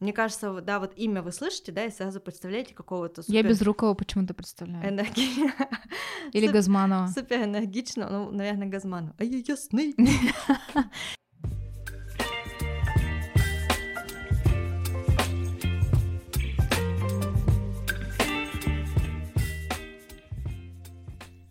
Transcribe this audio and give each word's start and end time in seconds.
Мне 0.00 0.12
кажется, 0.14 0.62
да, 0.62 0.80
вот 0.80 0.94
имя 0.96 1.20
вы 1.20 1.30
слышите, 1.30 1.72
да, 1.72 1.84
и 1.84 1.90
сразу 1.90 2.22
представляете 2.22 2.72
какого-то 2.72 3.20
супер... 3.20 3.34
Я 3.34 3.42
Безрукова 3.42 3.92
почему-то 3.92 4.32
представляю. 4.32 4.88
Энерги... 4.88 5.52
Или 6.32 6.46
Газманова. 6.46 7.08
Супер 7.08 7.44
энергично, 7.44 8.08
ну, 8.08 8.30
наверное, 8.30 8.66
Газманова. 8.66 9.14
А 9.18 9.24
я 9.24 9.42
ясный. 9.46 9.94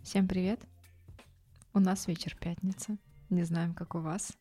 Всем 0.02 0.26
привет! 0.26 0.60
У 1.72 1.78
нас 1.78 2.08
вечер 2.08 2.36
пятница, 2.40 2.98
не 3.28 3.44
знаем, 3.44 3.74
как 3.74 3.94
у 3.94 4.00
вас. 4.00 4.32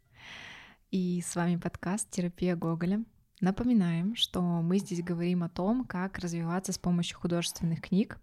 И 0.89 1.21
с 1.23 1.35
вами 1.35 1.57
подкаст 1.57 2.09
«Терапия 2.09 2.55
Гоголя». 2.55 3.03
Напоминаем, 3.41 4.15
что 4.15 4.41
мы 4.41 4.79
здесь 4.79 5.01
говорим 5.01 5.43
о 5.43 5.49
том, 5.49 5.85
как 5.85 6.19
развиваться 6.19 6.73
с 6.73 6.77
помощью 6.77 7.17
художественных 7.17 7.81
книг, 7.81 8.19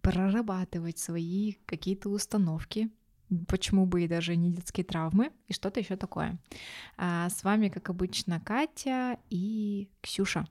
прорабатывать 0.00 0.98
свои 0.98 1.54
какие-то 1.66 2.08
установки, 2.08 2.90
почему 3.46 3.86
бы 3.86 4.02
и 4.02 4.08
даже 4.08 4.34
не 4.34 4.50
детские 4.50 4.84
травмы 4.84 5.30
и 5.46 5.52
что-то 5.52 5.78
еще 5.78 5.94
такое. 5.96 6.38
А 6.96 7.28
с 7.28 7.44
вами, 7.44 7.68
как 7.68 7.90
обычно, 7.90 8.40
Катя 8.40 9.18
и 9.28 9.88
Ксюша. 10.00 10.48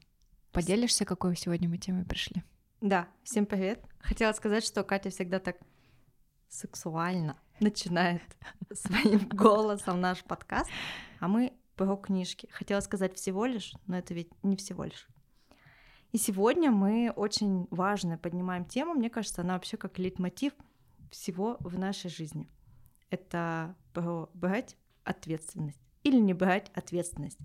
Поделишься, 0.53 1.03
какой 1.03 1.35
сегодня 1.35 1.67
мы 1.67 1.77
темой 1.77 2.05
пришли? 2.05 2.43
Да, 2.79 3.09
всем 3.23 3.45
привет. 3.45 3.83
Хотела 3.99 4.31
сказать, 4.31 4.63
что 4.63 4.83
Катя 4.83 5.09
всегда 5.09 5.39
так 5.39 5.57
сексуально 6.47 7.37
начинает 7.59 8.23
своим 8.73 9.27
голосом 9.27 9.99
наш 9.99 10.23
подкаст, 10.23 10.69
а 11.19 11.27
мы 11.27 11.51
про 11.79 11.95
книжки. 11.95 12.49
Хотела 12.51 12.81
сказать 12.81 13.15
всего 13.15 13.45
лишь, 13.45 13.73
но 13.87 13.97
это 13.97 14.13
ведь 14.13 14.31
не 14.43 14.57
всего 14.57 14.83
лишь. 14.83 15.07
И 16.11 16.17
сегодня 16.17 16.71
мы 16.71 17.13
очень 17.15 17.67
важно 17.71 18.17
поднимаем 18.17 18.65
тему, 18.65 18.95
мне 18.95 19.09
кажется, 19.09 19.43
она 19.43 19.53
вообще 19.53 19.77
как 19.77 19.97
лейтмотив 19.97 20.51
всего 21.09 21.55
в 21.61 21.79
нашей 21.79 22.09
жизни. 22.09 22.49
Это 23.09 23.77
про 23.93 24.29
брать 24.33 24.75
ответственность 25.05 25.79
или 26.03 26.19
не 26.19 26.33
брать 26.33 26.69
ответственность. 26.75 27.39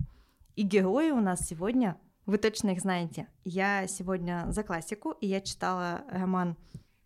И 0.57 0.63
герои 0.63 1.11
у 1.11 1.21
нас 1.21 1.47
сегодня, 1.47 1.97
вы 2.27 2.39
точно 2.39 2.71
их 2.71 2.81
знаете. 2.81 3.29
Я 3.45 3.87
сегодня 3.87 4.47
за 4.48 4.65
классику, 4.65 5.13
и 5.13 5.29
я 5.29 5.43
читала 5.43 6.03
роман 6.11 6.57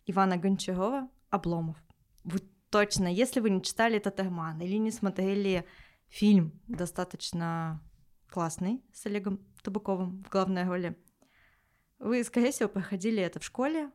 Ивана 0.07 0.37
Гончарова 0.37 1.07
«Обломов». 1.29 1.77
Вы 2.23 2.39
точно, 2.71 3.07
если 3.07 3.39
вы 3.39 3.51
не 3.51 3.61
читали 3.61 3.97
этот 3.97 4.19
роман 4.19 4.59
или 4.61 4.77
не 4.77 4.89
смотрели 4.89 5.63
фильм 6.09 6.59
достаточно 6.67 7.81
классный 8.29 8.83
с 8.93 9.05
Олегом 9.05 9.39
Табаковым 9.63 10.23
в 10.23 10.29
главной 10.29 10.65
роли, 10.65 10.97
вы, 11.99 12.23
скорее 12.23 12.51
всего, 12.51 12.69
проходили 12.69 13.21
это 13.21 13.39
в 13.39 13.43
школе. 13.43 13.91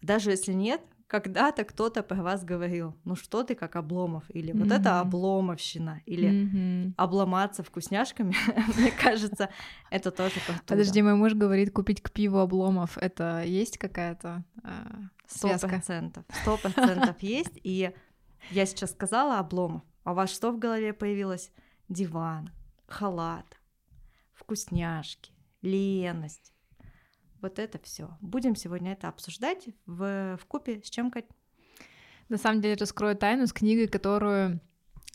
Даже 0.00 0.30
если 0.30 0.52
нет, 0.52 0.80
когда-то 1.06 1.64
кто-то 1.64 2.02
про 2.02 2.22
вас 2.22 2.44
говорил, 2.44 2.96
ну 3.04 3.14
что 3.14 3.42
ты 3.42 3.54
как 3.54 3.76
Обломов, 3.76 4.24
или 4.30 4.52
вот 4.52 4.68
mm-hmm. 4.68 4.80
это 4.80 5.00
Обломовщина, 5.00 6.02
или 6.06 6.30
mm-hmm. 6.30 6.94
обломаться 6.96 7.62
вкусняшками, 7.62 8.34
мне 8.78 8.90
кажется, 8.90 9.50
это 9.90 10.10
тоже. 10.10 10.34
Подожди, 10.66 11.02
мой 11.02 11.14
муж 11.14 11.34
говорит, 11.34 11.72
купить 11.72 12.02
к 12.02 12.10
пиву 12.10 12.38
Обломов, 12.38 12.98
это 12.98 13.42
есть 13.44 13.78
какая-то 13.78 14.44
а, 14.62 15.08
Сто 15.26 15.56
процентов, 15.58 16.24
сто 16.42 16.56
процентов 16.56 17.20
есть, 17.22 17.58
и 17.62 17.92
я 18.50 18.66
сейчас 18.66 18.90
сказала 18.92 19.38
Обломов, 19.38 19.82
а 20.06 20.12
у 20.12 20.14
вас 20.14 20.30
что 20.30 20.52
в 20.52 20.58
голове 20.60 20.92
появилось? 20.92 21.50
Диван, 21.88 22.52
халат, 22.86 23.58
вкусняшки, 24.34 25.32
леность, 25.62 26.52
вот 27.42 27.58
это 27.58 27.80
все. 27.82 28.16
Будем 28.20 28.54
сегодня 28.54 28.92
это 28.92 29.08
обсуждать 29.08 29.68
в, 29.84 30.38
в 30.40 30.46
купе 30.46 30.80
с 30.80 30.90
чем, 30.90 31.10
Кать? 31.10 31.26
На 32.28 32.38
самом 32.38 32.60
деле 32.60 32.76
раскрою 32.76 33.16
тайну 33.16 33.48
с 33.48 33.52
книгой, 33.52 33.88
которую 33.88 34.60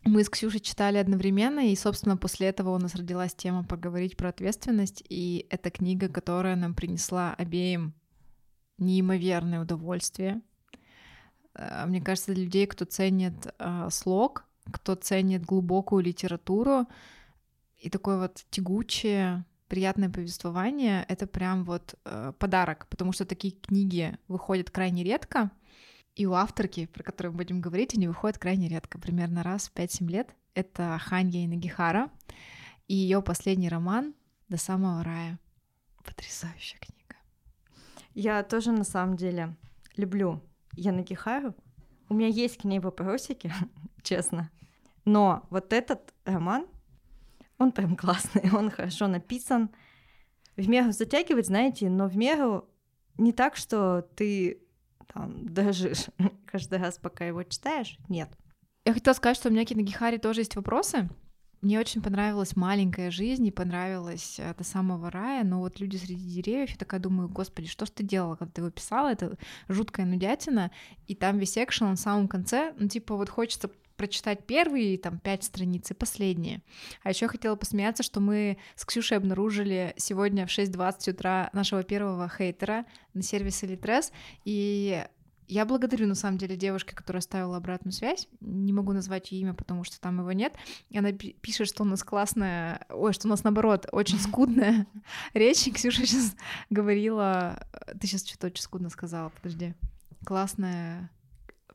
мы 0.03 0.25
с 0.25 0.30
Ксюшей 0.30 0.59
читали 0.59 0.97
одновременно, 0.97 1.72
и, 1.72 1.75
собственно, 1.78 2.18
после 2.18 2.47
этого 2.47 2.75
у 2.75 2.78
нас 2.78 2.94
родилась 2.94 3.34
тема 3.34 3.63
поговорить 3.63 4.18
про 4.18 4.28
ответственность, 4.28 5.03
и 5.07 5.47
это 5.50 5.72
книга, 5.72 6.09
которая 6.09 6.57
нам 6.57 6.74
принесла 6.74 7.34
обеим 7.35 7.94
неимоверное 8.78 9.62
удовольствие. 9.62 10.41
Э, 11.53 11.85
мне 11.85 12.01
кажется, 12.01 12.34
для 12.34 12.44
людей, 12.44 12.68
кто 12.68 12.84
ценит 12.84 13.53
э, 13.57 13.88
слог, 13.90 14.46
кто 14.72 14.96
ценит 14.96 15.46
глубокую 15.46 16.04
литературу 16.04 16.88
и 17.78 17.90
такое 17.90 18.20
вот 18.20 18.46
тягучее, 18.50 19.46
приятное 19.68 20.09
повествование— 20.09 21.06
это 21.08 21.28
прям 21.28 21.64
вот 21.64 21.96
э, 22.06 22.34
подарок, 22.38 22.88
потому 22.90 23.12
что 23.14 23.26
такие 23.26 23.54
книги 23.54 24.18
выходят 24.28 24.70
крайне 24.70 25.04
редко, 25.04 25.50
и 26.16 26.26
у 26.26 26.34
авторки, 26.34 26.88
про 26.88 27.04
которую 27.04 27.34
мы 27.34 27.38
будем 27.38 27.62
говорить, 27.62 27.96
они 27.96 28.08
выходят 28.08 28.38
крайне 28.38 28.68
редко, 28.68 29.00
примерно 29.00 29.44
раз 29.44 29.70
в 29.70 29.74
5-7 29.74 30.08
лет. 30.08 30.36
Это 30.54 31.00
Ханья 31.00 31.46
Инагихара 31.46 32.12
и 32.88 32.96
ее 32.96 33.22
последний 33.22 33.70
роман 33.70 34.14
«До 34.50 34.58
самого 34.58 35.04
рая». 35.04 35.40
Потрясающая 36.04 36.78
книга. 36.80 37.16
Я 38.14 38.44
тоже 38.44 38.74
на 38.74 38.84
самом 38.84 39.16
деле 39.16 39.56
люблю 39.96 40.42
Янагихару. 40.74 41.56
У 42.10 42.14
меня 42.14 42.28
есть 42.28 42.58
к 42.58 42.66
ней 42.66 42.80
вопросики, 42.80 43.54
честно. 44.04 44.52
Но 45.06 45.47
вот 45.50 45.73
этот 45.73 46.13
роман 46.25 46.67
он 47.57 47.72
прям 47.72 47.95
классный, 47.95 48.50
он 48.53 48.69
хорошо 48.69 49.07
написан. 49.07 49.69
В 50.57 50.67
меру 50.67 50.91
затягивает, 50.91 51.45
знаете, 51.45 51.89
но 51.89 52.07
в 52.07 52.17
меру 52.17 52.67
не 53.17 53.34
так, 53.34 53.56
что 53.56 54.07
ты 54.16 54.62
там 55.13 55.53
дрожишь 55.53 56.07
каждый 56.45 56.79
раз, 56.79 56.97
пока 56.97 57.25
его 57.25 57.44
читаешь. 57.44 57.97
Нет. 58.09 58.29
Я 58.85 58.94
хотела 58.94 59.13
сказать, 59.13 59.38
что 59.38 59.50
у 59.50 59.51
меня 59.51 59.63
к 59.63 59.69
Киногихаре 59.69 60.17
тоже 60.17 60.41
есть 60.41 60.56
вопросы. 60.56 61.09
Мне 61.62 61.79
очень 61.79 62.01
понравилась 62.01 62.56
маленькая 62.56 63.12
жизнь, 63.12 63.45
и 63.45 63.51
понравилась 63.51 64.39
э, 64.39 64.56
до 64.57 64.63
самого 64.63 65.12
рая, 65.12 65.44
но 65.44 65.59
вот 65.59 65.79
люди 65.79 65.95
среди 65.95 66.41
деревьев, 66.41 66.72
я 66.72 66.75
такая 66.75 67.00
думаю, 67.00 67.29
господи, 67.29 67.68
что 67.68 67.85
ж 67.85 67.91
ты 67.91 68.03
делала, 68.03 68.35
когда 68.35 68.51
ты 68.51 68.62
его 68.62 68.72
писала, 68.72 69.12
это 69.12 69.38
жуткая 69.68 70.07
нудятина, 70.07 70.72
и 71.06 71.13
там 71.13 71.38
весь 71.38 71.59
экшен 71.59 71.91
на 71.91 71.97
самом 71.97 72.28
конце, 72.28 72.73
ну 72.79 72.88
типа 72.88 73.16
вот 73.16 73.29
хочется 73.29 73.69
прочитать 74.01 74.47
первые 74.47 74.97
там 74.97 75.19
пять 75.19 75.44
страниц 75.44 75.91
и 75.91 75.94
последние. 75.94 76.63
А 77.03 77.09
еще 77.09 77.28
хотела 77.28 77.56
посмеяться, 77.56 78.01
что 78.01 78.19
мы 78.19 78.57
с 78.75 78.84
Ксюшей 78.84 79.17
обнаружили 79.17 79.94
сегодня 79.95 80.47
в 80.47 80.50
6.20 80.50 81.12
утра 81.12 81.51
нашего 81.53 81.84
первого 81.84 82.28
хейтера 82.28 82.88
на 83.13 83.22
сервисе 83.22 83.67
Litres, 83.67 84.12
и 84.44 85.06
я 85.47 85.66
благодарю, 85.66 86.07
на 86.07 86.16
самом 86.16 86.39
деле, 86.39 86.56
девушке, 86.56 86.95
которая 86.95 87.19
оставила 87.19 87.57
обратную 87.57 87.94
связь. 87.94 88.28
Не 88.39 88.73
могу 88.73 88.91
назвать 88.91 89.31
ее 89.31 89.41
имя, 89.41 89.53
потому 89.53 89.84
что 89.84 90.01
там 90.01 90.18
его 90.19 90.31
нет. 90.31 90.56
И 90.89 90.97
она 90.97 91.12
пишет, 91.12 91.68
что 91.68 91.83
у 91.83 91.85
нас 91.85 92.03
классная... 92.03 92.88
Ой, 92.89 93.13
что 93.13 93.28
у 93.28 93.29
нас, 93.29 93.44
наоборот, 93.44 93.85
очень 93.91 94.18
скудная 94.19 94.88
речь. 95.33 95.72
Ксюша 95.72 96.07
сейчас 96.07 96.35
говорила... 96.72 97.68
Ты 98.00 98.07
сейчас 98.07 98.25
что-то 98.25 98.47
очень 98.47 98.63
скудно 98.63 98.89
сказала, 98.89 99.29
подожди. 99.29 99.75
Классная 100.25 101.12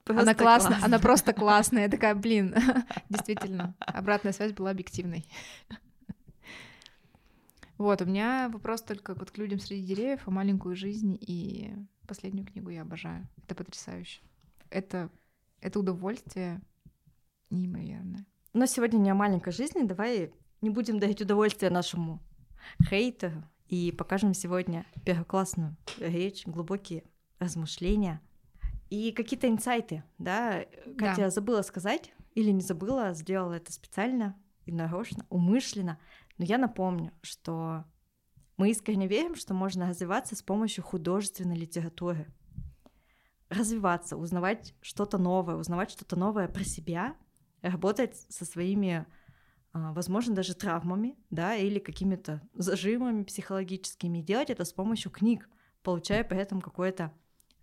Просто 0.07 0.23
она 0.23 0.35
классная, 0.35 0.69
классно. 0.69 0.87
она 0.87 0.99
просто 1.01 1.33
классная. 1.33 1.83
Я 1.83 1.89
такая, 1.89 2.15
блин, 2.15 2.55
действительно, 3.09 3.75
обратная 3.81 4.33
связь 4.33 4.53
была 4.53 4.71
объективной. 4.71 5.27
Вот, 7.79 8.01
у 8.01 8.07
меня 8.07 8.49
вопрос 8.51 8.81
только 8.81 9.15
вот 9.15 9.31
к 9.31 9.37
людям 9.37 9.59
среди 9.61 9.89
деревьев, 9.89 10.23
а 10.25 10.31
маленькую 10.31 10.75
жизнь 10.77 11.19
и 11.21 11.75
последнюю 12.09 12.47
книгу 12.47 12.71
я 12.71 12.81
обожаю. 12.81 13.29
Это 13.45 13.55
потрясающе. 13.55 14.23
Это, 14.71 15.11
это 15.61 15.79
удовольствие 15.81 16.63
неимоверное. 17.51 18.25
Но 18.55 18.65
сегодня 18.65 18.97
не 18.97 19.11
о 19.11 19.15
маленькой 19.15 19.53
жизни, 19.53 19.83
давай 19.83 20.33
не 20.63 20.71
будем 20.71 20.99
давать 20.99 21.21
удовольствие 21.21 21.71
нашему 21.71 22.23
хейтеру 22.89 23.45
и 23.69 23.93
покажем 23.93 24.33
сегодня 24.33 24.87
первоклассную 25.05 25.77
речь, 25.99 26.47
глубокие 26.47 27.05
размышления 27.39 28.23
и 28.91 29.13
какие-то 29.13 29.49
инсайты, 29.49 30.05
да? 30.19 30.65
Катя 30.97 31.23
да. 31.23 31.31
забыла 31.31 31.63
сказать 31.63 32.13
или 32.35 32.51
не 32.51 32.61
забыла, 32.61 33.15
сделала 33.15 33.55
это 33.55 33.73
специально 33.73 34.37
и 34.65 34.73
нарочно, 34.73 35.27
умышленно. 35.29 35.99
Но 36.39 36.45
я 36.45 36.59
напомню, 36.59 37.13
что 37.23 37.85
мы 38.57 38.71
искренне 38.71 39.07
верим, 39.07 39.35
что 39.35 39.55
можно 39.55 39.89
развиваться 39.89 40.37
с 40.37 40.43
помощью 40.43 40.85
художественной 40.85 41.57
литературы. 41.57 42.33
Развиваться, 43.49 44.17
узнавать 44.17 44.75
что-то 44.81 45.19
новое, 45.19 45.57
узнавать 45.57 45.91
что-то 45.91 46.17
новое 46.17 46.49
про 46.49 46.65
себя, 46.65 47.17
работать 47.63 48.17
со 48.29 48.45
своими, 48.45 49.07
а, 49.73 49.93
возможно, 49.93 50.35
даже 50.35 50.55
травмами, 50.55 51.17
да, 51.31 51.55
или 51.55 51.79
какими-то 51.79 52.43
зажимами 52.55 53.23
психологическими, 53.25 54.21
делать 54.21 54.51
это 54.51 54.65
с 54.65 54.73
помощью 54.73 55.11
книг, 55.11 55.49
получая 55.83 56.25
при 56.25 56.39
этом 56.39 56.61
какое-то 56.61 57.13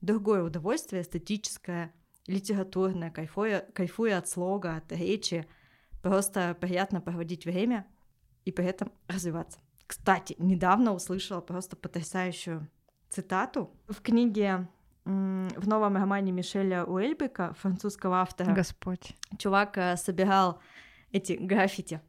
другое 0.03 0.43
удовольствие, 0.43 1.01
эстетическое, 1.01 1.93
литературное, 2.27 3.09
кайфуя, 3.09 3.61
кайфуя 3.73 4.17
от 4.17 4.27
слога, 4.27 4.75
от 4.75 4.91
речи, 4.91 5.47
просто 6.01 6.55
приятно 6.59 7.01
проводить 7.01 7.45
время 7.45 7.87
и 8.45 8.51
при 8.51 8.65
этом 8.65 8.91
развиваться. 9.07 9.59
Кстати, 9.87 10.35
недавно 10.37 10.93
услышала 10.93 11.41
просто 11.41 11.75
потрясающую 11.75 12.69
цитату 13.09 13.71
в 13.87 14.01
книге 14.01 14.67
в 15.05 15.67
новом 15.67 15.97
романе 15.97 16.31
Мишеля 16.31 16.85
Уэльбека, 16.85 17.53
французского 17.59 18.21
автора. 18.21 18.53
Господь. 18.53 19.15
Чувак 19.37 19.77
э, 19.77 19.97
собирал 19.97 20.61
эти 21.11 21.33
граффити. 21.33 21.99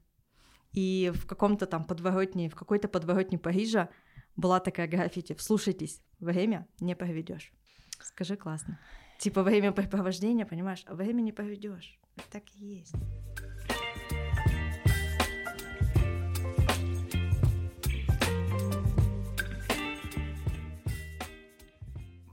И 0.72 1.10
в 1.14 1.26
каком-то 1.26 1.66
там 1.66 1.84
подворотне, 1.84 2.48
в 2.48 2.54
какой-то 2.54 2.86
подворотне 2.86 3.36
Парижа 3.36 3.88
была 4.36 4.60
такая 4.60 4.86
граффити. 4.86 5.34
Вслушайтесь, 5.34 6.02
время 6.20 6.68
не 6.78 6.94
проведешь. 6.94 7.52
Скажи 8.00 8.36
классно. 8.36 8.78
Типа 9.18 9.42
время 9.42 9.72
препровождения, 9.72 10.44
понимаешь, 10.44 10.84
а 10.86 10.94
время 10.94 11.20
не 11.22 11.32
проведешь. 11.32 11.98
Так 12.30 12.42
и 12.54 12.64
есть. 12.64 12.94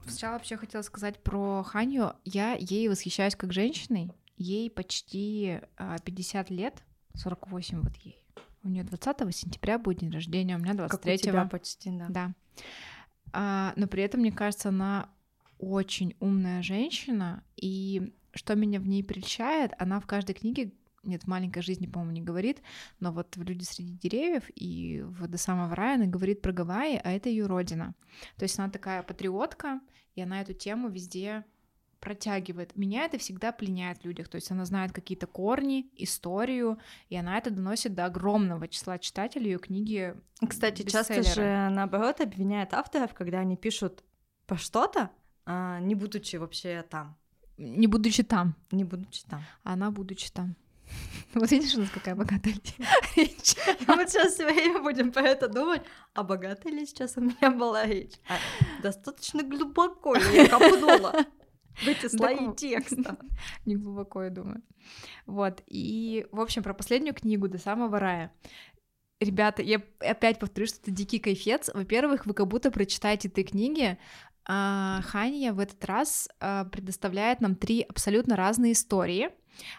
Сначала 0.06 0.34
вообще 0.34 0.56
хотела 0.56 0.82
сказать 0.82 1.18
про 1.18 1.64
Ханю. 1.64 2.12
Я 2.24 2.52
ей 2.52 2.88
восхищаюсь 2.88 3.34
как 3.34 3.52
женщиной. 3.52 4.12
Ей 4.36 4.70
почти 4.70 5.60
50 6.04 6.50
а, 6.50 6.54
лет, 6.54 6.82
48 7.14 7.80
вот 7.80 7.96
ей. 7.96 8.22
У 8.62 8.68
нее 8.68 8.84
20 8.84 9.34
сентября 9.34 9.78
будет 9.78 9.98
день 9.98 10.12
рождения, 10.12 10.54
у 10.56 10.60
меня 10.60 10.74
23 10.74 11.12
Как 11.12 11.20
у 11.20 11.22
тебя 11.24 11.44
почти, 11.46 11.90
да. 11.90 12.06
Да. 12.08 12.32
А, 13.32 13.72
но 13.76 13.86
при 13.88 14.04
этом, 14.04 14.20
мне 14.20 14.30
кажется, 14.30 14.68
она 14.68 15.08
очень 15.62 16.16
умная 16.18 16.60
женщина, 16.62 17.44
и 17.56 18.12
что 18.34 18.56
меня 18.56 18.80
в 18.80 18.88
ней 18.88 19.04
прельщает, 19.04 19.72
она 19.78 20.00
в 20.00 20.06
каждой 20.06 20.34
книге 20.34 20.72
нет, 21.04 21.24
в 21.24 21.26
маленькой 21.26 21.62
жизни, 21.62 21.86
по-моему, 21.86 22.12
не 22.12 22.20
говорит, 22.20 22.62
но 23.00 23.10
вот 23.10 23.36
в 23.36 23.42
«Люди 23.42 23.64
среди 23.64 23.94
деревьев» 23.94 24.44
и 24.54 25.02
в 25.02 25.26
«До 25.26 25.36
самого 25.36 25.74
рая» 25.74 25.96
она 25.96 26.06
говорит 26.06 26.42
про 26.42 26.52
Гавайи, 26.52 27.00
а 27.02 27.10
это 27.10 27.28
ее 27.28 27.46
родина. 27.46 27.94
То 28.36 28.44
есть 28.44 28.56
она 28.58 28.70
такая 28.70 29.02
патриотка, 29.02 29.80
и 30.14 30.22
она 30.22 30.40
эту 30.40 30.52
тему 30.52 30.88
везде 30.88 31.44
протягивает. 31.98 32.76
Меня 32.76 33.04
это 33.04 33.18
всегда 33.18 33.50
пленяет 33.50 33.98
в 33.98 34.04
людях, 34.04 34.28
то 34.28 34.36
есть 34.36 34.50
она 34.52 34.64
знает 34.64 34.92
какие-то 34.92 35.26
корни, 35.26 35.90
историю, 35.96 36.78
и 37.08 37.16
она 37.16 37.36
это 37.36 37.50
доносит 37.50 37.94
до 37.94 38.04
огромного 38.04 38.68
числа 38.68 38.98
читателей 38.98 39.52
ее 39.52 39.58
книги. 39.58 40.14
Кстати, 40.48 40.82
часто 40.82 41.22
же 41.22 41.68
наоборот 41.70 42.20
обвиняет 42.20 42.74
авторов, 42.74 43.12
когда 43.14 43.40
они 43.40 43.56
пишут 43.56 44.04
по 44.46 44.56
что-то, 44.56 45.10
не 45.46 45.94
будучи 45.94 46.36
вообще 46.36 46.84
там. 46.88 47.16
Не 47.58 47.86
будучи 47.86 48.22
там. 48.22 48.54
Не 48.70 48.84
будучи 48.84 49.22
там. 49.24 49.42
Она 49.62 49.90
будучи 49.90 50.30
там. 50.30 50.56
Вот 51.34 51.50
видишь, 51.50 51.74
у 51.74 51.80
нас 51.80 51.90
какая 51.90 52.14
богатая 52.14 52.54
речь. 53.16 53.54
Мы 53.86 54.06
сейчас 54.06 54.34
все 54.34 54.44
время 54.44 54.82
будем 54.82 55.12
по 55.12 55.20
это 55.20 55.48
думать, 55.48 55.82
а 56.14 56.22
богатая 56.22 56.72
ли 56.72 56.86
сейчас 56.86 57.16
у 57.16 57.20
меня 57.22 57.50
была 57.50 57.86
речь? 57.86 58.14
А 58.28 58.36
достаточно 58.82 59.42
глубоко 59.42 60.16
я 60.16 60.48
копнула 60.48 61.24
в 61.76 61.88
эти 61.88 62.08
слои 62.08 62.54
текста. 62.54 63.16
Не 63.64 63.76
глубоко, 63.76 64.24
я 64.24 64.30
думаю. 64.30 64.62
Вот, 65.26 65.62
и, 65.66 66.26
в 66.32 66.40
общем, 66.40 66.62
про 66.62 66.74
последнюю 66.74 67.14
книгу 67.14 67.48
«До 67.48 67.58
самого 67.58 67.98
рая». 67.98 68.32
Ребята, 69.20 69.62
я 69.62 69.80
опять 70.00 70.40
повторю, 70.40 70.66
что 70.66 70.80
это 70.82 70.90
дикий 70.90 71.20
кайфец. 71.20 71.70
Во-первых, 71.72 72.26
вы 72.26 72.34
как 72.34 72.48
будто 72.48 72.72
прочитаете 72.72 73.28
этой 73.28 73.44
книги, 73.44 73.96
а 74.31 74.31
Ханья 74.44 75.52
в 75.52 75.60
этот 75.60 75.84
раз 75.84 76.28
а, 76.40 76.64
предоставляет 76.64 77.40
нам 77.40 77.54
три 77.54 77.82
абсолютно 77.82 78.36
разные 78.36 78.72
истории 78.72 79.30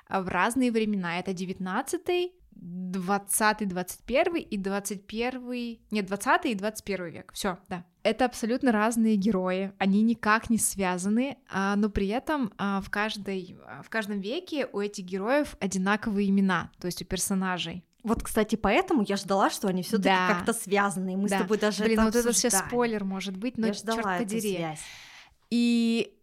а, 0.07 0.21
в 0.21 0.27
разные 0.27 0.71
времена. 0.71 1.19
Это 1.19 1.33
19 1.33 2.31
20 2.55 3.67
21 3.67 4.35
и 4.35 4.57
21 4.57 5.79
нет 5.91 6.05
20 6.05 6.45
и 6.45 6.55
21 6.55 7.05
век. 7.07 7.31
Все 7.33 7.57
да. 7.67 7.83
Это 8.03 8.25
абсолютно 8.25 8.71
разные 8.71 9.15
герои 9.15 9.73
они 9.79 10.01
никак 10.01 10.49
не 10.49 10.57
связаны 10.57 11.37
но 11.53 11.89
при 11.89 12.07
этом 12.07 12.53
в 12.57 12.85
каждой 12.89 13.57
в 13.83 13.89
каждом 13.89 14.19
веке 14.19 14.67
у 14.71 14.79
этих 14.79 15.03
героев 15.03 15.57
одинаковые 15.59 16.29
имена 16.29 16.69
то 16.79 16.85
есть 16.85 17.01
у 17.01 17.05
персонажей 17.05 17.83
вот, 18.03 18.21
кстати, 18.21 18.55
поэтому 18.57 19.03
я 19.07 19.15
ждала, 19.15 19.49
что 19.49 19.69
они 19.69 19.81
все 19.81 19.97
таки 19.97 20.09
да. 20.09 20.27
как-то 20.27 20.53
связаны. 20.53 21.15
Мы 21.15 21.29
да. 21.29 21.37
с 21.37 21.41
тобой 21.41 21.57
даже 21.57 21.83
Блин, 21.83 21.93
это 21.93 22.01
вот 22.01 22.07
обсуждали. 22.09 22.31
это 22.31 22.39
сейчас 22.39 22.67
спойлер 22.67 23.03
может 23.05 23.37
быть, 23.37 23.57
но 23.57 23.67
я 23.67 23.73
ждала 23.73 24.03
черт 24.03 24.17
подери. 24.19 24.55
Связь. 24.57 24.79
И 25.49 26.13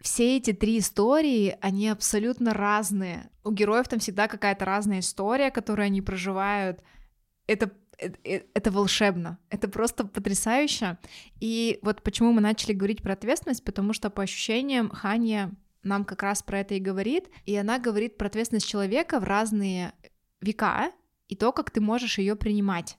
все 0.00 0.38
эти 0.38 0.54
три 0.54 0.78
истории, 0.78 1.58
они 1.60 1.88
абсолютно 1.88 2.54
разные. 2.54 3.30
У 3.44 3.50
героев 3.50 3.88
там 3.88 3.98
всегда 3.98 4.26
какая-то 4.26 4.64
разная 4.64 5.00
история, 5.00 5.50
которую 5.50 5.86
они 5.86 6.00
проживают. 6.00 6.82
Это 7.46 7.72
э, 7.98 8.10
э, 8.24 8.42
это 8.54 8.70
волшебно, 8.70 9.38
это 9.50 9.68
просто 9.68 10.06
потрясающе. 10.06 10.96
И 11.40 11.78
вот 11.82 12.02
почему 12.02 12.32
мы 12.32 12.40
начали 12.40 12.72
говорить 12.72 13.02
про 13.02 13.12
ответственность, 13.12 13.64
потому 13.64 13.92
что 13.92 14.08
по 14.08 14.22
ощущениям 14.22 14.88
Ханья 14.88 15.50
нам 15.82 16.04
как 16.04 16.22
раз 16.22 16.42
про 16.42 16.60
это 16.60 16.74
и 16.74 16.80
говорит, 16.80 17.28
и 17.44 17.54
она 17.54 17.78
говорит 17.78 18.16
про 18.16 18.28
ответственность 18.28 18.68
человека 18.68 19.20
в 19.20 19.24
разные 19.24 19.92
века, 20.40 20.92
и 21.28 21.36
то, 21.36 21.52
как 21.52 21.70
ты 21.70 21.80
можешь 21.80 22.18
ее 22.18 22.36
принимать. 22.36 22.98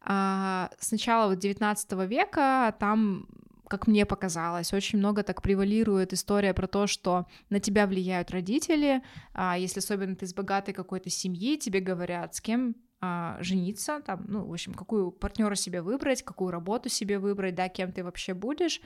А, 0.00 0.70
с 0.78 0.92
начала 0.92 1.28
вот 1.28 1.38
19 1.38 1.92
века 2.08 2.74
там 2.78 3.26
как 3.68 3.88
мне 3.88 4.06
показалось, 4.06 4.72
очень 4.72 5.00
много 5.00 5.24
так 5.24 5.42
превалирует 5.42 6.12
история 6.12 6.54
про 6.54 6.68
то, 6.68 6.86
что 6.86 7.26
на 7.50 7.58
тебя 7.58 7.88
влияют 7.88 8.30
родители, 8.30 9.02
а 9.32 9.58
если 9.58 9.80
особенно 9.80 10.14
ты 10.14 10.24
из 10.24 10.34
богатой 10.34 10.72
какой-то 10.72 11.10
семьи, 11.10 11.56
тебе 11.56 11.80
говорят, 11.80 12.36
с 12.36 12.40
кем 12.40 12.76
а, 13.00 13.36
жениться, 13.40 14.00
там, 14.06 14.24
ну, 14.28 14.46
в 14.46 14.52
общем, 14.52 14.72
какую 14.72 15.10
партнера 15.10 15.54
себе 15.54 15.82
выбрать, 15.82 16.22
какую 16.22 16.50
работу 16.50 16.88
себе 16.88 17.18
выбрать, 17.18 17.54
да, 17.54 17.68
кем 17.68 17.92
ты 17.92 18.04
вообще 18.04 18.34
будешь. 18.34 18.80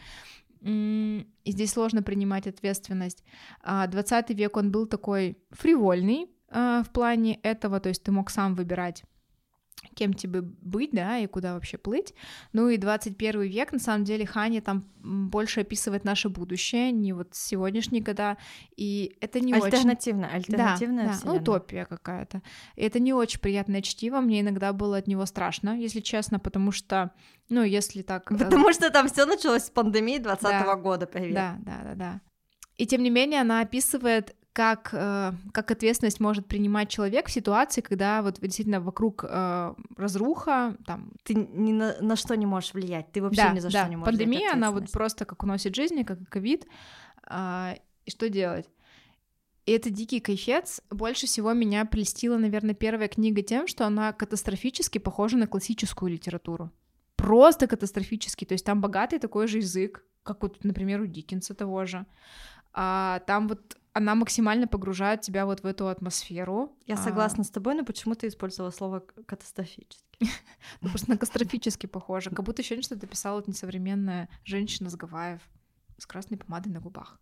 И 0.62 1.24
здесь 1.46 1.72
сложно 1.72 2.02
принимать 2.02 2.46
ответственность. 2.46 3.24
20 3.64 4.30
век 4.30 4.56
он 4.56 4.70
был 4.70 4.86
такой 4.86 5.38
фривольный, 5.52 6.28
а, 6.50 6.82
в 6.82 6.90
плане 6.90 7.40
этого, 7.42 7.80
то 7.80 7.88
есть 7.88 8.02
ты 8.02 8.12
мог 8.12 8.30
сам 8.30 8.54
выбирать 8.54 9.04
кем 9.94 10.12
тебе 10.12 10.42
быть, 10.42 10.90
да, 10.92 11.18
и 11.18 11.26
куда 11.26 11.54
вообще 11.54 11.78
плыть. 11.78 12.14
Ну 12.52 12.68
и 12.68 12.76
21 12.76 13.42
век, 13.42 13.72
на 13.72 13.78
самом 13.78 14.04
деле, 14.04 14.26
Хани 14.26 14.60
там 14.60 14.84
больше 14.96 15.60
описывает 15.60 16.04
наше 16.04 16.28
будущее, 16.28 16.92
не 16.92 17.12
вот 17.12 17.34
сегодняшние 17.34 18.02
года, 18.02 18.36
и 18.76 19.16
это 19.20 19.40
не 19.40 19.54
альтернативно, 19.54 20.26
очень... 20.26 20.36
Альтернативная 20.36 21.06
да, 21.06 21.18
да, 21.24 21.32
утопия 21.32 21.86
какая-то. 21.86 22.42
Это 22.76 23.00
не 23.00 23.12
очень 23.12 23.40
приятное 23.40 23.82
чтиво, 23.82 24.20
мне 24.20 24.42
иногда 24.42 24.72
было 24.72 24.98
от 24.98 25.06
него 25.06 25.24
страшно, 25.26 25.78
если 25.78 26.00
честно, 26.00 26.38
потому 26.38 26.72
что, 26.72 27.12
ну, 27.48 27.62
если 27.62 28.02
так... 28.02 28.30
Э, 28.30 28.36
потому 28.36 28.72
что 28.72 28.90
там 28.90 29.08
все 29.08 29.24
началось 29.24 29.64
с 29.64 29.70
пандемии 29.70 30.18
20 30.18 30.42
да, 30.42 30.76
года, 30.76 31.06
привет. 31.06 31.34
Да, 31.34 31.56
да, 31.60 31.80
да, 31.84 31.94
да. 31.94 32.20
И 32.76 32.86
тем 32.86 33.02
не 33.02 33.10
менее 33.10 33.42
она 33.42 33.60
описывает 33.60 34.34
как, 34.52 34.90
э, 34.92 35.32
как 35.52 35.70
ответственность 35.70 36.20
может 36.20 36.46
принимать 36.46 36.88
человек 36.88 37.28
в 37.28 37.30
ситуации, 37.30 37.80
когда 37.80 38.22
вот 38.22 38.40
действительно 38.40 38.80
вокруг 38.80 39.24
э, 39.28 39.74
разруха, 39.96 40.76
там... 40.86 41.12
Ты 41.22 41.34
ни 41.34 41.72
на, 41.72 41.96
на 42.00 42.16
что 42.16 42.36
не 42.36 42.46
можешь 42.46 42.74
влиять, 42.74 43.12
ты 43.12 43.22
вообще 43.22 43.42
да, 43.42 43.52
ни 43.52 43.60
за 43.60 43.70
да. 43.70 43.82
что 43.82 43.90
не 43.90 43.96
можешь 43.96 44.10
Пандемия, 44.10 44.52
она 44.52 44.70
вот 44.70 44.90
просто 44.90 45.24
как 45.24 45.42
уносит 45.42 45.74
жизни, 45.74 46.02
как 46.02 46.20
и 46.20 46.24
ковид, 46.24 46.66
э, 47.28 47.74
и 48.04 48.10
что 48.10 48.28
делать? 48.28 48.68
И 49.66 49.72
это 49.72 49.90
дикий 49.90 50.20
кайфец. 50.20 50.80
Больше 50.90 51.26
всего 51.26 51.52
меня 51.52 51.84
прельстила, 51.84 52.38
наверное, 52.38 52.74
первая 52.74 53.08
книга 53.08 53.42
тем, 53.42 53.68
что 53.68 53.86
она 53.86 54.12
катастрофически 54.12 54.98
похожа 54.98 55.36
на 55.36 55.46
классическую 55.46 56.10
литературу. 56.10 56.72
Просто 57.14 57.68
катастрофически. 57.68 58.44
То 58.44 58.54
есть 58.54 58.64
там 58.64 58.80
богатый 58.80 59.18
такой 59.18 59.46
же 59.46 59.58
язык, 59.58 60.04
как 60.24 60.42
вот, 60.42 60.64
например, 60.64 61.02
у 61.02 61.06
Диккенса 61.06 61.54
того 61.54 61.84
же. 61.84 62.04
А, 62.72 63.20
там 63.26 63.48
вот 63.48 63.76
она 63.92 64.14
максимально 64.14 64.66
погружает 64.66 65.22
тебя 65.22 65.46
вот 65.46 65.62
в 65.62 65.66
эту 65.66 65.88
атмосферу. 65.88 66.76
Я 66.86 66.96
согласна 66.96 67.42
а... 67.42 67.44
с 67.44 67.50
тобой, 67.50 67.74
но 67.74 67.84
почему 67.84 68.14
ты 68.14 68.28
использовала 68.28 68.70
слово 68.70 69.00
катастрофически? 69.26 70.04
Ну, 70.80 70.90
просто 70.90 71.10
на 71.10 71.16
катастрофически 71.16 71.86
похоже. 71.86 72.30
Как 72.30 72.44
будто 72.44 72.62
еще 72.62 72.80
что 72.82 72.98
то 72.98 73.06
писала 73.06 73.42
несовременная 73.46 74.28
женщина 74.44 74.90
с 74.90 74.96
Гавайев 74.96 75.40
с 75.98 76.06
красной 76.06 76.38
помадой 76.38 76.72
на 76.72 76.80
губах. 76.80 77.20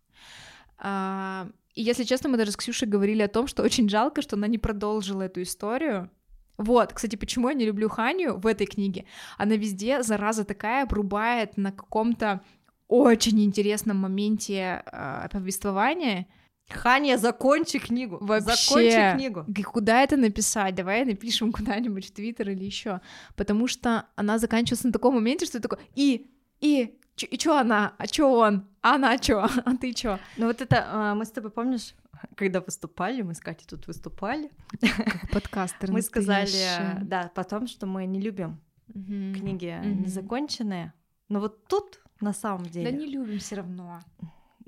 А, 0.77 1.49
и 1.73 1.81
если 1.81 2.03
честно, 2.03 2.29
мы 2.29 2.37
даже 2.37 2.51
с 2.51 2.57
Ксюшей 2.57 2.87
говорили 2.87 3.21
о 3.21 3.27
том, 3.27 3.47
что 3.47 3.63
очень 3.63 3.89
жалко, 3.89 4.21
что 4.21 4.35
она 4.35 4.47
не 4.47 4.57
продолжила 4.57 5.23
эту 5.23 5.41
историю. 5.41 6.09
Вот, 6.57 6.93
кстати, 6.93 7.15
почему 7.15 7.49
я 7.49 7.55
не 7.55 7.65
люблю 7.65 7.89
Ханю 7.89 8.37
в 8.37 8.45
этой 8.45 8.67
книге? 8.67 9.05
Она 9.37 9.55
везде, 9.55 10.03
зараза 10.03 10.43
такая, 10.43 10.83
обрубает 10.83 11.57
на 11.57 11.71
каком-то 11.71 12.41
очень 12.87 13.41
интересном 13.43 13.97
моменте 13.97 14.83
э, 14.85 15.29
повествования, 15.31 16.27
Ханя, 16.69 17.17
закончи 17.17 17.79
книгу. 17.79 18.17
Вообще, 18.21 18.55
закончи 18.55 19.15
книгу. 19.15 19.45
Куда 19.65 20.03
это 20.03 20.17
написать? 20.17 20.75
Давай 20.75 21.05
напишем 21.05 21.51
куда-нибудь 21.53 22.07
в 22.07 22.11
Твиттер 22.11 22.49
или 22.49 22.63
еще. 22.63 23.01
Потому 23.35 23.67
что 23.67 24.05
она 24.15 24.37
заканчивается 24.37 24.87
на 24.87 24.93
таком 24.93 25.15
моменте, 25.15 25.45
что 25.45 25.59
такое 25.59 25.79
и, 25.95 26.29
и, 26.61 26.95
и 27.29 27.37
чё 27.37 27.57
она, 27.57 27.93
а 27.97 28.07
чё 28.07 28.29
он, 28.29 28.67
а 28.81 28.95
она 28.95 29.17
чё, 29.17 29.47
а 29.65 29.77
ты 29.77 29.93
чё? 29.93 30.19
Ну 30.37 30.47
вот 30.47 30.61
это, 30.61 30.85
а, 30.87 31.15
мы 31.15 31.25
с 31.25 31.31
тобой, 31.31 31.51
помнишь, 31.51 31.95
когда 32.35 32.61
выступали, 32.61 33.21
мы 33.21 33.33
с 33.33 33.39
Катей 33.39 33.65
тут 33.67 33.87
выступали. 33.87 34.51
Как 34.81 35.31
подкастеры 35.31 35.93
Мы 35.93 36.01
сказали, 36.01 37.01
да, 37.01 37.31
потом, 37.33 37.67
что 37.67 37.85
мы 37.85 38.05
не 38.05 38.19
любим 38.21 38.59
книги 38.93 39.79
незаконченные. 39.83 40.93
Но 41.29 41.39
вот 41.39 41.67
тут 41.67 41.99
на 42.21 42.33
самом 42.33 42.63
Да 42.63 42.69
деле... 42.69 42.91
не 42.91 43.05
любим 43.05 43.39
все 43.39 43.55
равно. 43.55 44.01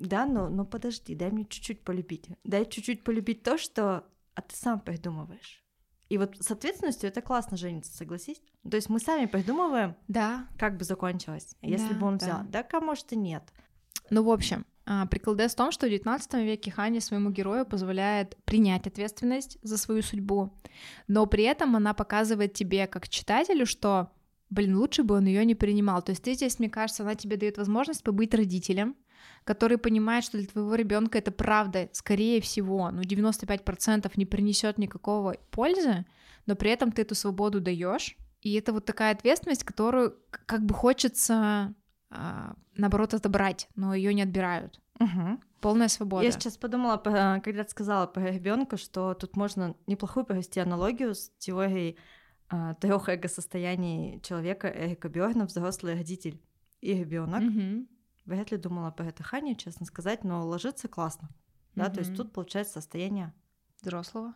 Да, 0.01 0.25
но, 0.25 0.49
но 0.49 0.65
подожди, 0.65 1.15
дай 1.15 1.31
мне 1.31 1.45
чуть-чуть 1.45 1.83
полюбить. 1.83 2.27
Дай 2.43 2.65
чуть-чуть 2.65 3.03
полюбить 3.03 3.43
то, 3.43 3.57
что 3.57 4.05
а 4.33 4.41
ты 4.41 4.55
сам 4.55 4.79
придумываешь. 4.79 5.63
И 6.09 6.17
вот 6.17 6.35
с 6.39 6.51
ответственностью 6.51 7.07
это 7.09 7.21
классно 7.21 7.55
жениться, 7.55 7.95
согласись? 7.95 8.41
То 8.69 8.75
есть 8.75 8.89
мы 8.89 8.99
сами 8.99 9.27
придумываем, 9.27 9.95
Да. 10.07 10.47
как 10.57 10.77
бы 10.77 10.83
закончилось, 10.83 11.55
если 11.61 11.93
Да, 11.93 11.99
бы 11.99 12.07
он 12.07 12.17
да. 12.17 12.25
взял. 12.25 12.41
Да, 12.49 12.67
а 12.71 12.81
может 12.81 13.13
и 13.13 13.15
нет. 13.15 13.43
Ну, 14.09 14.23
в 14.23 14.29
общем, 14.31 14.65
а, 14.85 15.05
приколдес 15.05 15.53
в 15.53 15.55
том, 15.57 15.71
что 15.71 15.85
в 15.85 15.89
19 15.89 16.43
веке 16.43 16.71
Хани 16.71 16.99
своему 16.99 17.29
герою 17.29 17.65
позволяет 17.65 18.35
принять 18.43 18.87
ответственность 18.87 19.57
за 19.61 19.77
свою 19.77 20.01
судьбу, 20.01 20.51
но 21.07 21.25
при 21.27 21.43
этом 21.43 21.75
она 21.75 21.93
показывает 21.93 22.53
тебе, 22.53 22.87
как 22.87 23.07
читателю, 23.07 23.65
что, 23.65 24.11
блин, 24.49 24.75
лучше 24.77 25.03
бы 25.03 25.15
он 25.15 25.25
ее 25.25 25.45
не 25.45 25.55
принимал. 25.55 26.01
То 26.01 26.09
есть 26.11 26.23
ты 26.23 26.33
здесь, 26.33 26.59
мне 26.59 26.69
кажется, 26.69 27.03
она 27.03 27.15
тебе 27.15 27.37
дает 27.37 27.57
возможность 27.57 28.03
побыть 28.03 28.33
родителем, 28.33 28.95
который 29.43 29.77
понимает, 29.77 30.23
что 30.23 30.37
для 30.37 30.47
твоего 30.47 30.75
ребенка 30.75 31.17
это 31.17 31.31
правда, 31.31 31.89
скорее 31.93 32.41
всего, 32.41 32.91
ну, 32.91 33.01
95% 33.01 34.11
не 34.17 34.25
принесет 34.25 34.77
никакого 34.77 35.35
пользы, 35.51 36.05
но 36.45 36.55
при 36.55 36.71
этом 36.71 36.91
ты 36.91 37.01
эту 37.03 37.15
свободу 37.15 37.59
даешь. 37.61 38.17
И 38.41 38.53
это 38.53 38.73
вот 38.73 38.85
такая 38.85 39.13
ответственность, 39.13 39.63
которую 39.63 40.17
как 40.31 40.65
бы 40.65 40.73
хочется 40.73 41.73
а, 42.09 42.55
наоборот 42.75 43.13
отобрать, 43.13 43.69
но 43.75 43.93
ее 43.93 44.13
не 44.13 44.23
отбирают. 44.23 44.81
Мгм. 44.99 45.41
Полная 45.61 45.87
свобода. 45.87 46.25
Я 46.25 46.31
сейчас 46.31 46.57
подумала, 46.57 46.97
по- 46.97 47.39
когда 47.43 47.63
ты 47.63 47.69
сказала 47.69 48.07
про 48.07 48.31
ребенка, 48.31 48.77
что 48.77 49.13
тут 49.13 49.35
можно 49.37 49.75
неплохую 49.87 50.25
провести 50.25 50.59
аналогию 50.59 51.13
с 51.13 51.29
теорией 51.37 51.97
трех 52.81 53.07
эго-состояний 53.07 54.19
человека 54.21 54.67
Эрика 54.67 55.07
Бёрна, 55.07 55.45
взрослый 55.45 55.93
родитель 55.93 56.41
и 56.81 56.93
ребенок. 56.93 57.41
Мгм. 57.41 57.87
Вряд 58.31 58.49
ли 58.51 58.57
думала 58.57 58.91
про 58.91 59.07
это 59.07 59.23
Ханя, 59.23 59.55
честно 59.55 59.85
сказать, 59.85 60.23
но 60.23 60.47
ложится 60.47 60.87
классно. 60.87 61.29
Да, 61.75 61.89
то 61.89 61.99
есть 61.99 62.15
тут 62.15 62.31
получается 62.31 62.75
состояние. 62.75 63.33
взрослого. 63.81 64.33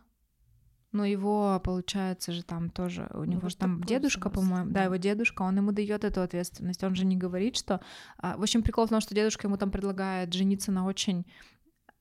Но 0.92 1.04
его, 1.04 1.58
получается 1.64 2.32
же, 2.32 2.42
там 2.42 2.70
тоже, 2.70 3.10
у 3.14 3.24
него 3.24 3.40
вот 3.40 3.50
же 3.50 3.56
там 3.56 3.82
дедушка, 3.84 4.30
по-моему, 4.30 4.70
да, 4.70 4.84
его 4.84 4.96
дедушка, 4.96 5.42
он 5.42 5.56
ему 5.56 5.72
дает 5.72 6.04
эту 6.04 6.22
ответственность, 6.22 6.84
он 6.84 6.94
же 6.94 7.04
не 7.04 7.16
говорит, 7.16 7.56
что... 7.56 7.80
а, 8.18 8.36
В 8.36 8.42
общем, 8.42 8.62
прикол 8.62 8.86
в 8.86 8.90
том, 8.90 9.00
что 9.00 9.14
дедушка 9.14 9.46
ему 9.46 9.56
там 9.56 9.70
предлагает 9.70 10.32
жениться 10.32 10.72
на 10.72 10.86
очень... 10.86 11.26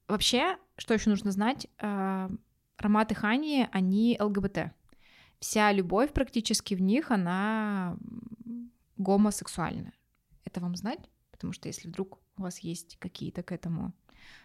Вообще, 0.08 0.58
что 0.78 0.94
еще 0.94 1.10
нужно 1.10 1.32
знать, 1.32 1.68
а, 1.80 2.30
Ромат 2.78 3.12
и 3.12 3.16
Хани, 3.16 3.68
они 3.72 4.18
ЛГБТ. 4.20 4.74
Вся 5.40 5.72
любовь 5.72 6.12
практически 6.14 6.75
в 6.75 6.82
них, 6.82 7.12
она 7.12 7.98
гомосексуальная. 8.98 9.94
Это 10.44 10.62
вам 10.62 10.75
знать? 10.75 11.00
Потому 11.36 11.54
что 11.54 11.68
если 11.68 11.88
вдруг 11.88 12.20
у 12.38 12.42
вас 12.44 12.60
есть 12.60 12.98
какие-то 13.00 13.44
к 13.44 13.51
этому 13.51 13.94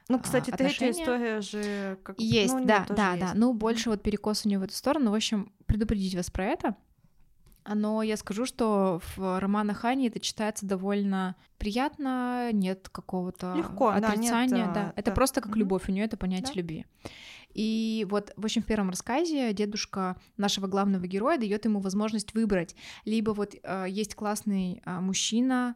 Ну, 0.09 0.17
а, 0.17 0.21
кстати, 0.21 0.51
третья 0.51 0.65
отношения. 0.91 1.03
история 1.03 1.41
же 1.41 1.99
как 2.03 2.17
бы- 2.17 2.23
Есть, 2.23 2.53
ну, 2.55 2.65
да, 2.67 2.85
да, 2.89 2.95
да. 2.95 3.15
есть. 3.17 3.35
Ну, 3.35 3.53
больше 3.55 3.91
вот 3.91 4.03
перекос 4.03 4.45
у 4.45 4.49
него 4.49 4.63
в 4.63 4.65
эту 4.65 4.75
сторону. 4.75 5.11
В 5.11 5.15
общем, 5.15 5.53
предупредить 5.67 6.15
вас 6.15 6.31
про 6.31 6.45
это. 6.47 6.77
Но 7.73 8.03
я 8.03 8.17
скажу, 8.17 8.47
что 8.47 9.01
в 9.17 9.39
романах 9.39 9.79
Хани 9.79 10.09
это 10.09 10.19
читается 10.19 10.67
довольно 10.67 11.37
приятно, 11.59 12.51
нет 12.53 12.89
какого-то 12.89 13.55
Легко, 13.55 13.91
да, 13.93 13.97
нет, 14.01 14.09
отрицания. 14.11 14.65
а, 14.71 14.75
да, 14.75 14.93
Это 14.97 15.11
да. 15.11 15.15
просто 15.15 15.41
как 15.41 15.55
любовь, 15.57 15.89
у 15.89 15.93
нее 15.93 16.05
это 16.07 16.17
понятие 16.17 16.55
Да. 16.55 16.61
любви. 16.61 16.87
И 17.53 18.07
вот, 18.09 18.33
в 18.37 18.45
общем, 18.45 18.63
в 18.63 18.67
первом 18.67 18.91
рассказе 18.91 19.53
дедушка 19.53 20.17
нашего 20.37 20.69
главного 20.69 21.07
героя 21.07 21.37
дает 21.37 21.65
ему 21.65 21.81
возможность 21.81 22.33
выбрать. 22.33 22.77
Либо 23.05 23.33
вот 23.33 23.55
э, 23.63 23.87
есть 23.89 24.15
классный 24.15 24.81
э, 24.87 25.01
мужчина, 25.01 25.75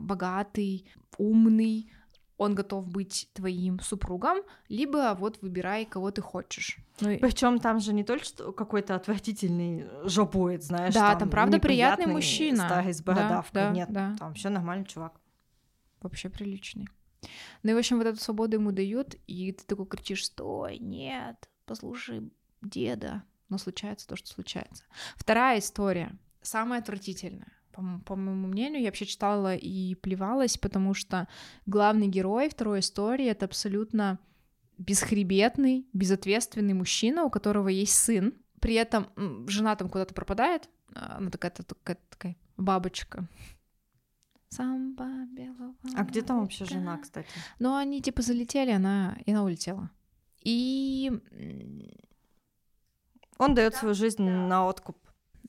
богатый, 0.00 0.88
умный, 1.18 1.90
он 2.36 2.54
готов 2.54 2.86
быть 2.86 3.28
твоим 3.34 3.80
супругом, 3.80 4.38
либо 4.68 5.16
вот 5.18 5.42
выбирай, 5.42 5.84
кого 5.84 6.10
ты 6.12 6.22
хочешь. 6.22 6.78
Ну, 7.00 7.18
Причем 7.18 7.58
там 7.58 7.80
же 7.80 7.92
не 7.92 8.04
только 8.04 8.24
что 8.24 8.52
какой-то 8.52 8.94
отвратительный 8.94 9.86
жопует, 10.04 10.62
знаешь. 10.62 10.94
Да, 10.94 11.16
там 11.16 11.30
правда 11.30 11.58
приятный 11.58 12.06
мужчина. 12.06 12.64
Старый 12.66 12.94
с 12.94 12.98
Да, 13.00 13.12
бородавкой. 13.12 13.52
да, 13.62 13.70
Нет, 13.70 13.92
да. 13.92 14.14
там 14.18 14.34
все 14.34 14.50
нормальный 14.50 14.84
чувак. 14.86 15.20
вообще 16.00 16.28
приличный. 16.28 16.86
Ну 17.64 17.72
и, 17.72 17.74
в 17.74 17.78
общем, 17.78 17.98
вот 17.98 18.06
эту 18.06 18.20
свободу 18.20 18.56
ему 18.56 18.70
дают, 18.70 19.16
и 19.26 19.50
ты 19.50 19.64
такой 19.66 19.86
кричишь, 19.86 20.26
стой, 20.26 20.78
нет, 20.78 21.48
послушай 21.66 22.30
деда. 22.62 23.24
Но 23.48 23.58
случается 23.58 24.06
то, 24.06 24.14
что 24.14 24.28
случается. 24.28 24.84
Вторая 25.16 25.58
история, 25.58 26.16
самая 26.42 26.80
отвратительная. 26.80 27.52
По, 27.72 28.00
по 28.04 28.16
моему 28.16 28.48
мнению, 28.48 28.80
я 28.80 28.88
вообще 28.88 29.06
читала 29.06 29.54
и 29.54 29.94
плевалась, 29.94 30.58
потому 30.58 30.94
что 30.94 31.28
главный 31.66 32.08
герой 32.08 32.48
второй 32.48 32.80
истории— 32.80 33.26
это 33.26 33.44
абсолютно 33.44 34.18
бесхребетный, 34.78 35.86
безответственный 35.92 36.74
мужчина, 36.74 37.24
у 37.24 37.30
которого 37.30 37.68
есть 37.68 37.94
сын. 37.94 38.34
При 38.60 38.74
этом 38.74 39.08
жена 39.48 39.76
там 39.76 39.88
куда-то 39.88 40.14
пропадает, 40.14 40.68
а, 40.94 41.18
она 41.18 41.30
такая, 41.30 41.50
такая, 41.50 41.98
такая 42.10 42.36
бабочка. 42.56 43.28
Самба 44.50 45.26
белого 45.26 45.74
А 45.94 46.04
где 46.04 46.22
там 46.22 46.40
вообще 46.40 46.64
жена, 46.64 46.98
кстати? 46.98 47.28
Ну, 47.58 47.74
они 47.74 48.00
типа 48.00 48.22
залетели, 48.22 48.70
она 48.70 49.18
и 49.26 49.32
она 49.32 49.44
улетела. 49.44 49.90
И 50.42 51.12
Он 53.36 53.54
дает 53.54 53.74
свою 53.74 53.94
жизнь 53.94 54.22
на 54.22 54.66
откуп. 54.66 54.96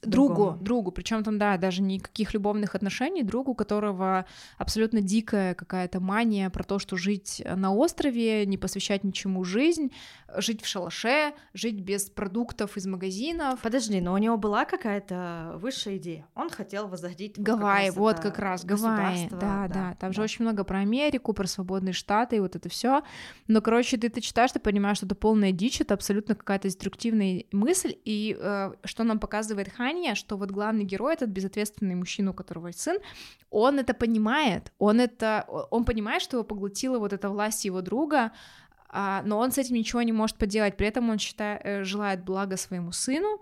Другу, 0.02 0.36
Другому. 0.36 0.58
другу, 0.64 0.92
причем 0.92 1.24
там, 1.24 1.38
да, 1.38 1.58
даже 1.58 1.82
никаких 1.82 2.34
любовных 2.34 2.76
отношений, 2.76 3.24
другу, 3.24 3.54
которого 3.54 4.26
абсолютно 4.58 5.02
дикая 5.02 5.54
какая-то 5.54 6.00
мания 6.00 6.50
про 6.50 6.64
то, 6.64 6.80
что 6.80 6.98
жить 6.98 7.42
на 7.46 7.74
острове, 7.74 8.46
не 8.46 8.58
посвящать 8.58 9.04
ничему 9.04 9.44
жизнь, 9.44 9.92
жить 10.38 10.62
в 10.62 10.68
шалаше, 10.68 11.34
жить 11.54 11.82
без 11.82 12.10
продуктов 12.10 12.78
из 12.78 12.86
магазинов. 12.86 13.60
Подожди, 13.62 14.00
но 14.02 14.14
у 14.14 14.18
него 14.18 14.38
была 14.38 14.66
какая-то 14.66 15.54
высшая 15.56 15.98
идея. 15.98 16.28
Он 16.36 16.50
хотел 16.50 16.88
возродить 16.88 17.38
вот 17.38 17.46
как 17.46 17.60
Гавайи, 17.60 17.90
раз 17.90 18.20
как 18.20 18.40
раз, 18.40 18.66
Гавайи, 18.66 19.26
государство, 19.26 19.38
да, 19.38 19.68
да, 19.68 19.98
там 20.00 20.14
же 20.14 20.22
очень 20.22 20.46
много 20.46 20.64
про 20.64 20.80
Америку, 20.80 21.34
про 21.34 21.48
свободные 21.48 21.94
штаты 21.94 22.38
и 22.38 22.40
вот 22.40 22.56
это 22.56 22.70
все. 22.70 23.04
Но, 23.48 23.62
короче, 23.62 23.98
ты 23.98 24.08
это 24.08 24.22
читаешь, 24.22 24.52
ты 24.52 24.60
понимаешь, 24.60 24.98
что 24.98 25.06
это 25.06 25.16
полная 25.16 25.52
дичь, 25.52 25.82
это 25.82 25.94
абсолютно 25.94 26.36
какая-то 26.36 26.68
деструктивная 26.68 27.46
мысль, 27.52 27.96
и 28.06 28.38
э, 28.40 28.72
что 28.84 29.04
нам 29.04 29.20
показывает 29.20 29.70
Ханья, 29.90 30.14
что 30.14 30.38
вот 30.38 30.52
главный 30.52 30.84
герой, 30.84 31.14
этот 31.14 31.30
безответственный 31.30 31.96
мужчина, 31.96 32.32
у 32.32 32.34
которого 32.34 32.68
есть 32.68 32.80
сын, 32.80 32.98
он 33.50 33.80
это 33.80 33.96
понимает, 33.96 34.72
он 34.78 35.00
это, 35.00 35.46
он 35.72 35.84
понимает, 35.84 36.22
что 36.22 36.38
его 36.38 36.44
поглотила 36.44 37.00
вот 37.00 37.12
эта 37.12 37.30
власть 37.30 37.66
его 37.66 37.82
друга, 37.82 38.32
а, 38.88 39.24
но 39.26 39.40
он 39.40 39.52
с 39.52 39.58
этим 39.58 39.76
ничего 39.76 40.04
не 40.04 40.12
может 40.12 40.38
поделать, 40.38 40.78
при 40.78 40.88
этом 40.88 41.10
он 41.10 41.18
считает, 41.18 41.62
э, 41.64 41.84
желает 41.84 42.24
блага 42.24 42.56
своему 42.58 42.92
сыну, 42.92 43.42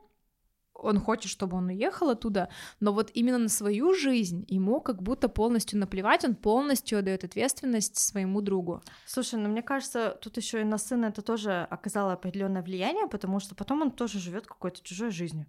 он 0.73 0.99
хочет, 0.99 1.29
чтобы 1.29 1.57
он 1.57 1.67
уехал 1.67 2.11
оттуда, 2.11 2.47
но 2.79 2.93
вот 2.93 3.11
именно 3.13 3.39
на 3.39 3.49
свою 3.49 3.93
жизнь 3.93 4.45
ему 4.47 4.79
как 4.79 5.03
будто 5.03 5.27
полностью 5.27 5.79
наплевать, 5.79 6.23
он 6.23 6.35
полностью 6.35 6.99
отдает 6.99 7.25
ответственность 7.25 7.97
своему 7.97 8.39
другу. 8.39 8.81
Слушай, 9.05 9.39
ну 9.39 9.49
мне 9.49 9.63
кажется, 9.63 10.17
тут 10.21 10.37
еще 10.37 10.61
и 10.61 10.63
на 10.63 10.77
сына 10.77 11.07
это 11.07 11.21
тоже 11.21 11.67
оказало 11.69 12.13
определенное 12.13 12.61
влияние, 12.61 13.07
потому 13.07 13.41
что 13.41 13.53
потом 13.53 13.81
он 13.81 13.91
тоже 13.91 14.19
живет 14.19 14.47
какой-то 14.47 14.81
чужой 14.81 15.11
жизнью. 15.11 15.45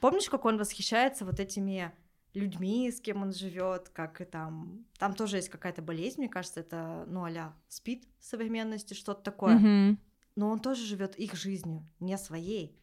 Помнишь, 0.00 0.28
как 0.28 0.44
он 0.44 0.58
восхищается 0.58 1.24
вот 1.24 1.40
этими 1.40 1.92
людьми, 2.34 2.90
с 2.90 3.00
кем 3.00 3.22
он 3.22 3.32
живет, 3.32 3.88
как 3.88 4.20
и 4.20 4.24
там... 4.24 4.84
Там 4.98 5.14
тоже 5.14 5.36
есть 5.36 5.48
какая-то 5.48 5.82
болезнь, 5.82 6.20
мне 6.20 6.28
кажется, 6.28 6.60
это, 6.60 7.04
ну, 7.06 7.24
а 7.24 7.54
спид 7.68 8.04
в 8.18 8.24
современности, 8.24 8.94
что-то 8.94 9.22
такое. 9.22 9.56
Мгм. 9.56 9.98
Но 10.36 10.48
он 10.50 10.60
тоже 10.60 10.84
живет 10.84 11.16
их 11.16 11.34
жизнью, 11.34 11.86
не 11.98 12.16
своей. 12.16 12.78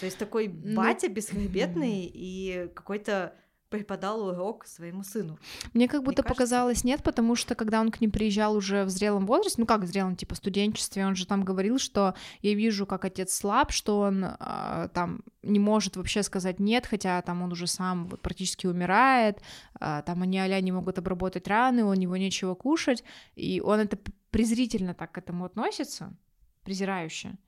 То 0.00 0.06
есть 0.06 0.18
такой 0.18 0.48
Ну, 0.48 0.76
батя 0.76 1.08
бесхребетный 1.08 2.10
и 2.12 2.70
какой-то 2.74 3.36
преподал 3.72 4.28
урок 4.28 4.66
своему 4.66 5.02
сыну. 5.02 5.38
Мне 5.72 5.88
как 5.88 6.02
будто 6.02 6.22
кажется. 6.22 6.34
показалось 6.34 6.84
нет, 6.84 7.02
потому 7.02 7.34
что 7.34 7.54
когда 7.54 7.80
он 7.80 7.90
к 7.90 8.00
ним 8.00 8.10
приезжал 8.10 8.54
уже 8.54 8.84
в 8.84 8.90
зрелом 8.90 9.26
возрасте, 9.26 9.60
ну 9.60 9.66
как 9.66 9.80
в 9.80 9.86
зрелом, 9.86 10.14
типа 10.14 10.34
студенчестве, 10.34 11.06
он 11.06 11.16
же 11.16 11.26
там 11.26 11.42
говорил, 11.42 11.78
что 11.78 12.14
я 12.42 12.54
вижу, 12.54 12.86
как 12.86 13.04
отец 13.04 13.32
слаб, 13.32 13.72
что 13.72 14.00
он 14.00 14.24
а, 14.24 14.88
там 14.88 15.22
не 15.42 15.58
может 15.58 15.96
вообще 15.96 16.22
сказать 16.22 16.60
нет, 16.60 16.86
хотя 16.86 17.22
там 17.22 17.42
он 17.42 17.52
уже 17.52 17.66
сам 17.66 18.08
вот 18.08 18.20
практически 18.20 18.66
умирает, 18.66 19.40
а, 19.80 20.02
там 20.02 20.22
они 20.22 20.38
а 20.38 20.60
не 20.60 20.72
могут 20.72 20.98
обработать 20.98 21.48
раны, 21.48 21.84
у 21.84 21.94
него 21.94 22.16
нечего 22.16 22.54
кушать, 22.54 23.02
и 23.34 23.60
он 23.60 23.80
это 23.80 23.98
презрительно 24.30 24.92
так 24.94 25.12
к 25.12 25.18
этому 25.18 25.46
относится, 25.46 26.14
презирающе. 26.62 27.38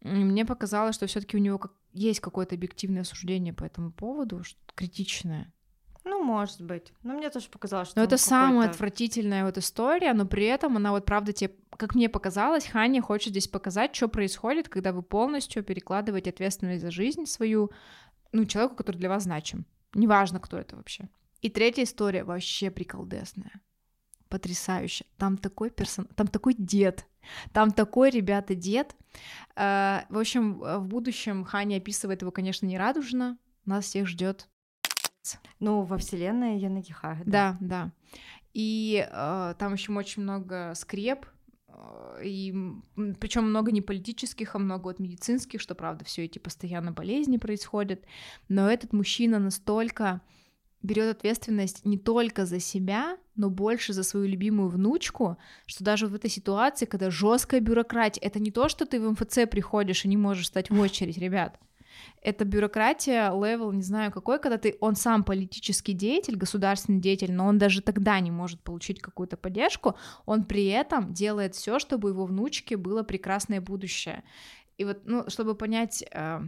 Мне 0.00 0.44
показалось, 0.44 0.96
что 0.96 1.06
все-таки 1.06 1.36
у 1.36 1.40
него 1.40 1.58
как- 1.58 1.72
есть 1.94 2.20
какое-то 2.20 2.54
объективное 2.54 3.04
суждение 3.04 3.54
по 3.54 3.64
этому 3.64 3.92
поводу, 3.92 4.42
критичное. 4.74 5.52
Ну, 6.04 6.22
может 6.22 6.60
быть. 6.60 6.92
Но 7.02 7.14
мне 7.14 7.30
тоже 7.30 7.48
показалось, 7.48 7.88
что 7.88 7.98
Но 7.98 8.04
это 8.04 8.18
самая 8.18 8.68
отвратительная 8.68 9.46
вот 9.46 9.56
история, 9.56 10.12
но 10.12 10.26
при 10.26 10.44
этом 10.44 10.76
она 10.76 10.90
вот 10.90 11.06
правда 11.06 11.32
тебе, 11.32 11.54
как 11.70 11.94
мне 11.94 12.10
показалось, 12.10 12.66
Ханя 12.66 13.00
хочет 13.00 13.30
здесь 13.30 13.48
показать, 13.48 13.96
что 13.96 14.08
происходит, 14.08 14.68
когда 14.68 14.92
вы 14.92 15.02
полностью 15.02 15.64
перекладываете 15.64 16.28
ответственность 16.28 16.82
за 16.82 16.90
жизнь 16.90 17.24
свою, 17.24 17.70
ну, 18.32 18.44
человеку, 18.44 18.76
который 18.76 18.98
для 18.98 19.08
вас 19.08 19.22
значим. 19.22 19.64
Неважно, 19.94 20.40
кто 20.40 20.58
это 20.58 20.76
вообще. 20.76 21.08
И 21.40 21.48
третья 21.48 21.84
история 21.84 22.24
вообще 22.24 22.70
приколдесная. 22.70 23.62
Потрясающе. 24.34 25.04
Там 25.16 25.38
такой 25.38 25.70
персон... 25.70 26.06
Там 26.16 26.26
такой 26.26 26.56
дед. 26.58 27.06
Там 27.52 27.70
такой, 27.70 28.10
ребята, 28.10 28.56
дед. 28.56 28.96
Э, 29.54 30.00
в 30.08 30.18
общем, 30.18 30.58
в 30.58 30.88
будущем 30.88 31.44
Ханя 31.44 31.76
описывает 31.76 32.22
его, 32.22 32.32
конечно, 32.32 32.66
не 32.66 32.76
радужно. 32.76 33.38
Нас 33.64 33.84
всех 33.84 34.08
ждет. 34.08 34.48
Ну, 35.60 35.82
во 35.82 35.98
вселенной 35.98 36.58
Янагихары. 36.58 37.22
Да, 37.24 37.56
да. 37.60 37.92
И 38.54 39.06
э, 39.08 39.54
там 39.56 39.74
еще 39.74 39.92
очень 39.92 40.22
много 40.22 40.72
скреп, 40.74 41.26
э, 41.68 42.22
и 42.24 42.52
причем 43.20 43.44
много 43.44 43.70
не 43.70 43.82
политических, 43.82 44.56
а 44.56 44.58
много 44.58 44.90
от 44.90 44.98
медицинских, 44.98 45.60
что 45.60 45.76
правда, 45.76 46.04
все 46.04 46.24
эти 46.24 46.40
постоянно 46.40 46.90
болезни 46.90 47.36
происходят. 47.36 48.04
Но 48.48 48.68
этот 48.68 48.92
мужчина 48.92 49.38
настолько 49.38 50.22
берет 50.82 51.18
ответственность 51.18 51.84
не 51.84 51.98
только 51.98 52.46
за 52.46 52.58
себя, 52.58 53.16
но 53.36 53.50
больше 53.50 53.92
за 53.92 54.02
свою 54.02 54.26
любимую 54.26 54.68
внучку, 54.68 55.36
что 55.66 55.84
даже 55.84 56.06
в 56.06 56.14
этой 56.14 56.30
ситуации, 56.30 56.86
когда 56.86 57.10
жесткая 57.10 57.60
бюрократия, 57.60 58.20
это 58.20 58.38
не 58.40 58.50
то, 58.50 58.68
что 58.68 58.86
ты 58.86 59.00
в 59.00 59.10
МФЦ 59.10 59.40
приходишь 59.50 60.04
и 60.04 60.08
не 60.08 60.16
можешь 60.16 60.46
стать 60.46 60.70
в 60.70 60.78
очередь, 60.78 61.18
ребят. 61.18 61.58
Это 62.22 62.44
бюрократия, 62.44 63.30
level, 63.30 63.70
не 63.72 63.82
знаю 63.82 64.10
какой, 64.10 64.38
когда 64.38 64.58
ты, 64.58 64.76
он 64.80 64.96
сам 64.96 65.24
политический 65.24 65.92
деятель, 65.92 66.36
государственный 66.36 67.00
деятель, 67.00 67.32
но 67.32 67.46
он 67.46 67.58
даже 67.58 67.82
тогда 67.82 68.18
не 68.20 68.30
может 68.30 68.60
получить 68.60 69.00
какую-то 69.00 69.36
поддержку, 69.36 69.94
он 70.26 70.44
при 70.44 70.66
этом 70.66 71.12
делает 71.12 71.54
все, 71.54 71.78
чтобы 71.78 72.10
его 72.10 72.24
внучке 72.24 72.76
было 72.76 73.02
прекрасное 73.02 73.60
будущее. 73.60 74.24
И 74.78 74.84
вот, 74.84 75.02
ну, 75.04 75.28
чтобы 75.28 75.54
понять, 75.54 76.04
э, 76.10 76.40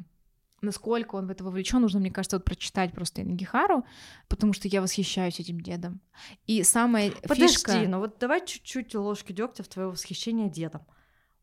насколько 0.63 1.17
он 1.17 1.27
в 1.27 1.31
это 1.31 1.45
вовлечен, 1.45 1.81
нужно, 1.81 2.01
мне 2.01 2.11
кажется, 2.11 2.37
вот 2.37 2.45
прочитать 2.45 2.93
просто 2.93 3.23
Ингихару, 3.23 3.85
потому 4.29 4.53
что 4.53 4.69
я 4.69 4.81
восхищаюсь 4.81 5.41
этим 5.41 5.61
дедом. 5.61 6.01
И 6.47 6.63
самая 6.63 7.13
Подожди, 7.23 7.49
фишка... 7.49 7.79
ну 7.87 8.01
вот 8.01 8.19
давай 8.19 8.45
чуть-чуть 8.45 8.95
ложки 8.95 9.33
дегтя 9.33 9.63
в 9.63 9.69
твое 9.69 9.89
восхищение 9.89 10.51
дедом. 10.51 10.83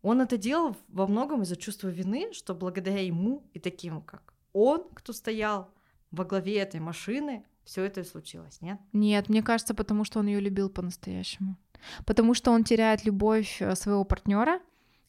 Он 0.02 0.20
это 0.20 0.38
делал 0.38 0.76
во 0.90 1.08
многом 1.08 1.44
из-за 1.44 1.56
чувства 1.56 1.88
вины, 1.88 2.34
что 2.34 2.54
благодаря 2.54 3.06
ему 3.06 3.50
и 3.54 3.60
таким, 3.60 4.02
как 4.02 4.34
он, 4.52 4.88
кто 4.94 5.14
стоял 5.14 5.74
во 6.12 6.26
главе 6.26 6.58
этой 6.58 6.80
машины, 6.80 7.46
все 7.64 7.84
это 7.84 8.02
и 8.02 8.04
случилось, 8.04 8.62
нет? 8.62 8.80
Нет, 8.92 9.30
мне 9.30 9.42
кажется, 9.42 9.74
потому 9.74 10.04
что 10.04 10.20
он 10.20 10.28
ее 10.28 10.40
любил 10.40 10.70
по-настоящему. 10.70 11.58
Потому 12.06 12.34
что 12.34 12.52
он 12.52 12.64
теряет 12.64 13.06
любовь 13.06 13.62
э, 13.62 13.76
своего 13.76 14.04
партнера, 14.04 14.62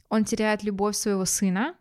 он 0.08 0.24
теряет 0.24 0.62
любовь 0.62 0.96
своего 0.96 1.24
сына, 1.24 1.74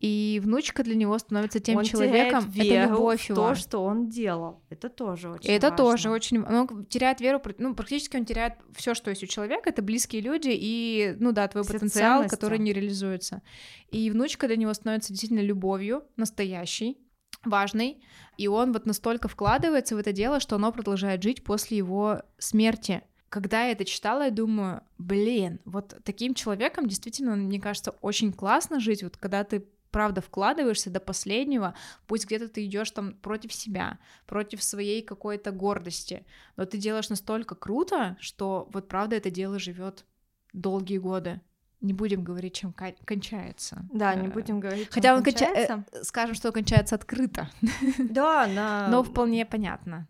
и 0.00 0.40
внучка 0.42 0.82
для 0.82 0.94
него 0.94 1.16
становится 1.18 1.60
тем 1.60 1.78
он 1.78 1.84
человеком, 1.84 2.44
веру 2.50 2.68
это 2.68 2.92
любовь 2.92 3.28
его. 3.28 3.36
то, 3.36 3.54
что 3.54 3.84
он 3.84 4.08
делал. 4.08 4.62
Это 4.68 4.88
тоже 4.88 5.30
очень 5.30 5.50
это 5.50 5.70
важно. 5.70 5.84
тоже 5.84 6.10
очень... 6.10 6.42
Он 6.42 6.84
теряет 6.86 7.20
веру, 7.20 7.40
ну, 7.58 7.74
практически 7.74 8.16
он 8.16 8.24
теряет 8.24 8.54
все, 8.74 8.94
что 8.94 9.10
есть 9.10 9.22
у 9.22 9.26
человека, 9.26 9.70
это 9.70 9.82
близкие 9.82 10.20
люди 10.20 10.50
и, 10.52 11.14
ну 11.18 11.32
да, 11.32 11.48
твой 11.48 11.64
Все 11.64 11.74
потенциал, 11.74 12.18
ценности. 12.18 12.34
который 12.34 12.58
не 12.58 12.72
реализуется. 12.72 13.42
И 13.90 14.10
внучка 14.10 14.46
для 14.46 14.56
него 14.56 14.74
становится 14.74 15.12
действительно 15.12 15.40
любовью, 15.40 16.04
настоящей, 16.16 16.98
важной, 17.44 18.02
и 18.36 18.48
он 18.48 18.72
вот 18.72 18.86
настолько 18.86 19.28
вкладывается 19.28 19.96
в 19.96 19.98
это 19.98 20.12
дело, 20.12 20.40
что 20.40 20.56
оно 20.56 20.72
продолжает 20.72 21.22
жить 21.22 21.44
после 21.44 21.78
его 21.78 22.22
смерти. 22.38 23.02
Когда 23.28 23.64
я 23.64 23.72
это 23.72 23.84
читала, 23.84 24.24
я 24.24 24.30
думаю, 24.30 24.82
блин, 24.98 25.60
вот 25.64 25.96
таким 26.04 26.34
человеком 26.34 26.86
действительно, 26.86 27.36
мне 27.36 27.60
кажется, 27.60 27.92
очень 28.00 28.32
классно 28.32 28.80
жить, 28.80 29.02
вот 29.02 29.16
когда 29.16 29.44
ты 29.44 29.66
правда 29.94 30.20
вкладываешься 30.20 30.90
до 30.90 30.98
последнего, 30.98 31.72
пусть 32.08 32.26
где-то 32.26 32.48
ты 32.48 32.64
идешь 32.66 32.90
там 32.90 33.12
против 33.14 33.52
себя, 33.52 33.98
против 34.26 34.60
своей 34.62 35.02
какой-то 35.02 35.52
гордости, 35.52 36.26
но 36.56 36.64
ты 36.64 36.78
делаешь 36.78 37.10
настолько 37.10 37.54
круто, 37.54 38.16
что 38.18 38.68
вот 38.72 38.88
правда 38.88 39.14
это 39.14 39.30
дело 39.30 39.60
живет 39.60 40.04
долгие 40.52 40.98
годы. 40.98 41.40
Не 41.80 41.92
будем 41.92 42.24
говорить, 42.24 42.54
чем 42.54 42.72
кончается. 43.04 43.86
Да, 43.92 44.14
не 44.16 44.26
Э, 44.26 44.30
будем 44.32 44.58
говорить, 44.58 44.86
чем 44.88 44.94
Хотя 44.94 45.14
он 45.14 45.22
конча- 45.22 45.46
кончается. 45.46 45.84
э, 45.92 46.02
скажем, 46.02 46.34
что 46.34 46.50
кончается 46.50 46.96
открыто, 46.96 47.48
Да, 47.98 48.46
на... 48.48 48.88
но 48.88 49.02
вполне 49.04 49.46
понятно, 49.46 50.08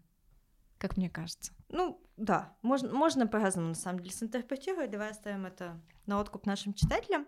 как 0.78 0.96
мне 0.96 1.10
кажется. 1.10 1.52
Ну, 1.68 2.00
да, 2.16 2.54
можно, 2.62 2.90
можно 2.92 3.26
по-разному, 3.26 3.68
на 3.68 3.74
самом 3.74 3.98
деле, 3.98 4.12
синтерпретировать. 4.12 4.90
Давай 4.90 5.10
оставим 5.10 5.44
это 5.46 5.78
на 6.06 6.20
откуп 6.20 6.46
нашим 6.46 6.72
читателям. 6.72 7.26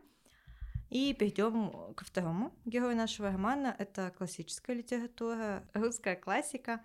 И 0.91 1.15
перейдем 1.15 1.95
ко 1.95 2.05
второму 2.05 2.53
герою 2.65 2.97
нашего 2.97 3.31
романа. 3.31 3.75
Это 3.79 4.13
классическая 4.17 4.75
литература, 4.77 5.65
русская 5.75 6.17
классика. 6.17 6.81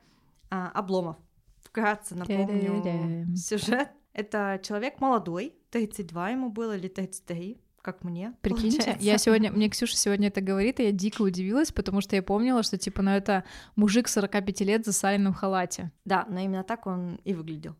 А, 0.49 0.69
Обломов. 0.71 1.17
Вкратце 1.61 2.15
напомню 2.15 3.35
сюжет. 3.35 3.89
Это 4.13 4.59
человек 4.63 4.99
молодой, 4.99 5.55
32 5.69 6.29
ему 6.31 6.49
было 6.49 6.75
или 6.75 6.89
33, 6.89 7.61
как 7.81 8.03
мне. 8.03 8.33
Прикиньте, 8.41 8.77
получается. 8.77 9.05
я 9.05 9.17
сегодня, 9.17 9.51
мне 9.51 9.69
Ксюша 9.69 9.95
сегодня 9.95 10.27
это 10.27 10.41
говорит, 10.41 10.79
и 10.79 10.83
я 10.83 10.91
дико 10.91 11.21
удивилась, 11.21 11.71
потому 11.71 12.01
что 12.01 12.15
я 12.15 12.23
помнила, 12.23 12.61
что, 12.63 12.77
типа, 12.77 13.01
ну 13.01 13.11
это 13.11 13.45
мужик 13.77 14.09
45 14.09 14.61
лет 14.61 14.85
за 14.85 14.91
в 14.91 15.33
халате. 15.33 15.91
Да, 16.03 16.25
но 16.27 16.39
именно 16.39 16.63
так 16.63 16.87
он 16.87 17.15
и 17.23 17.33
выглядел. 17.33 17.75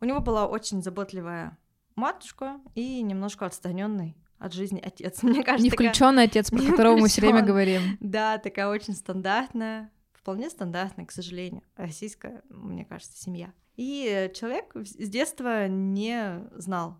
У 0.00 0.04
него 0.04 0.20
была 0.20 0.48
очень 0.48 0.82
заботливая 0.82 1.56
матушка 1.94 2.60
и 2.74 3.02
немножко 3.02 3.46
отстраненный 3.46 4.16
от 4.42 4.52
жизни 4.52 4.80
отец. 4.84 5.22
Мне 5.22 5.42
кажется, 5.44 5.64
Не 5.64 5.70
такая- 5.70 5.88
включенный 5.88 6.24
отец, 6.24 6.50
про 6.50 6.58
не 6.60 6.70
которого 6.70 6.96
мы 6.96 7.08
все 7.08 7.20
время 7.20 7.42
говорим. 7.42 7.96
Да, 8.00 8.38
такая 8.38 8.68
очень 8.68 8.94
стандартная, 8.94 9.90
вполне 10.12 10.50
стандартная, 10.50 11.06
к 11.06 11.12
сожалению, 11.12 11.62
российская, 11.76 12.42
мне 12.48 12.84
кажется, 12.84 13.16
семья. 13.20 13.52
И 13.76 14.30
человек 14.34 14.72
с 14.74 15.08
детства 15.08 15.66
не 15.68 16.42
знал, 16.56 16.98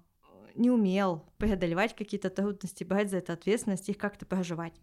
не 0.55 0.71
умел 0.71 1.25
преодолевать 1.39 1.95
какие-то 1.95 2.31
трудности, 2.31 2.85
брать 2.85 3.11
за 3.11 3.19
это 3.19 3.33
ответственность, 3.35 3.89
их 3.89 3.99
как-то 3.99 4.25
проживать. 4.27 4.75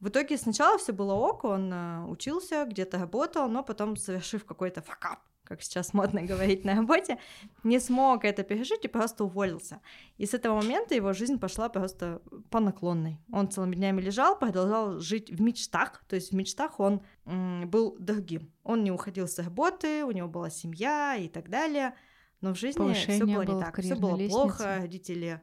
В 0.00 0.08
итоге 0.08 0.36
сначала 0.36 0.78
все 0.78 0.92
было 0.92 1.14
ок, 1.14 1.42
он 1.42 1.72
э, 1.72 2.04
учился, 2.06 2.64
где-то 2.64 2.98
работал, 2.98 3.48
но 3.48 3.64
потом, 3.64 3.96
совершив 3.96 4.44
какой-то 4.44 4.80
факап, 4.80 5.18
как 5.48 5.62
сейчас 5.62 5.94
модно 5.94 6.22
говорить 6.30 6.64
на 6.64 6.74
работе, 6.74 7.18
не 7.64 7.80
смог 7.80 8.24
это 8.24 8.42
пережить 8.42 8.84
и 8.84 8.88
просто 8.88 9.24
уволился. 9.24 9.80
И 10.18 10.26
с 10.26 10.34
этого 10.34 10.56
момента 10.56 10.94
его 10.94 11.12
жизнь 11.14 11.38
пошла 11.38 11.70
просто 11.70 12.20
по 12.50 12.60
наклонной. 12.60 13.18
Он 13.32 13.48
целыми 13.48 13.74
днями 13.74 14.02
лежал, 14.02 14.38
продолжал 14.38 15.00
жить 15.00 15.30
в 15.30 15.40
мечтах, 15.40 16.04
то 16.06 16.16
есть 16.16 16.32
в 16.32 16.34
мечтах 16.34 16.80
он 16.80 17.00
м, 17.24 17.68
был 17.70 17.96
другим. 17.98 18.52
Он 18.62 18.84
не 18.84 18.92
уходил 18.92 19.26
с 19.26 19.38
работы, 19.38 20.04
у 20.04 20.10
него 20.10 20.28
была 20.28 20.50
семья 20.50 21.16
и 21.16 21.28
так 21.28 21.48
далее, 21.48 21.94
но 22.42 22.52
в 22.52 22.58
жизни 22.58 22.92
все 22.92 23.24
было 23.24 23.44
было 23.44 23.56
не 23.56 23.62
так. 23.62 23.80
Все 23.80 23.94
было 23.94 24.16
лестнице. 24.16 24.30
плохо, 24.30 24.76
родители 24.80 25.40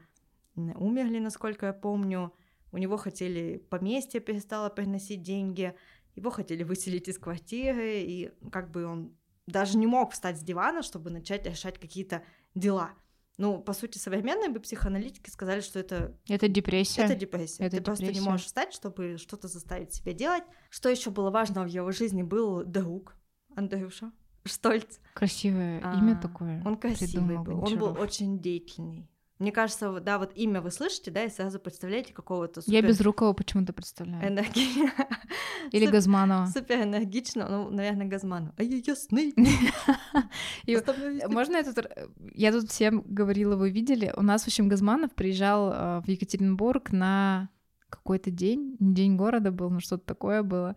умерли, 0.55 1.19
насколько 1.19 1.65
я 1.65 1.73
помню. 1.73 2.31
У 2.71 2.77
него 2.77 2.97
хотели 2.97 3.57
поместье 3.57 4.19
перестало 4.19 4.69
приносить 4.69 5.23
деньги, 5.23 5.73
его 6.15 6.29
хотели 6.29 6.63
выселить 6.63 7.07
из 7.07 7.17
квартиры, 7.17 8.01
и 8.01 8.31
как 8.51 8.69
бы 8.71 8.85
он 8.85 9.15
даже 9.47 9.77
не 9.77 9.87
мог 9.87 10.11
встать 10.11 10.37
с 10.39 10.41
дивана, 10.41 10.81
чтобы 10.83 11.09
начать 11.09 11.45
решать 11.45 11.79
какие-то 11.79 12.23
дела. 12.55 12.91
Ну, 13.37 13.59
по 13.61 13.73
сути, 13.73 13.97
современные 13.97 14.49
бы 14.49 14.59
психоаналитики 14.61 15.29
сказали, 15.29 15.59
что 15.59 15.77
это, 15.77 16.17
Это 16.29 16.47
депрессия. 16.47 17.01
это 17.03 17.15
депрессия. 17.15 17.65
Это 17.65 17.77
Ты 17.77 17.83
просто 17.83 18.03
не 18.05 18.09
депрессия. 18.11 18.29
можешь 18.29 18.45
встать, 18.45 18.73
чтобы 18.73 19.17
что-то 19.17 19.47
заставить 19.49 19.93
себя 19.93 20.13
делать. 20.13 20.43
Что 20.69 20.87
еще 20.89 21.09
было 21.09 21.31
важно 21.31 21.63
в 21.63 21.67
его 21.67 21.91
жизни, 21.91 22.23
был 22.23 22.63
друг 22.63 23.15
Андрюша 23.55 24.11
Штольц. 24.45 24.99
Красивое 25.13 25.81
А, 25.83 25.97
имя 25.99 26.19
такое. 26.21 26.61
Он 26.65 26.77
красивый 26.77 27.37
был, 27.39 27.61
он 27.63 27.77
был 27.77 27.97
очень 27.99 28.39
деятельный. 28.39 29.09
Мне 29.37 29.51
кажется, 29.51 29.99
да, 29.99 30.17
вот 30.17 30.31
имя 30.35 30.61
вы 30.61 30.71
слышите, 30.71 31.11
да, 31.11 31.23
и 31.25 31.29
сразу 31.29 31.59
представляете 31.59 32.13
какого-то 32.13 32.61
Я 32.67 32.79
супер 32.79 32.87
без 32.87 33.01
рукава 33.01 33.33
почему-то 33.33 33.73
представляю. 33.73 34.23
энерги- 34.23 34.89
Или 35.71 35.87
Газманова. 35.87 36.45
супер 36.47 36.83
энергично, 36.83 37.47
ну, 37.49 37.69
наверное, 37.69 38.05
Газману. 38.07 38.53
А 38.57 38.63
я 38.63 38.77
ясный. 38.77 39.33
Оставляю 40.75 41.15
ясный. 41.15 41.33
Можно 41.33 41.57
я 41.57 41.63
тут... 41.63 41.77
р- 41.79 42.09
Я 42.33 42.51
тут 42.51 42.69
всем 42.71 43.01
говорила, 43.05 43.55
вы 43.57 43.71
видели? 43.71 44.13
У 44.15 44.21
нас, 44.21 44.43
в 44.43 44.47
общем, 44.47 44.69
Газманов 44.69 45.13
приезжал 45.13 45.71
э, 45.71 46.01
в 46.01 46.07
Екатеринбург 46.07 46.91
на 46.91 47.49
какой-то 47.89 48.31
день, 48.31 48.77
день 48.79 49.15
города 49.17 49.51
был, 49.51 49.69
но 49.69 49.79
что-то 49.79 50.05
такое 50.05 50.43
было. 50.43 50.75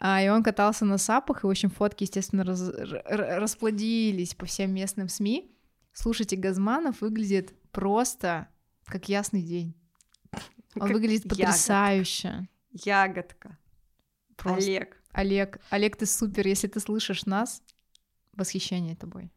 А, 0.00 0.22
и 0.22 0.28
он 0.28 0.42
катался 0.44 0.84
на 0.84 0.98
сапах, 0.98 1.42
и, 1.42 1.46
в 1.46 1.50
общем, 1.50 1.70
фотки, 1.70 2.04
естественно, 2.04 2.44
раз- 2.44 2.70
расплодились 2.72 4.34
по 4.34 4.46
всем 4.46 4.72
местным 4.72 5.08
СМИ. 5.08 5.50
Слушайте, 5.92 6.36
Газманов 6.36 7.00
выглядит 7.00 7.54
просто 7.70 8.48
как 8.84 9.08
ясный 9.08 9.42
день. 9.42 9.74
Он 10.74 10.82
Как 10.82 10.90
выглядит 10.92 11.28
потрясающе. 11.28 12.48
Ягодка. 12.72 13.58
Просто. 14.36 14.70
Олег. 14.70 15.02
Олег, 15.12 15.60
Олег, 15.70 15.96
ты 15.96 16.06
супер, 16.06 16.46
если 16.46 16.68
ты 16.68 16.80
слышишь 16.80 17.26
нас, 17.26 17.62
восхищение 18.34 18.94
тобой. 18.94 19.32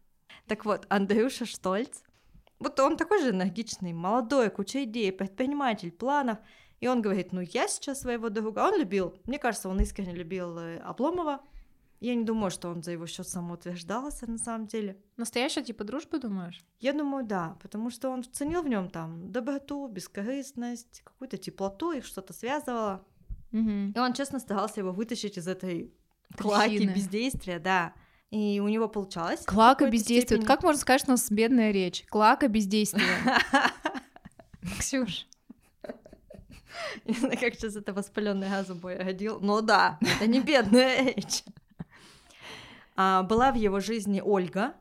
Так 0.48 0.65
вот, 0.65 0.86
Андрюша 0.89 1.46
Штольц. 1.46 2.02
Вот 2.60 2.80
он 2.80 2.98
такой 2.98 3.22
же 3.22 3.32
энергичный, 3.32 3.94
молодой, 3.94 4.52
куча 4.52 4.84
идей, 4.84 5.12
предприниматель, 5.12 5.91
планов. 5.91 6.38
И 6.80 6.88
он 6.88 7.02
говорит, 7.02 7.32
ну 7.32 7.41
я 7.41 7.67
сейчас 7.67 8.02
своего 8.02 8.30
друга, 8.30 8.60
он 8.60 8.80
любил, 8.80 9.15
мне 9.26 9.39
кажется, 9.39 9.70
он 9.70 9.80
искренне 9.82 10.13
любил 10.13 10.58
э, 10.60 10.78
Обломова. 10.78 11.41
Я 12.01 12.15
не 12.15 12.23
думаю, 12.23 12.49
что 12.49 12.69
он 12.69 12.81
за 12.81 12.91
его 12.91 13.05
счет 13.05 13.27
самоутверждался 13.27 14.29
на 14.29 14.39
самом 14.39 14.65
деле. 14.65 14.97
Настоящая 15.17 15.61
типа 15.61 15.83
дружба, 15.83 16.17
думаешь? 16.17 16.59
Я 16.79 16.93
думаю, 16.93 17.23
да, 17.23 17.57
потому 17.61 17.91
что 17.91 18.09
он 18.09 18.23
ценил 18.23 18.63
в 18.63 18.67
нем 18.67 18.89
там 18.89 19.31
доброту, 19.31 19.87
бескорыстность, 19.87 21.01
какую-то 21.03 21.37
теплоту, 21.37 21.91
их 21.91 22.03
что-то 22.05 22.33
связывало. 22.33 23.05
Угу. 23.53 23.93
И 23.95 23.99
он 23.99 24.13
честно 24.13 24.39
старался 24.39 24.79
его 24.79 24.91
вытащить 24.91 25.37
из 25.37 25.47
этой 25.47 25.93
клаки 26.35 26.77
Трясины. 26.77 26.91
бездействия, 26.95 27.59
да. 27.59 27.93
И 28.31 28.59
у 28.59 28.67
него 28.67 28.87
получалось. 28.87 29.45
Клака 29.45 29.87
бездействия. 29.87 30.37
Степени. 30.37 30.45
как 30.47 30.63
можно 30.63 30.81
сказать, 30.81 31.01
что 31.01 31.11
у 31.11 31.13
нас 31.13 31.29
бедная 31.29 31.69
речь? 31.69 32.03
Клака 32.09 32.47
бездействия. 32.47 33.03
Ксюш. 34.79 35.27
Не 37.05 37.13
знаю, 37.13 37.37
как 37.39 37.53
сейчас 37.53 37.75
это 37.75 37.93
воспаленный 37.93 38.49
газом 38.49 38.79
бой 38.79 38.95
годил. 38.95 39.39
Но 39.39 39.61
да, 39.61 39.99
это 40.01 40.25
не 40.25 40.39
бедная 40.39 41.13
речь. 41.13 41.43
А, 42.95 43.23
была 43.23 43.51
в 43.51 43.56
его 43.56 43.80
жизни 43.80 44.21
Ольга 44.23 44.75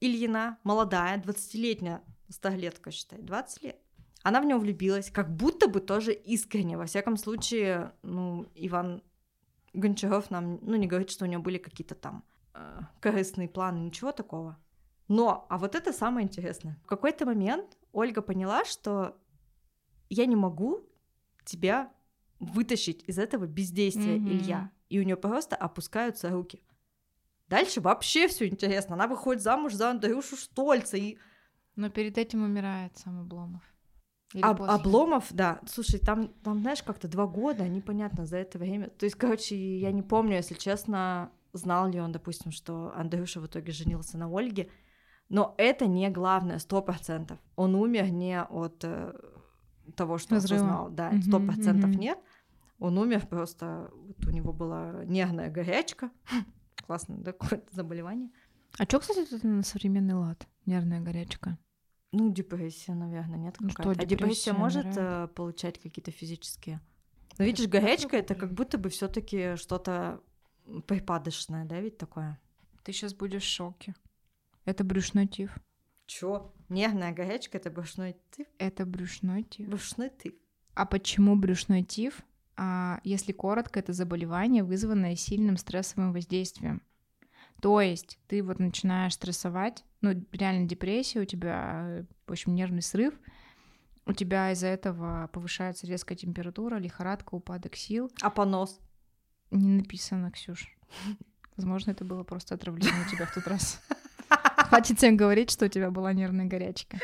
Ильина, 0.00 0.58
молодая, 0.62 1.18
20-летняя, 1.18 2.02
старлетка, 2.28 2.90
считай, 2.90 3.20
20 3.20 3.62
лет. 3.62 3.76
Она 4.22 4.40
в 4.40 4.44
него 4.44 4.58
влюбилась, 4.58 5.10
как 5.10 5.34
будто 5.34 5.68
бы 5.68 5.80
тоже 5.80 6.12
искренне. 6.12 6.76
Во 6.76 6.86
всяком 6.86 7.16
случае, 7.16 7.92
ну, 8.02 8.46
Иван 8.54 9.02
Гончаров 9.72 10.30
нам, 10.30 10.58
ну, 10.62 10.76
не 10.76 10.86
говорит, 10.86 11.10
что 11.10 11.24
у 11.24 11.28
него 11.28 11.42
были 11.42 11.58
какие-то 11.58 11.94
там 11.94 12.24
э, 12.54 12.80
корыстные 13.00 13.48
планы, 13.48 13.78
ничего 13.78 14.12
такого. 14.12 14.58
Но, 15.08 15.46
а 15.48 15.58
вот 15.58 15.74
это 15.74 15.92
самое 15.92 16.26
интересное. 16.26 16.76
В 16.82 16.86
какой-то 16.86 17.24
момент 17.24 17.78
Ольга 17.92 18.20
поняла, 18.20 18.64
что 18.64 19.16
я 20.10 20.26
не 20.26 20.36
могу 20.36 20.84
тебя 21.44 21.92
вытащить 22.40 23.04
из 23.06 23.18
этого 23.18 23.46
бездействия, 23.46 24.16
Мгм. 24.16 24.28
Илья. 24.28 24.70
И 24.88 24.98
у 24.98 25.02
нее 25.02 25.16
просто 25.16 25.56
опускаются 25.56 26.30
руки. 26.30 26.62
Дальше 27.48 27.80
вообще 27.80 28.28
все 28.28 28.48
интересно. 28.48 28.94
Она 28.94 29.06
выходит 29.06 29.42
замуж 29.42 29.72
за 29.74 29.90
Андрюшу 29.90 30.36
Штольца. 30.36 30.96
И 30.96 31.16
Но 31.76 31.90
перед 31.90 32.18
этим 32.18 32.42
умирает 32.42 32.96
сам 32.98 33.20
Обломов. 33.20 33.62
Или 34.34 34.42
Об- 34.42 34.58
после? 34.58 34.74
Обломов, 34.74 35.26
да. 35.30 35.60
Слушай, 35.66 36.00
там, 36.00 36.28
там, 36.42 36.60
знаешь, 36.60 36.82
как-то 36.82 37.06
два 37.08 37.26
года, 37.26 37.68
непонятно 37.68 38.26
за 38.26 38.38
это 38.38 38.58
время. 38.58 38.88
То 38.90 39.04
есть, 39.04 39.16
короче, 39.16 39.56
я 39.78 39.92
не 39.92 40.02
помню, 40.02 40.36
если 40.36 40.54
честно, 40.54 41.30
знал 41.52 41.88
ли 41.88 42.00
он, 42.00 42.10
допустим, 42.12 42.50
что 42.50 42.92
Андрюша 42.96 43.40
в 43.40 43.46
итоге 43.46 43.72
женился 43.72 44.18
на 44.18 44.26
Ольге. 44.26 44.68
Но 45.28 45.54
это 45.58 45.86
не 45.86 46.08
главное, 46.10 46.58
сто 46.58 46.82
процентов. 46.82 47.38
Он 47.56 47.74
умер 47.74 48.10
не 48.10 48.40
от 48.40 48.82
э, 48.84 49.12
того, 49.96 50.18
что 50.18 50.34
Разрыва. 50.36 50.62
осознал. 50.62 50.90
Да, 50.90 51.10
Мгм, 51.10 51.22
сто 51.22 51.40
процентов 51.40 51.90
нет. 51.90 52.18
Он 52.78 52.98
умер 52.98 53.26
просто, 53.26 53.90
вот 53.94 54.26
у 54.26 54.30
него 54.30 54.52
была 54.52 55.04
нервная 55.04 55.50
горячка. 55.50 56.10
Классное 56.86 57.18
да, 57.18 57.32
какое-то 57.32 57.66
заболевание. 57.74 58.30
А 58.78 58.84
что, 58.84 59.00
кстати, 59.00 59.20
это 59.34 59.46
на 59.46 59.62
современный 59.62 60.14
лад? 60.14 60.46
Нервная 60.66 61.00
горячка. 61.00 61.58
Ну, 62.12 62.32
депрессия, 62.32 62.94
наверное, 62.94 63.38
нет 63.38 63.56
Ну 63.58 63.68
какая-то. 63.68 63.92
что, 63.94 64.02
а 64.02 64.06
депрессия 64.06 64.50
депрессия, 64.50 64.52
может 64.52 64.86
э, 64.96 65.28
получать 65.34 65.80
какие-то 65.80 66.10
физические. 66.10 66.80
Но 67.38 67.44
видишь, 67.44 67.66
горячка 67.68 68.16
это 68.16 68.34
как 68.34 68.52
будто 68.54 68.78
бы 68.78 68.88
все-таки 68.88 69.56
что-то 69.56 70.20
припадочное, 70.86 71.64
да, 71.64 71.80
ведь 71.80 71.98
такое. 71.98 72.40
Ты 72.84 72.92
сейчас 72.92 73.14
будешь 73.14 73.42
в 73.42 73.48
шоке. 73.48 73.94
Это 74.64 74.84
брюшной 74.84 75.26
тиф. 75.26 75.56
Чё? 76.06 76.52
Нервная 76.68 77.12
горячка 77.12 77.58
это 77.58 77.70
брюшной 77.70 78.16
тиф? 78.30 78.46
Это 78.58 78.86
брюшной 78.86 79.42
тиф. 79.42 79.68
Брюшной 79.68 80.10
тиф. 80.10 80.34
А 80.74 80.86
почему 80.86 81.36
брюшной 81.36 81.82
тиф? 81.82 82.20
А, 82.56 83.00
если 83.04 83.32
коротко, 83.32 83.78
это 83.78 83.92
заболевание, 83.92 84.64
вызванное 84.64 85.16
сильным 85.16 85.56
стрессовым 85.56 86.12
воздействием. 86.12 86.82
То 87.60 87.80
есть 87.80 88.18
ты 88.28 88.42
вот 88.42 88.58
начинаешь 88.58 89.14
стрессовать, 89.14 89.84
ну 90.00 90.24
реально 90.32 90.68
депрессия, 90.68 91.20
у 91.20 91.24
тебя, 91.24 92.04
в 92.26 92.32
общем, 92.32 92.54
нервный 92.54 92.82
срыв, 92.82 93.14
у 94.04 94.12
тебя 94.12 94.52
из-за 94.52 94.68
этого 94.68 95.28
повышается 95.32 95.86
резкая 95.86 96.16
температура, 96.16 96.76
лихорадка, 96.76 97.34
упадок 97.34 97.76
сил. 97.76 98.10
А 98.22 98.30
понос? 98.30 98.78
Не 99.50 99.68
написано, 99.68 100.30
Ксюш. 100.30 100.68
Возможно, 101.56 101.92
это 101.92 102.04
было 102.04 102.22
просто 102.22 102.54
отравление 102.54 103.02
у 103.06 103.10
тебя 103.10 103.26
в 103.26 103.34
тот 103.34 103.46
раз. 103.46 103.82
Хватит 104.68 104.98
всем 104.98 105.16
говорить, 105.16 105.50
что 105.50 105.66
у 105.66 105.68
тебя 105.68 105.90
была 105.90 106.12
нервная 106.12 106.46
горячка. 106.46 106.98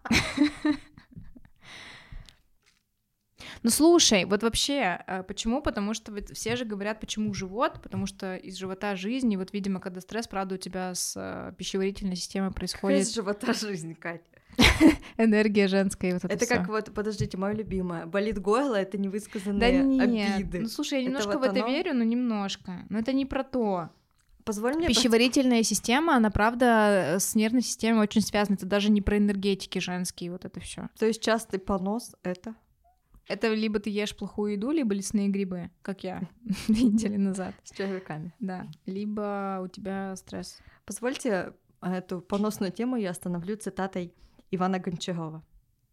Ну 3.64 3.70
слушай, 3.70 4.26
вот 4.26 4.42
вообще, 4.42 5.02
э, 5.06 5.22
почему? 5.22 5.62
Потому 5.62 5.94
что 5.94 6.12
вот 6.12 6.28
все 6.34 6.54
же 6.54 6.66
говорят, 6.66 7.00
почему 7.00 7.32
живот, 7.32 7.80
потому 7.82 8.04
что 8.04 8.36
из 8.36 8.58
живота 8.58 8.94
жизни, 8.94 9.36
вот, 9.36 9.54
видимо, 9.54 9.80
когда 9.80 10.02
стресс, 10.02 10.28
правда, 10.28 10.56
у 10.56 10.58
тебя 10.58 10.94
с 10.94 11.14
э, 11.16 11.54
пищеварительной 11.56 12.14
системой 12.14 12.50
происходит 12.50 13.00
из 13.00 13.14
живота 13.14 13.54
жизнь, 13.54 13.94
Катя? 13.94 14.22
энергия 15.16 15.66
женская, 15.66 16.12
вот 16.12 16.24
это, 16.26 16.34
Это 16.34 16.46
как 16.46 16.68
вот, 16.68 16.92
подождите, 16.94 17.38
мое 17.38 17.54
любимое. 17.54 18.04
Болит 18.04 18.38
горло, 18.38 18.76
это 18.76 18.98
Да 18.98 19.02
невысказанные 19.02 19.82
нет, 20.06 20.36
обиды. 20.36 20.60
ну 20.60 20.68
слушай, 20.68 20.98
я 20.98 21.00
Это 21.00 21.08
немножко 21.08 21.38
вот 21.38 21.48
в 21.48 21.50
это 21.50 21.64
оно? 21.64 21.68
верю, 21.72 21.94
но 21.94 22.04
немножко. 22.04 22.84
Но 22.90 22.98
это 22.98 23.14
не 23.14 23.24
про 23.24 23.44
то. 23.44 23.88
Позволь 24.44 24.74
мне... 24.74 24.88
Пищеварительная 24.88 25.62
система, 25.62 26.16
она 26.16 26.30
правда 26.30 27.16
с 27.18 27.34
нервной 27.34 27.62
системой 27.62 28.02
очень 28.02 28.20
связана. 28.20 28.56
Это 28.56 28.66
даже 28.66 28.90
не 28.90 29.00
про 29.00 29.16
энергетики 29.16 29.78
женские, 29.78 30.32
вот 30.32 30.44
это 30.44 30.60
все. 30.60 30.90
То 30.98 31.06
есть 31.06 31.22
частый 31.22 31.58
понос 31.58 32.14
это... 32.22 32.54
Это 33.26 33.52
либо 33.52 33.80
ты 33.80 33.90
ешь 33.90 34.16
плохую 34.16 34.52
еду, 34.52 34.70
либо 34.70 34.94
лесные 34.94 35.28
грибы, 35.28 35.70
как 35.82 36.04
я 36.04 36.28
две 36.68 36.84
недели 36.84 37.16
назад. 37.16 37.54
С 37.64 37.72
червяками. 37.72 38.34
Да. 38.40 38.66
Либо 38.86 39.60
у 39.62 39.68
тебя 39.68 40.14
стресс. 40.16 40.58
Позвольте 40.84 41.54
эту 41.80 42.20
поносную 42.20 42.72
тему 42.72 42.96
я 42.96 43.10
остановлю 43.10 43.56
цитатой 43.56 44.14
Ивана 44.50 44.78
Гончарова. 44.78 45.42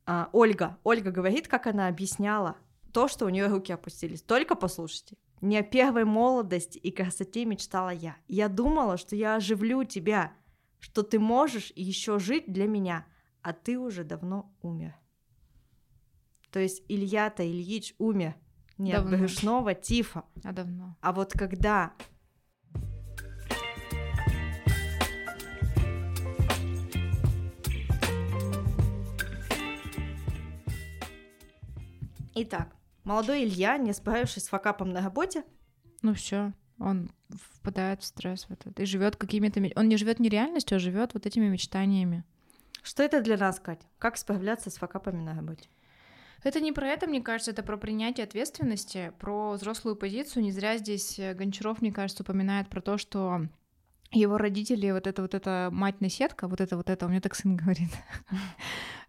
А, 0.06 0.30
Ольга. 0.34 0.78
Ольга 0.84 1.12
говорит, 1.12 1.48
как 1.48 1.68
она 1.68 1.88
объясняла 1.88 2.58
то, 2.92 3.08
что 3.08 3.26
у 3.26 3.30
нее 3.30 3.48
руки 3.48 3.72
опустились. 3.72 4.22
Только 4.22 4.56
послушайте. 4.56 5.16
Не 5.42 5.58
о 5.58 5.64
первой 5.64 6.06
молодости 6.06 6.78
и 6.78 6.92
красоте 6.92 7.46
мечтала 7.46 7.90
я. 7.90 8.16
Я 8.28 8.48
думала, 8.48 8.98
что 8.98 9.16
я 9.16 9.36
оживлю 9.36 9.84
тебя, 9.86 10.34
что 10.80 11.04
ты 11.04 11.20
можешь 11.20 11.72
еще 11.76 12.20
жить 12.20 12.52
для 12.52 12.68
меня, 12.68 13.06
а 13.42 13.54
ты 13.54 13.80
уже 13.80 14.04
давно 14.04 14.54
умер. 14.62 14.96
То 16.52 16.60
есть 16.60 16.84
Илья-то 16.90 17.44
Ильич 17.50 17.96
умер 17.98 18.36
не 18.78 18.92
от 18.94 19.04
Давно. 19.04 19.18
брюшного 19.18 19.74
тифа, 19.74 20.24
А 20.44 20.52
давно. 20.52 20.98
а 21.02 21.12
вот 21.14 21.32
когда 21.34 21.94
Итак, 32.34 32.74
молодой 33.04 33.44
Илья, 33.44 33.78
не 33.78 33.94
справившись 33.94 34.46
с 34.46 34.50
факапом 34.50 34.90
на 34.92 35.02
работе, 35.02 35.44
Ну 36.02 36.14
все, 36.14 36.54
он 36.80 37.12
впадает 37.30 38.02
в 38.02 38.06
стресс 38.06 38.46
в 38.46 38.52
этот 38.52 38.80
и 38.80 38.86
живет 38.86 39.16
какими-то... 39.16 39.62
Он 39.76 39.88
не 39.88 39.98
живет 39.98 40.20
не 40.20 40.30
реальностью, 40.30 40.78
а 40.78 40.80
живет 40.80 41.14
вот 41.14 41.26
этими 41.26 41.48
мечтаниями. 41.48 42.24
что 42.84 43.04
это 43.04 43.22
для 43.22 43.38
нас, 43.38 43.60
Кать? 43.60 43.82
Как 44.00 44.18
справляться 44.18 44.70
с 44.70 44.78
факапами 44.78 45.22
на 45.22 45.36
работе? 45.36 45.70
Это 46.44 46.60
не 46.60 46.72
про 46.72 46.88
это, 46.88 47.08
мне 47.08 47.22
кажется, 47.22 47.52
это 47.52 47.64
про 47.64 47.78
принятие 47.78 48.24
ответственности, 48.24 49.14
про 49.20 49.52
взрослую 49.52 49.96
позицию. 49.96 50.44
Не 50.44 50.52
зря 50.52 50.78
здесь 50.78 51.20
э, 51.20 51.34
Гончаров, 51.34 51.82
мне 51.82 51.92
кажется, 51.92 52.24
упоминает 52.24 52.68
про 52.68 52.82
то, 52.82 52.98
что 52.98 53.48
его 54.12 54.38
родители, 54.38 54.92
вот 54.92 55.08
это 55.08 55.22
вот 55.22 55.34
эта 55.34 55.70
мать-наседка, 55.72 56.48
вот 56.48 56.60
это 56.60 56.78
вот 56.78 56.90
это, 56.90 57.06
у 57.06 57.10
меня 57.10 57.22
так 57.22 57.36
сын 57.36 57.56
говорит, 57.58 57.92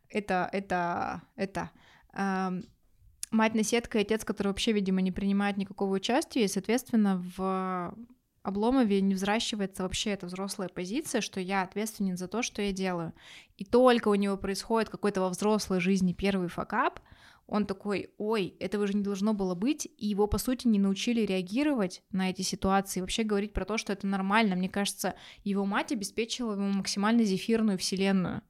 это, 0.09 0.49
это, 0.53 1.23
это, 1.37 1.71
мать-наседка 3.31 3.99
и 3.99 4.03
отец, 4.03 4.25
который 4.25 4.49
вообще, 4.49 4.73
видимо, 4.73 5.01
не 5.01 5.11
принимает 5.11 5.57
никакого 5.57 5.95
участия, 5.95 6.45
и, 6.45 6.49
соответственно, 6.49 7.25
в 7.37 7.95
Обломове 8.43 9.01
не 9.01 9.15
взращивается 9.15 9.85
вообще 9.85 10.11
эта 10.11 10.27
взрослая 10.27 10.69
позиция, 10.69 11.21
что 11.21 11.41
я 11.41 11.63
ответственен 11.63 12.17
за 12.17 12.27
то, 12.27 12.43
что 12.43 12.61
я 12.61 12.73
делаю. 12.73 13.13
И 13.57 13.65
только 13.65 14.09
у 14.09 14.17
него 14.17 14.37
происходит 14.37 14.89
какой-то 14.89 15.21
во 15.21 15.29
взрослой 15.29 15.81
жизни 15.81 16.13
первый 16.13 16.49
факап, 16.49 17.01
он 17.53 17.67
такой, 17.67 18.09
ой, 18.17 18.57
этого 18.61 18.87
же 18.87 18.95
не 18.95 19.03
должно 19.03 19.35
было 19.35 19.55
быть, 19.55 19.87
и 19.99 20.07
его, 20.07 20.27
по 20.27 20.39
сути, 20.39 20.69
не 20.69 20.79
научили 20.79 21.21
реагировать 21.21 22.03
на 22.11 22.31
эти 22.31 22.41
ситуации, 22.41 23.03
вообще 23.03 23.25
говорить 23.25 23.53
про 23.53 23.67
то, 23.67 23.77
что 23.77 23.93
это 23.93 24.07
нормально. 24.07 24.57
Мне 24.57 24.71
кажется, 24.71 25.17
его 25.45 25.67
мать 25.67 25.93
обеспечила 25.93 26.55
ему 26.55 26.71
максимально 26.71 27.25
зефирную 27.25 27.77
вселенную, 27.77 28.41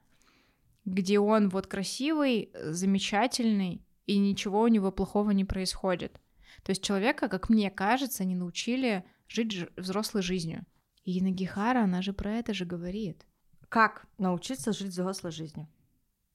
где 0.84 1.18
он 1.18 1.48
вот 1.48 1.66
красивый, 1.66 2.52
замечательный, 2.54 3.84
и 4.06 4.18
ничего 4.18 4.60
у 4.60 4.68
него 4.68 4.92
плохого 4.92 5.32
не 5.32 5.44
происходит. 5.44 6.20
То 6.62 6.70
есть 6.70 6.84
человека, 6.84 7.26
как 7.26 7.48
мне 7.48 7.72
кажется, 7.72 8.22
не 8.22 8.36
научили 8.36 9.04
жить 9.26 9.68
взрослой 9.76 10.22
жизнью. 10.22 10.64
И 11.02 11.20
Нагихара, 11.20 11.82
она 11.82 12.02
же 12.02 12.12
про 12.12 12.34
это 12.34 12.54
же 12.54 12.64
говорит. 12.64 13.26
Как 13.68 14.06
научиться 14.18 14.72
жить 14.72 14.90
взрослой 14.90 15.32
жизнью? 15.32 15.66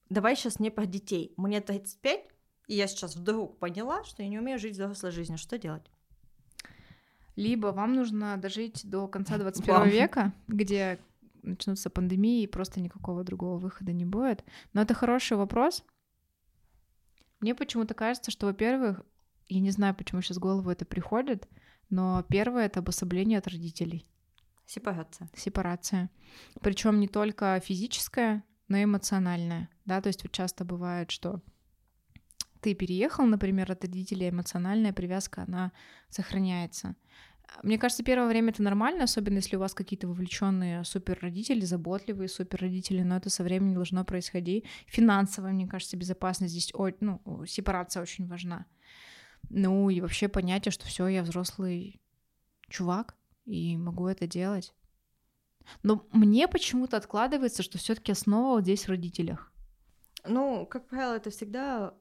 Давай 0.10 0.36
сейчас 0.36 0.60
не 0.60 0.70
про 0.70 0.86
детей. 0.86 1.34
Мне 1.38 1.62
35, 1.62 2.26
и 2.68 2.76
я 2.76 2.88
сейчас 2.88 3.16
вдруг 3.16 3.60
поняла, 3.60 4.04
что 4.04 4.24
я 4.24 4.30
не 4.30 4.40
умею 4.40 4.60
жить 4.60 4.74
взрослой 4.74 5.12
жизнью. 5.12 5.38
Что 5.38 5.58
делать? 5.58 5.90
Либо 7.36 7.68
вам 7.68 7.94
нужно 7.94 8.36
дожить 8.38 8.82
до 8.90 9.08
конца 9.08 9.38
21 9.38 9.74
Вам. 9.74 9.90
века, 9.90 10.34
где 10.48 11.00
начнутся 11.44 11.90
пандемии, 11.90 12.44
и 12.44 12.48
просто 12.48 12.82
никакого 12.82 13.24
другого 13.24 13.58
выхода 13.58 13.94
не 13.94 14.06
будет. 14.06 14.44
Но 14.74 14.82
это 14.82 14.94
хороший 14.94 15.38
вопрос. 15.38 15.84
Мне 17.40 17.56
почему-то 17.56 17.94
кажется, 17.94 18.32
что, 18.32 18.48
во-первых, 18.48 19.04
я 19.48 19.60
не 19.60 19.72
знаю, 19.72 19.96
почему 19.96 20.22
сейчас 20.22 20.38
в 20.38 20.42
голову 20.42 20.70
это 20.70 20.86
приходит, 20.86 21.48
но 21.90 22.26
первое— 22.28 22.66
это 22.68 22.80
обособление 22.80 23.40
от 23.40 23.48
родителей. 23.48 24.06
Сепарация. 24.66 25.30
сепарация. 25.34 26.10
Причем 26.60 27.00
не 27.00 27.08
только 27.08 27.58
физическая, 27.64 28.44
но 28.68 28.78
и 28.78 28.84
эмоциональная. 28.84 29.70
Да, 29.86 30.02
то 30.02 30.08
есть 30.08 30.24
вот 30.24 30.34
часто 30.34 30.66
бывает, 30.66 31.10
что 31.10 31.42
ты 32.62 32.74
переехал, 32.74 33.26
например, 33.26 33.72
от 33.72 33.84
родителей, 33.84 34.30
эмоциональная 34.30 34.94
привязка, 34.94 35.44
она 35.48 35.72
сохраняется. 36.10 36.96
Мне 37.64 37.78
кажется, 37.78 38.04
первое 38.04 38.28
время 38.28 38.50
это 38.50 38.62
нормально, 38.62 39.06
особенно 39.06 39.36
если 39.36 39.56
у 39.56 39.60
вас 39.60 39.74
какие-то 39.74 40.08
вовлеченные 40.08 40.84
супер 40.84 41.18
родители, 41.22 41.62
заботливые 41.62 42.28
супер 42.28 42.62
родители, 42.62 43.04
но 43.04 43.16
это 43.18 43.30
со 43.30 43.44
временем 43.44 43.76
должно 43.76 44.04
происходить. 44.04 44.66
Финансовая, 44.86 45.54
мне 45.54 45.68
кажется, 45.68 45.96
безопасность 45.96 46.52
здесь, 46.52 46.74
ну, 47.00 47.46
сепарация 47.46 48.02
очень 48.02 48.28
важна. 48.28 48.66
Ну 49.50 49.90
и 49.90 50.02
вообще 50.02 50.28
понятие, 50.28 50.72
что 50.72 50.86
все, 50.86 51.08
я 51.08 51.24
взрослый 51.24 52.02
чувак 52.70 53.16
и 53.46 53.78
могу 53.78 54.08
это 54.08 54.28
делать. 54.28 54.74
Но 55.84 56.06
мне 56.12 56.48
почему-то 56.48 56.98
откладывается, 56.98 57.64
что 57.64 57.78
все-таки 57.78 58.12
основа 58.12 58.56
вот 58.56 58.64
здесь 58.64 58.86
в 58.86 58.90
родителях. 58.90 59.52
Ну, 60.26 60.66
как 60.66 60.88
правило, 60.88 61.16
это 61.16 61.30
всегда 61.30 61.94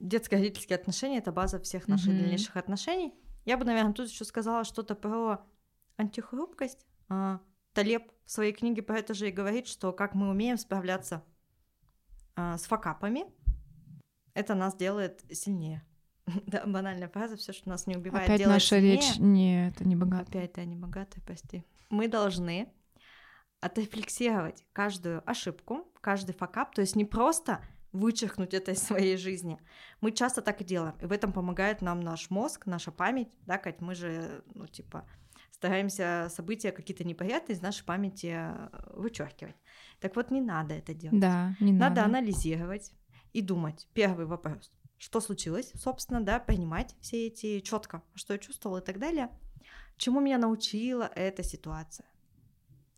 детско-родительские 0.00 0.76
отношения, 0.76 1.18
это 1.18 1.32
база 1.32 1.58
всех 1.60 1.88
наших 1.88 2.08
Мгм. 2.08 2.18
дальнейших 2.18 2.56
отношений. 2.56 3.14
Я 3.44 3.56
бы, 3.56 3.64
наверное, 3.64 3.92
тут 3.92 4.08
еще 4.08 4.24
сказала 4.24 4.64
что-то 4.64 4.94
про 4.94 5.44
антихрупкость. 5.96 6.86
А, 7.08 7.40
Талеб 7.72 8.10
в 8.24 8.30
своей 8.30 8.52
книге 8.52 8.82
про 8.82 8.98
это 8.98 9.14
же 9.14 9.28
и 9.28 9.32
говорит, 9.32 9.66
что 9.66 9.92
как 9.92 10.14
мы 10.14 10.28
умеем 10.28 10.58
справляться 10.58 11.24
а, 12.36 12.56
с 12.58 12.64
факапами, 12.64 13.24
это 14.34 14.54
нас 14.54 14.74
делает 14.76 15.22
сильнее. 15.32 15.84
Да, 16.46 16.64
банальная 16.66 17.08
фраза, 17.08 17.36
все, 17.36 17.52
что 17.52 17.68
нас 17.70 17.86
не 17.86 17.96
убивает, 17.96 18.26
Опять 18.26 18.38
делает 18.38 18.56
наша 18.56 18.76
сильнее. 18.76 18.96
речь 18.96 19.16
не, 19.18 19.68
это 19.68 19.86
не 19.88 19.96
богато. 19.96 20.22
Опять 20.30 20.52
да, 20.54 20.64
не 20.64 20.76
богатая, 20.76 21.22
прости. 21.22 21.64
Мы 21.88 22.06
должны 22.06 22.70
отрефлексировать 23.60 24.64
каждую 24.72 25.28
ошибку, 25.28 25.90
каждый 26.00 26.34
факап, 26.34 26.74
то 26.74 26.80
есть 26.80 26.96
не 26.96 27.04
просто 27.04 27.60
вычеркнуть 27.92 28.54
это 28.54 28.72
из 28.72 28.82
своей 28.82 29.16
жизни. 29.16 29.58
Мы 30.00 30.12
часто 30.12 30.42
так 30.42 30.60
и 30.60 30.64
делаем, 30.64 30.96
и 31.00 31.06
в 31.06 31.12
этом 31.12 31.32
помогает 31.32 31.82
нам 31.82 32.00
наш 32.00 32.30
мозг, 32.30 32.66
наша 32.66 32.92
память, 32.92 33.28
да, 33.46 33.58
Кать, 33.58 33.80
мы 33.80 33.94
же, 33.94 34.44
ну, 34.54 34.66
типа, 34.66 35.06
стараемся 35.50 36.28
события 36.30 36.70
какие-то 36.72 37.04
неприятные 37.04 37.56
из 37.56 37.62
нашей 37.62 37.84
памяти 37.84 38.34
э, 38.36 38.68
вычеркивать. 38.94 39.56
Так 40.00 40.14
вот, 40.16 40.30
не 40.30 40.40
надо 40.40 40.74
это 40.74 40.94
делать. 40.94 41.18
Да, 41.18 41.54
не 41.60 41.72
Надо 41.72 42.02
надо. 42.02 42.04
анализировать 42.04 42.92
и 43.32 43.40
думать. 43.42 43.88
Первый 43.94 44.26
вопрос. 44.26 44.70
Что 44.98 45.20
случилось, 45.20 45.72
собственно, 45.74 46.20
да, 46.20 46.38
принимать 46.38 46.94
все 47.00 47.26
эти 47.26 47.60
четко, 47.60 48.02
что 48.14 48.34
я 48.34 48.38
чувствовала 48.38 48.78
и 48.78 48.84
так 48.84 48.98
далее. 48.98 49.30
Чему 49.96 50.20
меня 50.20 50.38
научила 50.38 51.10
эта 51.14 51.42
ситуация? 51.42 52.06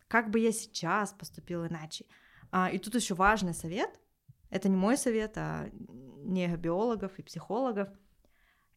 Как 0.07 0.29
бы 0.29 0.39
я 0.39 0.51
сейчас 0.51 1.13
поступила 1.13 1.67
иначе? 1.67 2.05
А, 2.51 2.69
и 2.69 2.77
тут 2.77 2.95
еще 2.95 3.15
важный 3.15 3.53
совет. 3.53 3.99
Это 4.51 4.69
не 4.69 4.75
мой 4.75 4.97
совет, 4.97 5.37
а 5.37 5.69
нейробиологов 6.23 7.17
и 7.17 7.23
психологов. 7.23 7.89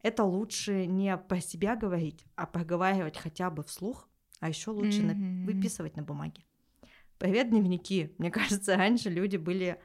Это 0.01 0.23
лучше 0.23 0.85
не 0.87 1.15
про 1.17 1.39
себя 1.41 1.75
говорить, 1.75 2.25
а 2.35 2.45
проговаривать 2.47 3.17
хотя 3.17 3.49
бы 3.49 3.63
вслух, 3.63 4.07
а 4.39 4.49
еще 4.49 4.71
лучше 4.71 5.03
на- 5.03 5.13
Мгм. 5.13 5.45
выписывать 5.45 5.95
на 5.95 6.03
бумаге. 6.03 6.43
Привет, 7.17 7.49
дневники. 7.49 8.13
Мне 8.17 8.31
кажется, 8.59 8.75
раньше 8.75 9.09
люди 9.09 9.37
были 9.37 9.79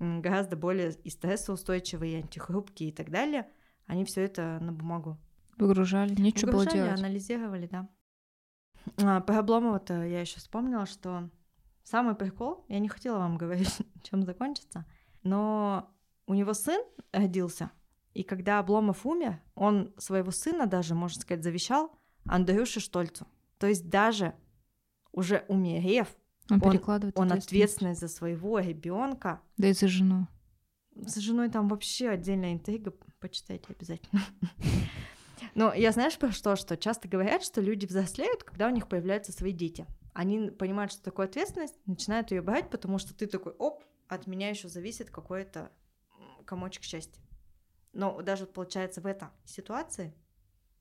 гораздо 0.00 0.56
более 0.56 0.92
и 1.04 1.10
стрессоустойчивые, 1.10 2.12
и 2.12 2.22
антихрупкие 2.22 2.90
и 2.90 2.92
так 2.92 3.10
далее. 3.10 3.48
Они 3.86 4.04
все 4.04 4.22
это 4.22 4.58
на 4.60 4.72
бумагу 4.72 5.18
Выгружали, 5.56 6.14
нечего 6.20 6.52
было 6.52 6.58
выгружали, 6.60 6.84
делать. 6.86 7.00
анализировали, 7.00 7.66
да. 7.66 7.88
А, 9.02 9.20
про 9.20 9.38
Обломова-то 9.40 10.04
я 10.04 10.20
еще 10.20 10.38
вспомнила, 10.38 10.86
что 10.86 11.28
самый 11.82 12.14
прикол, 12.14 12.64
я 12.68 12.78
не 12.78 12.88
хотела 12.88 13.18
вам 13.18 13.36
говорить, 13.38 13.76
чем 14.02 14.22
закончится, 14.22 14.86
но 15.22 15.90
у 16.26 16.34
него 16.34 16.54
сын 16.54 16.82
родился, 17.12 17.70
и 18.14 18.22
когда 18.22 18.58
Обломов 18.58 19.06
умер, 19.06 19.40
он 19.54 19.94
своего 19.98 20.30
сына 20.30 20.66
даже, 20.66 20.94
можно 20.94 21.20
сказать, 21.20 21.42
завещал 21.44 21.92
Андрюше 22.24 22.80
Штольцу. 22.80 23.26
То 23.58 23.66
есть 23.66 23.88
даже 23.88 24.34
уже 25.12 25.44
умерев, 25.48 26.08
Он, 26.50 26.60
он- 26.62 26.70
перекладывает 26.72 27.16
он 27.18 27.26
ответственность. 27.26 27.46
ответственный 27.48 27.94
за 27.94 28.08
своего 28.08 28.58
ребенка. 28.58 29.40
Да 29.56 29.68
и 29.68 29.72
за 29.72 29.88
жену. 29.88 30.26
За 30.94 31.20
женой 31.20 31.48
там 31.48 31.68
вообще 31.68 32.08
отдельная 32.10 32.52
интрига, 32.52 32.92
почитайте 33.20 33.66
обязательно. 33.68 34.20
Но 35.54 35.72
я 35.72 35.92
знаешь 35.92 36.18
про 36.18 36.32
что, 36.32 36.56
что 36.56 36.76
часто 36.76 37.08
говорят, 37.08 37.42
что 37.44 37.60
люди 37.60 37.86
взрослеют, 37.86 38.42
когда 38.42 38.66
у 38.66 38.70
них 38.70 38.88
появляются 38.88 39.32
свои 39.32 39.52
дети. 39.52 39.86
Они 40.12 40.50
понимают, 40.50 40.90
что 40.92 41.02
такое 41.02 41.26
ответственность, 41.26 41.76
начинают 41.86 42.30
ее 42.32 42.42
брать, 42.42 42.70
потому 42.70 42.98
что 42.98 43.14
ты 43.14 43.26
такой, 43.26 43.52
оп, 43.52 43.84
от 44.08 44.26
меня 44.26 44.48
еще 44.48 44.68
зависит 44.68 45.10
какой-то 45.10 45.70
комочек 46.44 46.82
счастья. 46.82 47.22
Но 47.92 48.20
даже 48.22 48.46
получается 48.46 49.00
в 49.00 49.06
этой 49.06 49.28
ситуации 49.44 50.14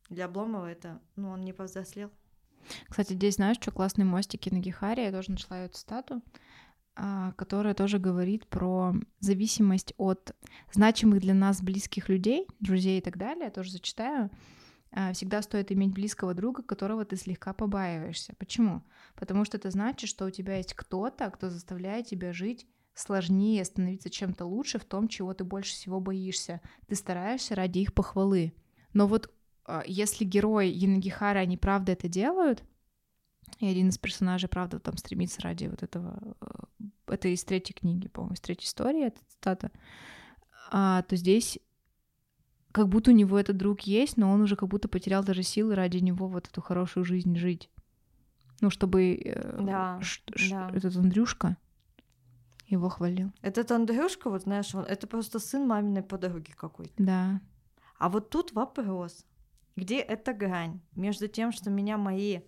для 0.09 0.25
Обломова 0.25 0.65
это, 0.65 1.01
ну, 1.15 1.29
он 1.29 1.41
не 1.41 1.53
повзрослел. 1.53 2.11
Кстати, 2.89 3.13
здесь 3.13 3.35
знаешь, 3.35 3.57
что 3.57 3.71
классные 3.71 4.05
мостики 4.05 4.49
на 4.49 4.59
Гехаре, 4.59 5.05
я 5.05 5.11
тоже 5.11 5.31
нашла 5.31 5.59
эту 5.59 5.77
стату, 5.77 6.21
а, 6.95 7.31
которая 7.33 7.73
тоже 7.73 7.99
говорит 7.99 8.47
про 8.47 8.93
зависимость 9.19 9.93
от 9.97 10.35
значимых 10.71 11.19
для 11.21 11.33
нас 11.33 11.61
близких 11.61 12.09
людей, 12.09 12.47
друзей 12.59 12.99
и 12.99 13.01
так 13.01 13.17
далее, 13.17 13.45
я 13.45 13.51
тоже 13.51 13.71
зачитаю. 13.71 14.29
А, 14.91 15.13
Всегда 15.13 15.41
стоит 15.41 15.71
иметь 15.71 15.93
близкого 15.93 16.33
друга, 16.33 16.63
которого 16.63 17.05
ты 17.05 17.15
слегка 17.15 17.53
побаиваешься. 17.53 18.33
Почему? 18.37 18.83
Потому 19.15 19.45
что 19.45 19.57
это 19.57 19.69
значит, 19.69 20.09
что 20.09 20.25
у 20.25 20.31
тебя 20.31 20.57
есть 20.57 20.73
кто-то, 20.73 21.29
кто 21.29 21.49
заставляет 21.49 22.07
тебя 22.07 22.33
жить 22.33 22.67
сложнее, 22.97 23.63
становиться 23.63 24.09
чем-то 24.09 24.45
лучше 24.45 24.79
в 24.79 24.85
том, 24.85 25.07
чего 25.07 25.33
ты 25.33 25.43
больше 25.43 25.73
всего 25.73 25.99
боишься. 25.99 26.61
Ты 26.87 26.95
стараешься 26.95 27.55
ради 27.55 27.79
их 27.79 27.93
похвалы. 27.93 28.53
Но 28.93 29.07
вот 29.07 29.31
а, 29.65 29.83
если 29.85 30.25
герой 30.25 30.69
Янагихара, 30.69 31.39
они 31.39 31.57
правда 31.57 31.91
это 31.91 32.07
делают, 32.07 32.63
и 33.59 33.65
один 33.67 33.89
из 33.89 33.97
персонажей, 33.97 34.49
правда, 34.49 34.79
там 34.79 34.97
стремится 34.97 35.41
ради 35.41 35.67
вот 35.67 35.81
этого... 35.83 36.35
э, 36.41 36.83
Это 37.07 37.27
из 37.29 37.43
третьей 37.43 37.75
книги, 37.75 38.07
по-моему, 38.07 38.33
из 38.33 38.41
третьей 38.41 38.67
истории, 38.67 39.05
эта 39.07 39.19
цитата. 39.29 39.71
А, 40.71 41.03
то 41.03 41.15
здесь 41.15 41.59
как 42.71 42.89
будто 42.89 43.11
у 43.11 43.13
него 43.13 43.39
этот 43.39 43.57
друг 43.57 43.81
есть, 43.81 44.17
но 44.17 44.31
он 44.31 44.41
уже 44.41 44.55
как 44.55 44.69
будто 44.69 44.87
потерял 44.87 45.23
даже 45.23 45.43
силы 45.43 45.75
ради 45.75 45.97
него 45.97 46.27
вот 46.27 46.47
эту 46.47 46.61
хорошую 46.61 47.05
жизнь 47.05 47.35
жить. 47.37 47.69
Ну, 48.59 48.69
чтобы 48.69 49.15
э, 49.15 49.59
Да, 49.61 49.99
ш- 50.01 50.21
да. 50.49 50.71
этот 50.73 50.95
Андрюшка 50.95 51.57
его 52.67 52.89
хвалил. 52.89 53.31
Этот 53.41 53.71
Андрюшка, 53.71 54.29
вот 54.29 54.43
знаешь, 54.43 54.73
он, 54.75 54.83
это 54.83 55.07
просто 55.07 55.39
сын 55.39 55.65
маминой 55.67 56.03
подруги 56.03 56.51
какой-то. 56.51 56.93
Да. 56.97 57.41
А 57.97 58.09
вот 58.09 58.29
тут 58.29 58.51
вопрос, 58.53 59.25
где 59.75 59.99
эта 59.99 60.33
грань 60.33 60.81
между 60.95 61.27
тем, 61.27 61.51
что 61.51 61.69
меня 61.69 61.97
мои 61.97 62.41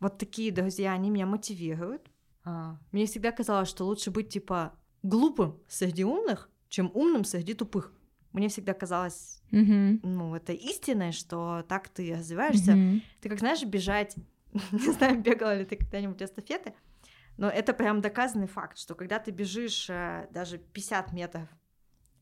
вот 0.00 0.18
такие 0.18 0.50
друзья, 0.52 0.92
они 0.92 1.10
меня 1.10 1.26
мотивируют. 1.26 2.10
А, 2.44 2.76
Мне 2.90 3.06
всегда 3.06 3.30
казалось, 3.32 3.68
что 3.68 3.84
лучше 3.84 4.10
быть 4.10 4.28
типа 4.30 4.72
глупым 5.02 5.58
среди 5.68 6.04
умных, 6.04 6.50
чем 6.68 6.90
умным 6.94 7.24
среди 7.24 7.54
тупых. 7.54 7.92
Мне 8.32 8.48
всегда 8.48 8.72
казалось, 8.74 9.42
Мгм. 9.50 10.00
ну, 10.02 10.34
это 10.34 10.52
истинное, 10.52 11.12
что 11.12 11.64
так 11.68 11.88
ты 11.88 12.14
развиваешься. 12.14 12.72
Мгм. 12.76 13.02
Ты 13.20 13.28
как 13.28 13.38
знаешь, 13.38 13.62
бежать, 13.64 14.16
не 14.72 14.92
знаю, 14.92 15.20
бегала 15.20 15.56
ли 15.58 15.64
ты 15.64 15.76
когда-нибудь 15.76 16.22
эстафеты, 16.22 16.74
но 17.36 17.48
это 17.48 17.72
прям 17.74 18.00
доказанный 18.00 18.46
факт, 18.46 18.78
что 18.78 18.94
когда 18.94 19.18
ты 19.18 19.30
бежишь 19.30 19.88
э, 19.90 20.28
даже 20.30 20.58
50 20.58 21.12
метров 21.12 21.48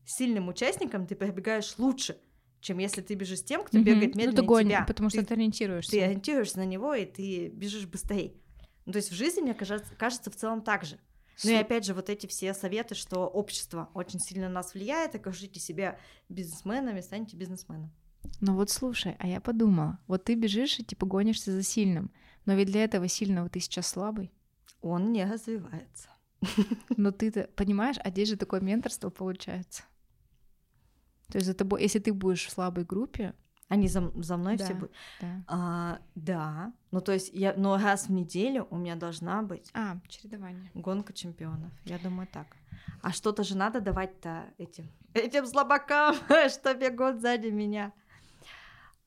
сильным 0.05 0.47
участником, 0.49 1.05
ты 1.07 1.15
пробегаешь 1.15 1.75
лучше, 1.77 2.17
чем 2.59 2.77
если 2.79 3.01
ты 3.01 3.13
бежишь 3.15 3.39
с 3.39 3.43
тем, 3.43 3.63
кто 3.63 3.77
бегает 3.79 4.15
Ну, 4.15 4.19
медленнее 4.21 4.31
догонь, 4.35 4.65
тебя. 4.67 4.83
потому 4.87 5.09
что 5.09 5.19
ты, 5.21 5.25
ты 5.27 5.33
ориентируешься. 5.35 5.91
ты 5.91 6.01
ориентируешься 6.01 6.57
на 6.59 6.65
него, 6.65 6.93
и 6.93 7.05
ты 7.05 7.49
бежишь 7.49 7.85
быстрее. 7.87 8.33
Ну, 8.85 8.93
то 8.93 8.97
есть 8.97 9.11
в 9.11 9.15
жизни, 9.15 9.41
мне 9.41 9.53
кажется, 9.53 9.93
кажется 9.95 10.31
в 10.31 10.35
целом 10.35 10.61
так 10.61 10.83
же. 10.85 10.99
Ну 11.43 11.51
и 11.51 11.55
опять 11.55 11.85
же, 11.85 11.93
вот 11.95 12.09
эти 12.09 12.27
все 12.27 12.53
советы, 12.53 12.93
что 12.93 13.25
общество 13.27 13.89
очень 13.95 14.19
сильно 14.19 14.47
на 14.47 14.55
нас 14.55 14.73
влияет, 14.75 15.15
окажите 15.15 15.59
себя 15.59 15.97
бизнесменами, 16.29 17.01
станьте 17.01 17.35
бизнесменом. 17.35 17.91
Ну 18.41 18.55
вот 18.55 18.69
слушай, 18.69 19.15
а 19.17 19.27
я 19.27 19.41
подумала, 19.41 19.97
вот 20.07 20.23
ты 20.25 20.35
бежишь 20.35 20.77
и 20.79 20.83
типа 20.83 21.07
гонишься 21.07 21.51
за 21.51 21.63
сильным, 21.63 22.11
но 22.45 22.53
ведь 22.53 22.67
для 22.67 22.83
этого 22.83 23.07
сильного 23.07 23.49
ты 23.49 23.59
сейчас 23.59 23.87
слабый. 23.87 24.31
Он 24.81 25.11
не 25.11 25.25
развивается. 25.25 26.09
Но 26.97 27.11
ты-то, 27.11 27.49
понимаешь, 27.55 27.97
а 28.03 28.09
здесь 28.09 28.29
же 28.29 28.35
такое 28.35 28.61
менторство 28.61 29.09
получается. 29.09 29.83
То 31.27 31.37
есть 31.37 31.47
за 31.47 31.53
тобой, 31.53 31.81
если 31.83 31.99
ты 31.99 32.13
будешь 32.13 32.45
в 32.45 32.51
слабой 32.51 32.83
группе, 32.83 33.33
Они 33.69 33.87
за, 33.87 34.11
за 34.21 34.35
мной 34.37 34.57
Да, 34.57 34.65
все 34.65 34.73
будут. 34.73 34.91
Да. 35.21 35.43
А, 35.47 35.99
да. 36.15 36.73
Ну, 36.91 36.99
то 36.99 37.13
есть, 37.13 37.29
я, 37.33 37.53
но 37.55 37.77
раз 37.77 38.07
в 38.07 38.11
неделю 38.11 38.67
у 38.69 38.77
меня 38.77 38.95
должна 38.95 39.41
быть 39.43 39.69
А, 39.73 39.97
чередование. 40.09 40.71
гонка 40.73 41.13
чемпионов. 41.13 41.71
Я 41.85 41.97
думаю, 41.99 42.27
так. 42.27 42.47
А 43.01 43.11
что-то 43.13 43.43
же 43.43 43.55
надо 43.55 43.79
давать-то 43.79 44.43
этим, 44.57 44.89
этим 45.13 45.45
слабакам, 45.45 46.15
что 46.49 46.73
бегут 46.73 47.21
сзади 47.21 47.47
меня. 47.47 47.93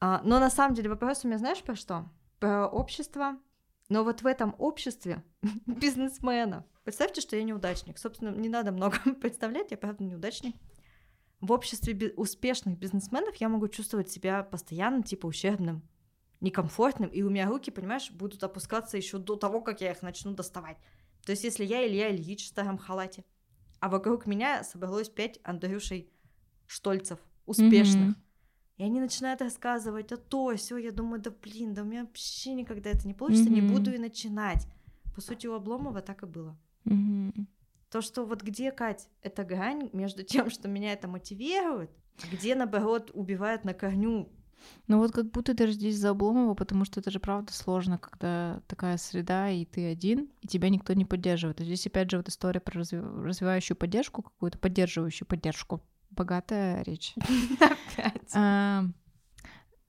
А, 0.01 0.23
но 0.25 0.39
на 0.41 0.51
самом 0.51 0.75
деле 0.75 0.89
вопрос 0.89 1.25
у 1.25 1.29
меня 1.29 1.39
знаешь 1.39 1.63
про 1.63 1.75
что? 1.75 2.09
Про 2.39 2.67
общество. 2.69 3.37
Но 3.95 4.03
вот 4.03 4.23
в 4.23 4.27
этом 4.27 4.57
обществе 4.59 5.23
бизнесменов. 5.67 6.65
Представьте, 6.83 7.21
что 7.21 7.37
я 7.37 7.45
неудачник. 7.45 7.97
Собственно, 7.97 8.31
не 8.31 8.49
надо 8.49 8.73
много 8.73 8.99
представлять, 9.21 9.71
я 9.71 9.77
правда 9.77 10.03
неудачник. 10.03 10.57
В 11.41 11.53
обществе 11.53 12.13
успешных 12.17 12.77
бизнесменов 12.77 13.37
я 13.37 13.49
могу 13.49 13.69
чувствовать 13.69 14.11
себя 14.11 14.43
постоянно 14.43 15.05
типа 15.05 15.27
ущербным, 15.27 15.89
некомфортным, 16.41 17.09
и 17.09 17.23
у 17.23 17.31
меня 17.31 17.47
руки, 17.47 17.71
понимаешь, 17.71 18.11
будут 18.11 18.43
опускаться 18.43 18.97
еще 18.97 19.19
до 19.19 19.37
того, 19.37 19.61
как 19.61 19.81
я 19.81 19.93
их 19.93 20.03
начну 20.03 20.35
доставать. 20.35 20.79
То 21.25 21.31
есть, 21.31 21.45
если 21.45 21.65
я 21.65 21.87
Илья 21.87 22.11
Ильич 22.11 22.47
в 22.47 22.49
старом 22.49 22.79
халате, 22.79 23.25
а 23.79 23.89
вокруг 23.89 24.27
меня 24.27 24.65
собралось 24.65 25.09
пять 25.09 25.39
Андрюшей 25.45 26.11
Штольцев, 26.67 27.21
успешных, 27.47 28.09
Мгм. 28.09 28.24
И 28.77 28.83
они 28.85 29.01
начинают 29.01 29.41
рассказывать, 29.41 30.11
а 30.13 30.17
то, 30.17 30.55
все, 30.57 30.77
я 30.79 30.91
думаю, 30.93 31.21
да 31.21 31.31
блин, 31.31 31.75
да 31.75 31.83
у 31.83 31.85
меня 31.85 32.03
вообще 32.05 32.55
никогда 32.55 32.91
это 32.91 33.07
не 33.07 33.15
получится, 33.15 33.51
не 33.51 33.61
Мгм. 33.63 33.73
буду 33.73 33.93
и 33.93 33.99
начинать. 33.99 34.67
По 35.15 35.21
сути, 35.21 35.47
у 35.47 35.55
Обломова 35.55 36.01
так 36.03 36.23
и 36.23 36.27
было. 36.27 36.57
Мгм. 36.85 37.47
То, 37.91 38.01
что 38.01 38.25
вот 38.27 38.43
где, 38.43 38.73
Кать, 38.73 39.09
эта 39.23 39.45
грань 39.45 39.91
между 39.93 40.23
тем, 40.25 40.51
что 40.51 40.69
меня 40.69 40.93
это 40.93 41.07
мотивирует, 41.07 41.91
а 42.23 42.35
где, 42.35 42.55
наоборот, 42.57 43.11
убивает 43.15 43.65
на 43.65 43.75
корню. 43.75 44.29
Ну 44.87 44.99
вот 44.99 45.13
как 45.13 45.31
будто 45.31 45.55
ты 45.55 45.71
здесь 45.71 45.97
за 45.97 46.11
Обломова, 46.11 46.55
потому 46.55 46.85
что 46.87 46.99
это 46.99 47.11
же 47.11 47.21
правда 47.21 47.53
сложно, 47.53 47.99
когда 47.99 48.63
такая 48.67 48.97
среда, 48.97 49.51
и 49.51 49.65
ты 49.67 49.87
один, 49.91 50.31
и 50.41 50.49
тебя 50.49 50.71
никто 50.71 50.95
не 50.95 51.05
поддерживает. 51.05 51.61
А 51.61 51.65
здесь 51.65 51.87
опять 51.87 52.11
же 52.11 52.17
вот 52.17 52.29
история 52.29 52.61
про 52.61 52.81
разви- 52.81 53.23
развивающую 53.23 53.77
поддержку, 53.77 54.23
какую-то 54.23 54.59
поддерживающую 54.59 55.29
поддержку. 55.29 55.83
Богатая 56.11 56.83
речь. 56.85 57.15
А, 58.35 58.85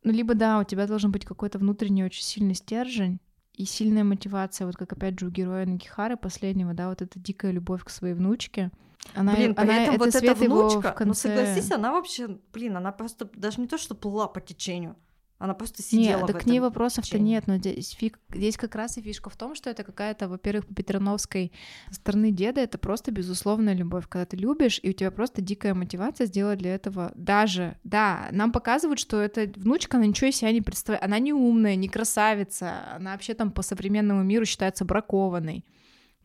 Ну, 0.03 0.11
либо 0.11 0.35
да, 0.35 0.59
у 0.59 0.63
тебя 0.63 0.85
должен 0.87 1.11
быть 1.11 1.25
какой-то 1.25 1.57
внутренний 1.57 2.03
очень 2.03 2.23
сильный 2.23 2.53
стержень 2.55 3.19
и 3.53 3.65
сильная 3.65 4.03
мотивация, 4.03 4.67
вот 4.67 4.75
как 4.75 4.93
опять 4.93 5.19
же 5.19 5.27
у 5.27 5.29
героя 5.29 5.65
Нагихары 5.65 6.17
последнего, 6.17 6.73
да, 6.73 6.89
вот 6.89 7.01
эта 7.01 7.19
дикая 7.19 7.51
любовь 7.51 7.83
к 7.83 7.89
своей 7.89 8.13
внучке. 8.13 8.71
Она, 9.13 9.33
блин, 9.33 9.55
при 9.55 9.63
она- 9.63 9.83
этом 9.83 9.95
это 9.95 10.05
вот 10.05 10.15
эта 10.15 10.35
внучка, 10.35 10.91
в 10.91 10.95
конце... 10.95 11.05
ну 11.05 11.13
согласись, 11.13 11.71
она 11.71 11.91
вообще, 11.91 12.37
блин, 12.53 12.77
она 12.77 12.91
просто 12.91 13.29
даже 13.33 13.61
не 13.61 13.67
то, 13.67 13.77
что 13.77 13.95
плыла 13.95 14.27
по 14.27 14.41
течению, 14.41 14.95
она 15.37 15.53
просто 15.53 15.81
Нет, 15.81 15.87
сидела 15.89 16.27
да 16.27 16.33
в 16.33 16.37
к 16.41 16.45
ней 16.45 16.59
вопросов-то 16.59 17.19
нет, 17.19 17.47
но 17.47 17.57
здесь, 17.57 17.95
фиг- 17.99 18.19
здесь 18.33 18.55
как 18.55 18.73
раз 18.75 18.97
и 18.97 19.01
фишка 19.01 19.29
в 19.29 19.35
том, 19.35 19.53
что 19.53 19.69
это 19.69 19.83
какая-то, 19.83 20.29
во-первых, 20.29 20.65
по 20.67 20.73
Петрановской 20.73 21.51
стороны 21.91 22.31
деда, 22.31 22.61
это 22.61 22.77
просто 22.77 23.11
безусловная 23.11 23.73
любовь, 23.73 24.05
когда 24.07 24.25
ты 24.25 24.37
любишь, 24.37 24.79
и 24.81 24.91
у 24.91 24.93
тебя 24.93 25.11
просто 25.11 25.41
дикая 25.41 25.73
мотивация 25.73 26.27
сделать 26.27 26.59
для 26.59 26.73
этого. 26.73 27.11
Даже, 27.15 27.77
да, 27.83 28.29
нам 28.31 28.53
показывают, 28.53 28.99
что 28.99 29.19
эта 29.19 29.51
внучка, 29.59 29.97
она 29.97 30.05
ничего 30.05 30.29
из 30.29 30.37
себя 30.37 30.51
не 30.51 30.61
представляет, 30.61 31.03
она 31.03 31.19
не 31.19 31.33
умная, 31.33 31.75
не 31.75 31.89
красавица, 31.89 32.95
она 32.95 33.11
вообще 33.11 33.33
там 33.33 33.51
по 33.51 33.61
современному 33.61 34.23
миру 34.23 34.45
считается 34.45 34.85
бракованной, 34.85 35.65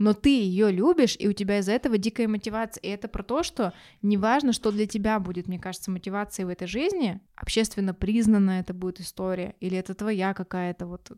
но 0.00 0.14
ты 0.14 0.30
ее 0.30 0.72
любишь, 0.72 1.14
и 1.18 1.28
у 1.28 1.34
тебя 1.34 1.58
из-за 1.58 1.72
этого 1.72 1.98
дикая 1.98 2.26
мотивация. 2.26 2.80
И 2.80 2.88
это 2.88 3.06
про 3.06 3.22
то, 3.22 3.42
что 3.42 3.74
неважно, 4.00 4.54
что 4.54 4.72
для 4.72 4.86
тебя 4.86 5.20
будет, 5.20 5.46
мне 5.46 5.58
кажется, 5.58 5.90
мотивацией 5.90 6.46
в 6.46 6.48
этой 6.48 6.66
жизни, 6.66 7.20
общественно 7.36 7.92
признанная 7.92 8.62
это 8.62 8.72
будет 8.72 8.98
история, 9.00 9.54
или 9.60 9.76
это 9.76 9.94
твоя 9.94 10.32
какая-то 10.32 10.86
вот, 10.86 11.12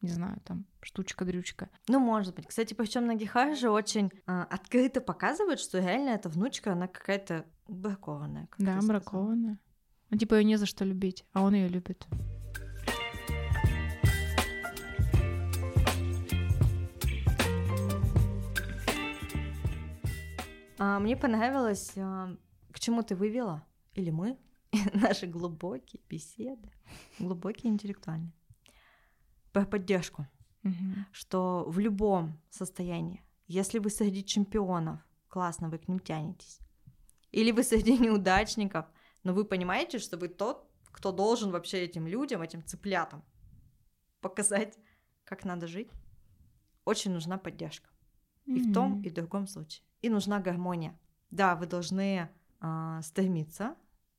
не 0.00 0.08
знаю, 0.08 0.40
там, 0.44 0.64
штучка-дрючка. 0.80 1.68
Ну, 1.88 1.98
может 1.98 2.36
быть. 2.36 2.46
Кстати, 2.46 2.72
причем 2.72 3.06
Нагихара 3.06 3.56
же 3.56 3.68
очень 3.68 4.12
а, 4.26 4.44
открыто 4.44 5.00
показывает, 5.00 5.58
что 5.58 5.80
реально 5.80 6.10
эта 6.10 6.28
внучка, 6.28 6.70
она 6.72 6.86
какая-то 6.86 7.44
бракованная. 7.66 8.46
как 8.46 8.64
Да, 8.64 8.78
бракованная. 8.80 9.58
Ну, 10.10 10.18
типа, 10.18 10.36
ее 10.36 10.44
не 10.44 10.56
за 10.56 10.66
что 10.66 10.84
любить, 10.84 11.24
а 11.32 11.42
он 11.42 11.54
ее 11.54 11.66
любит. 11.66 12.06
А, 20.78 20.98
мне 20.98 21.16
понравилось, 21.16 21.92
а, 21.96 22.36
к 22.72 22.80
чему 22.80 23.02
ты 23.02 23.14
вывела, 23.14 23.66
или 23.94 24.10
мы, 24.10 24.38
наши 24.94 25.26
глубокие 25.26 26.02
беседы, 26.08 26.70
глубокие 27.18 27.72
интеллектуальные, 27.72 28.32
про 29.52 29.64
поддержку, 29.64 30.26
что 31.12 31.64
в 31.68 31.78
любом 31.78 32.40
состоянии, 32.50 33.22
если 33.46 33.78
вы 33.78 33.90
среди 33.90 34.24
чемпионов, 34.24 35.00
классно, 35.28 35.68
вы 35.68 35.78
к 35.78 35.88
ним 35.88 36.00
тянетесь, 36.00 36.58
или 37.30 37.52
вы 37.52 37.62
среди 37.62 37.98
неудачников, 38.04 38.86
но 39.22 39.32
вы 39.34 39.44
понимаете, 39.44 39.98
что 39.98 40.16
вы 40.16 40.28
тот, 40.28 40.68
кто 40.90 41.12
должен 41.12 41.50
вообще 41.50 41.82
этим 41.82 42.06
людям, 42.06 42.42
этим 42.42 42.64
цыплятам 42.64 43.22
показать, 44.20 44.78
как 45.24 45.44
надо 45.44 45.66
жить, 45.66 45.90
очень 46.84 47.12
нужна 47.12 47.38
поддержка. 47.38 47.90
И 48.46 48.60
в 48.60 48.72
том, 48.74 49.02
и 49.02 49.08
в 49.08 49.14
другом 49.14 49.46
случае. 49.46 49.84
И 50.04 50.10
нужна 50.10 50.38
гармония. 50.38 51.00
Да, 51.30 51.56
вы 51.56 51.64
должны 51.64 52.28
а, 52.60 53.00
стремиться, 53.00 53.74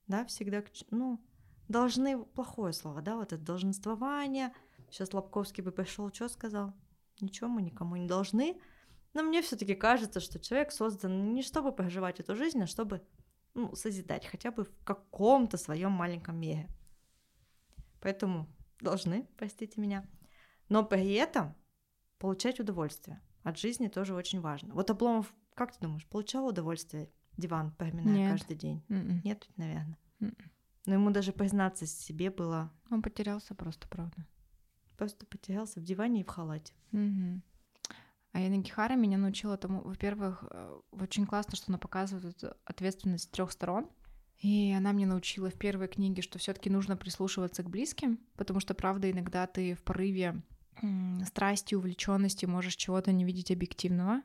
да, 0.08 0.26
всегда 0.26 0.64
к... 0.64 0.70
Ну, 0.90 1.24
должны, 1.68 2.26
плохое 2.26 2.74
слово, 2.74 3.04
да, 3.04 3.18
вот 3.18 3.34
это 3.34 3.44
долженствование. 3.44 4.52
Сейчас 4.90 5.14
Лобковский 5.14 5.62
бы 5.62 5.72
пришел, 5.72 6.12
что 6.12 6.28
сказал? 6.28 6.74
Ничего 7.22 7.50
мы 7.50 7.62
никому 7.62 7.98
не 7.98 8.08
должны. 8.08 8.60
Но 9.14 9.22
мне 9.22 9.44
все 9.44 9.56
таки 9.58 9.76
кажется, 9.76 10.20
что 10.20 10.40
человек 10.40 10.72
создан 10.72 11.36
не 11.36 11.44
чтобы 11.44 11.72
проживать 11.72 12.20
эту 12.20 12.36
жизнь, 12.36 12.64
а 12.64 12.66
чтобы 12.66 13.06
ну, 13.54 13.76
созидать 13.76 14.26
хотя 14.26 14.50
бы 14.50 14.64
в 14.64 14.84
каком-то 14.84 15.58
своем 15.58 15.92
маленьком 15.92 16.40
мире. 16.40 16.68
Поэтому 18.02 18.48
должны, 18.82 19.28
простите 19.38 19.80
меня. 19.80 20.10
Но 20.68 20.84
при 20.84 21.14
этом 21.14 21.56
получать 22.18 22.60
удовольствие 22.60 23.22
от 23.44 23.60
жизни 23.60 23.88
тоже 23.88 24.16
очень 24.16 24.42
важно. 24.42 24.74
Вот 24.74 24.90
Обломов, 24.90 25.32
как 25.56 25.74
ты 25.74 25.80
думаешь, 25.82 26.06
получал 26.06 26.48
удовольствие 26.48 27.10
диван, 27.38 27.72
поминая 27.72 28.16
Нет. 28.16 28.32
каждый 28.32 28.56
день? 28.56 28.84
Мгм. 28.90 29.22
Нет, 29.24 29.48
наверное. 29.58 29.98
Мгм. 30.20 30.52
Но 30.86 30.94
ему 30.94 31.10
даже 31.10 31.32
признаться 31.32 31.86
себе 31.88 32.30
было 32.30 32.72
Он 32.92 33.02
потерялся 33.02 33.56
просто, 33.56 33.88
правда. 33.88 34.26
просто 34.98 35.26
потерялся 35.26 35.80
в 35.80 35.84
диване 35.84 36.22
и 36.22 36.24
в 36.24 36.28
халате. 36.28 36.74
Мгм. 36.92 37.42
А 38.34 38.40
Яна 38.40 38.58
Гихара 38.58 38.96
меня 38.96 39.18
научила 39.18 39.58
тому, 39.58 39.82
во-первых, 39.82 40.44
э, 40.52 40.80
очень 40.92 41.26
классно, 41.26 41.56
что 41.56 41.68
она 41.70 41.78
показывает 41.78 42.44
ответственность 42.66 43.24
с 43.24 43.28
трех 43.28 43.52
сторон. 43.52 43.90
И 44.40 44.74
она 44.78 44.92
мне 44.92 45.06
научила 45.06 45.50
в 45.50 45.54
первой 45.54 45.88
книге, 45.88 46.22
что 46.22 46.38
все-таки 46.38 46.70
нужно 46.70 46.98
прислушиваться 46.98 47.64
к 47.64 47.70
близким, 47.70 48.20
потому 48.36 48.60
что, 48.60 48.74
правда, 48.74 49.10
иногда 49.10 49.48
ты 49.48 49.74
в 49.74 49.84
порыве 49.84 50.44
страсти, 51.26 51.76
увлеченности 51.76 52.46
можешь 52.46 52.76
чего-то 52.76 53.14
не 53.14 53.24
видеть 53.24 53.52
объективного. 53.52 54.22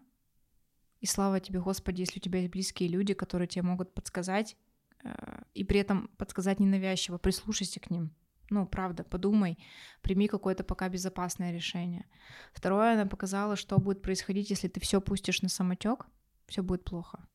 И 1.01 1.07
слава 1.07 1.41
тебе, 1.41 1.61
Господи, 1.61 2.01
если 2.01 2.19
у 2.19 2.23
тебя 2.23 2.41
есть 2.41 2.51
близкие 2.51 2.89
люди, 2.89 3.15
которые 3.15 3.49
тебе 3.49 3.63
могут 3.63 3.95
подсказать, 3.95 4.57
э, 5.03 5.43
и 5.55 5.65
при 5.65 5.81
этом 5.81 6.09
подсказать 6.19 6.61
ненавязчиво, 6.61 7.19
прислушайся 7.19 7.81
к 7.81 7.91
ним. 7.91 8.15
Ну, 8.51 8.67
правда, 8.67 9.05
подумай, 9.05 9.59
прими 10.03 10.27
какое-то 10.27 10.65
пока 10.65 10.89
безопасное 10.89 11.53
решение. 11.53 12.07
Второе, 12.53 12.95
она 12.95 13.07
показала, 13.07 13.57
что 13.57 13.79
будет 13.79 14.03
происходить, 14.03 14.51
если 14.51 14.69
ты 14.69 14.81
все 14.81 15.01
пустишь 15.01 15.43
на 15.43 15.49
самотек, 15.49 16.07
все 16.47 16.63
будет 16.63 16.85
плохо. 16.85 17.27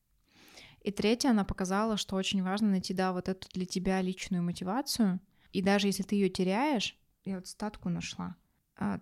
И 0.82 0.92
третье, 0.92 1.30
она 1.30 1.44
показала, 1.44 1.96
что 1.96 2.16
очень 2.16 2.42
важно 2.42 2.68
найти, 2.68 2.94
да, 2.94 3.12
вот 3.12 3.28
эту 3.28 3.48
для 3.52 3.66
тебя 3.66 4.00
личную 4.02 4.42
мотивацию. 4.42 5.20
И 5.52 5.62
даже 5.62 5.88
если 5.88 6.02
ты 6.02 6.14
ее 6.14 6.28
теряешь, 6.28 6.96
я 7.24 7.36
вот 7.36 7.48
статку 7.48 7.88
нашла. 7.88 8.36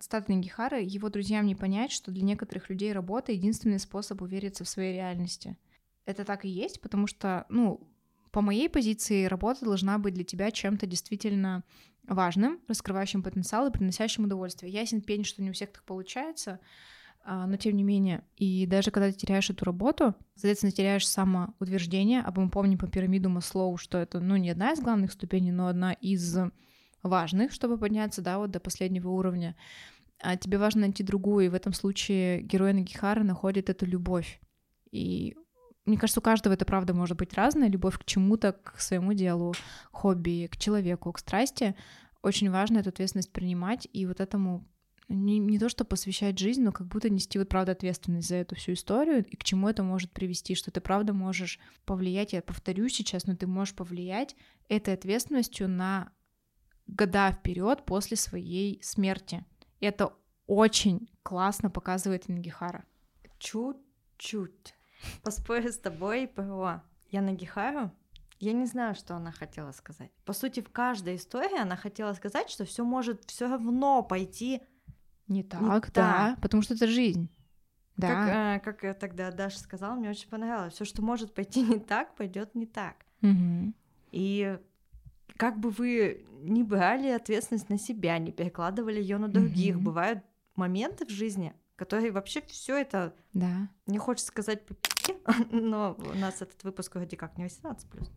Цитата 0.01 0.33
Нагихары, 0.33 0.83
его 0.83 1.09
друзьям 1.09 1.47
не 1.47 1.57
понять, 1.57 1.91
что 1.91 2.13
для 2.13 2.23
некоторых 2.23 2.71
людей 2.71 2.93
работа— 2.93 3.33
единственный 3.33 3.81
способ 3.81 4.23
увериться 4.23 4.65
в 4.65 4.69
своей 4.69 4.95
реальности. 4.95 5.57
Это 6.07 6.25
так 6.25 6.45
и 6.45 6.49
есть, 6.49 6.81
потому 6.81 7.07
что, 7.07 7.45
ну, 7.49 7.81
по 8.31 8.41
моей 8.41 8.69
позиции, 8.69 9.25
работа 9.25 9.65
должна 9.65 9.99
быть 9.99 10.15
для 10.15 10.25
тебя 10.25 10.51
чем-то 10.51 10.87
действительно 10.87 11.65
важным, 12.03 12.61
раскрывающим 12.69 13.23
потенциал 13.23 13.67
и 13.67 13.73
приносящим 13.73 14.25
удовольствие. 14.25 14.73
Ясен 14.73 15.01
пень, 15.01 15.25
что 15.25 15.43
не 15.43 15.51
у 15.51 15.53
всех 15.53 15.73
так 15.73 15.83
получается, 15.85 16.61
а, 17.25 17.47
но 17.47 17.57
тем 17.57 17.77
не 17.77 17.83
менее. 17.83 18.23
И 18.37 18.67
даже 18.67 18.91
когда 18.91 19.11
ты 19.11 19.17
теряешь 19.17 19.51
эту 19.51 19.65
работу, 19.65 20.15
соответственно, 20.35 20.73
теряешь 20.73 21.09
самоутверждение, 21.09 22.21
а 22.21 22.33
мы 22.33 22.51
помним 22.51 22.79
по 22.79 22.87
пирамиду 22.87 23.29
Маслоу, 23.29 23.77
что 23.77 23.99
это, 23.99 24.21
ну, 24.21 24.37
не 24.37 24.51
одна 24.51 24.73
из 24.73 24.81
главных 24.81 25.13
ступеней, 25.13 25.53
но 25.53 25.69
одна 25.69 25.93
из 25.95 26.37
важных, 27.05 27.53
чтобы 27.53 27.79
подняться, 27.79 28.23
да, 28.23 28.39
вот 28.39 28.51
до 28.51 28.59
последнего 28.59 29.11
уровня. 29.11 29.55
А 30.21 30.37
тебе 30.37 30.59
важно 30.59 30.83
найти 30.83 31.03
другую, 31.03 31.47
и 31.47 31.49
в 31.49 31.55
этом 31.55 31.73
случае 31.73 32.43
герой 32.43 32.73
Нагихары 32.73 33.23
находит 33.23 33.71
эту 33.71 33.87
любовь. 33.87 34.41
И 34.91 35.37
мне 35.85 35.99
кажется, 35.99 36.21
у 36.21 36.23
каждого 36.23 36.55
это 36.55 36.65
правда 36.65 36.95
может 36.95 37.19
быть 37.19 37.35
разная 37.35 37.69
любовь 37.69 37.99
к 37.99 38.05
чему-то, 38.05 38.53
к 38.53 38.81
своему 38.81 39.13
делу, 39.13 39.55
хобби, 39.93 40.49
к 40.51 40.57
человеку, 40.57 41.13
к 41.13 41.19
страсти. 41.19 41.77
Очень 42.23 42.51
важно 42.51 42.79
эту 42.79 42.89
ответственность 42.89 43.33
принимать 43.33 43.87
и 43.93 44.07
вот 44.07 44.21
этому 44.21 44.67
не, 45.09 45.39
не 45.39 45.59
то, 45.59 45.69
что 45.69 45.85
посвящать 45.85 46.39
жизнь, 46.39 46.63
но 46.63 46.73
как 46.73 46.87
будто 46.87 47.11
нести 47.11 47.39
вот 47.39 47.49
правда 47.49 47.73
ответственность 47.73 48.29
за 48.29 48.37
эту 48.37 48.57
всю 48.57 48.73
историю 48.73 49.25
и 49.25 49.37
к 49.37 49.45
чему 49.45 49.69
это 49.69 49.83
может 49.83 50.11
привести, 50.13 50.55
что 50.55 50.71
ты 50.71 50.81
правда 50.81 51.13
можешь 51.13 51.59
повлиять, 51.85 52.33
я 52.33 52.41
повторю 52.41 52.89
сейчас, 52.89 53.27
но 53.27 53.37
ты 53.37 53.47
можешь 53.47 53.75
повлиять 53.75 54.35
этой 54.69 54.95
ответственностью 54.95 55.69
на 55.69 56.11
года 56.87 57.33
вперед 57.33 57.85
после 57.85 58.17
своей 58.17 58.83
смерти. 58.83 59.45
Это 59.81 60.13
очень 60.47 61.11
классно 61.23 61.71
показывает 61.71 62.29
Ингихара. 62.29 62.85
Чуть-чуть. 63.39 64.75
Поспорю 65.23 65.71
с 65.71 65.79
тобой 65.79 66.27
про 66.27 66.83
я 67.11 67.23
Нагихару. 67.23 67.91
Я 68.41 68.53
не 68.53 68.67
знаю, 68.67 68.95
что 68.95 69.15
она 69.17 69.33
хотела 69.33 69.73
сказать. 69.73 70.11
По 70.25 70.33
сути, 70.33 70.61
в 70.61 70.71
каждой 70.71 71.17
истории 71.17 71.59
она 71.59 71.77
хотела 71.77 72.13
сказать, 72.15 72.51
что 72.51 72.65
все 72.65 72.85
может 72.85 73.25
все 73.25 73.49
равно 73.49 74.03
пойти 74.03 74.61
не 75.29 75.43
так, 75.43 75.63
не 75.63 75.69
да, 75.69 75.81
так. 75.91 76.41
потому 76.41 76.63
что 76.63 76.75
это 76.75 76.87
жизнь. 76.87 77.31
Да. 77.97 78.61
Как, 78.63 78.85
э, 78.85 78.91
как 78.91 78.99
тогда 78.99 79.31
Даша 79.31 79.59
сказала, 79.59 79.95
мне 79.95 80.11
очень 80.11 80.29
понравилось. 80.29 80.75
Все, 80.75 80.85
что 80.85 81.01
может 81.01 81.33
пойти 81.33 81.63
не 81.63 81.79
так, 81.79 82.15
пойдет 82.17 82.55
не 82.55 82.67
так. 82.67 83.07
Угу. 83.23 83.73
И 84.13 84.59
как 85.37 85.59
бы 85.59 85.71
вы 85.71 86.27
не 86.43 86.63
брали 86.63 87.09
ответственность 87.09 87.69
на 87.69 87.79
себя, 87.79 88.19
не 88.19 88.33
перекладывали 88.33 89.01
ее 89.01 89.19
на 89.19 89.29
других, 89.29 89.77
угу. 89.77 89.87
бывают 89.87 90.23
моменты 90.57 91.07
в 91.07 91.11
жизни, 91.11 91.55
которые 91.77 92.13
вообще 92.13 92.43
все 92.43 92.77
это, 92.77 93.15
да. 93.33 93.69
не 93.87 93.99
хочется 93.99 94.29
сказать 94.29 94.63
но 95.51 95.97
у 95.99 96.19
нас 96.19 96.43
этот 96.43 96.63
выпуск 96.65 96.95
вроде 96.95 97.17
как 97.17 97.37
не 97.37 97.45
18 97.45 97.89
плюс. 97.89 98.11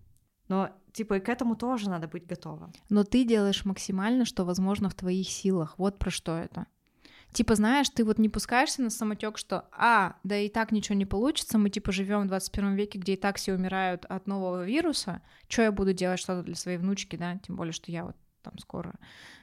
Но, 0.47 0.69
типа, 0.93 1.15
и 1.15 1.19
к 1.19 1.27
этому 1.27 1.55
тоже 1.55 1.89
надо 1.89 2.07
быть 2.07 2.25
готовым. 2.25 2.71
Но 2.89 3.03
ты 3.03 3.25
делаешь 3.25 3.65
максимально, 3.65 4.23
что 4.23 4.45
возможно 4.45 4.89
в 4.89 4.95
твоих 4.95 5.27
силах. 5.29 5.77
Вот 5.77 5.99
про 5.99 6.09
что 6.09 6.37
это. 6.37 6.67
Типа, 7.33 7.55
знаешь, 7.55 7.89
ты 7.89 8.03
вот 8.03 8.17
не 8.17 8.29
пускаешься 8.29 8.81
на 8.81 8.89
самотек, 8.89 9.37
что, 9.37 9.67
а, 9.71 10.15
да 10.23 10.37
и 10.37 10.49
так 10.49 10.71
ничего 10.71 10.97
не 10.97 11.05
получится, 11.05 11.57
мы 11.57 11.69
типа 11.69 11.91
живем 11.91 12.23
в 12.23 12.27
21 12.27 12.75
веке, 12.75 12.99
где 12.99 13.13
и 13.13 13.17
так 13.17 13.37
все 13.37 13.53
умирают 13.53 14.05
от 14.05 14.27
нового 14.27 14.63
вируса, 14.63 15.21
что 15.47 15.61
я 15.61 15.71
буду 15.71 15.93
делать 15.93 16.19
что-то 16.19 16.43
для 16.43 16.55
своей 16.55 16.77
внучки, 16.77 17.15
да, 17.15 17.37
тем 17.45 17.55
более, 17.55 17.73
что 17.73 17.91
я 17.91 18.05
вот 18.05 18.15
там 18.41 18.57
скоро 18.59 18.95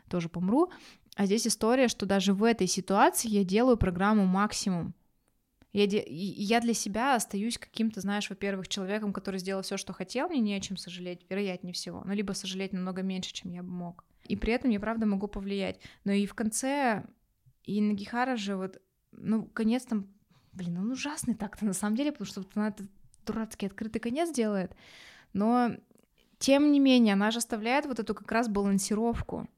тоже 0.09 0.29
помру. 0.29 0.71
А 1.17 1.27
здесь 1.27 1.47
история, 1.47 1.89
что 1.89 2.07
даже 2.07 2.33
в 2.35 2.43
этой 2.43 2.67
ситуации 2.67 3.29
я 3.29 3.45
делаю 3.45 3.77
программу 3.77 4.25
максимум. 4.25 4.95
Я, 5.73 5.87
де... 5.87 6.05
я 6.07 6.61
для 6.61 6.75
себя 6.75 7.17
остаюсь 7.17 7.59
каким-то, 7.59 8.01
знаешь, 8.01 8.31
во-первых, 8.31 8.69
человеком, 8.69 9.13
который 9.13 9.41
сделал 9.41 9.63
все, 9.63 9.77
что 9.77 9.93
хотел, 9.93 10.29
мне 10.29 10.41
не 10.41 10.55
о 10.55 10.61
чем 10.61 10.77
сожалеть, 10.77 11.27
вероятнее 11.29 11.75
всего, 11.75 12.03
ну, 12.05 12.13
либо 12.13 12.33
сожалеть 12.33 12.73
намного 12.73 13.03
меньше, 13.03 13.33
чем 13.33 13.53
я 13.53 13.63
бы 13.63 13.71
мог. 13.71 14.05
И 14.27 14.37
при 14.37 14.53
этом 14.53 14.71
я, 14.71 14.81
правда, 14.81 15.05
могу 15.07 15.27
повлиять. 15.27 15.81
Но 16.05 16.13
и 16.13 16.27
в 16.27 16.35
конце, 16.35 17.05
и 17.65 17.81
Нагихара 17.81 18.37
же 18.37 18.57
вот, 18.57 18.81
ну, 19.13 19.45
конец 19.47 19.85
там, 19.85 20.07
блин, 20.53 20.79
он 20.79 20.93
ужасный 20.93 21.35
так-то 21.35 21.65
на 21.65 21.73
самом 21.73 21.97
деле, 21.97 22.13
потому 22.13 22.27
что 22.27 22.41
вот 22.41 22.51
она 22.55 22.69
этот 22.69 22.89
дурацкий 23.27 23.67
открытый 23.67 24.01
конец 24.01 24.31
делает, 24.33 24.77
но 25.33 25.71
тем 26.39 26.73
не 26.73 26.81
менее, 26.81 27.15
она 27.15 27.31
же 27.31 27.39
оставляет 27.39 27.87
вот 27.87 27.99
эту 27.99 28.15
как 28.15 28.31
раз 28.31 28.49
балансировку 28.49 29.49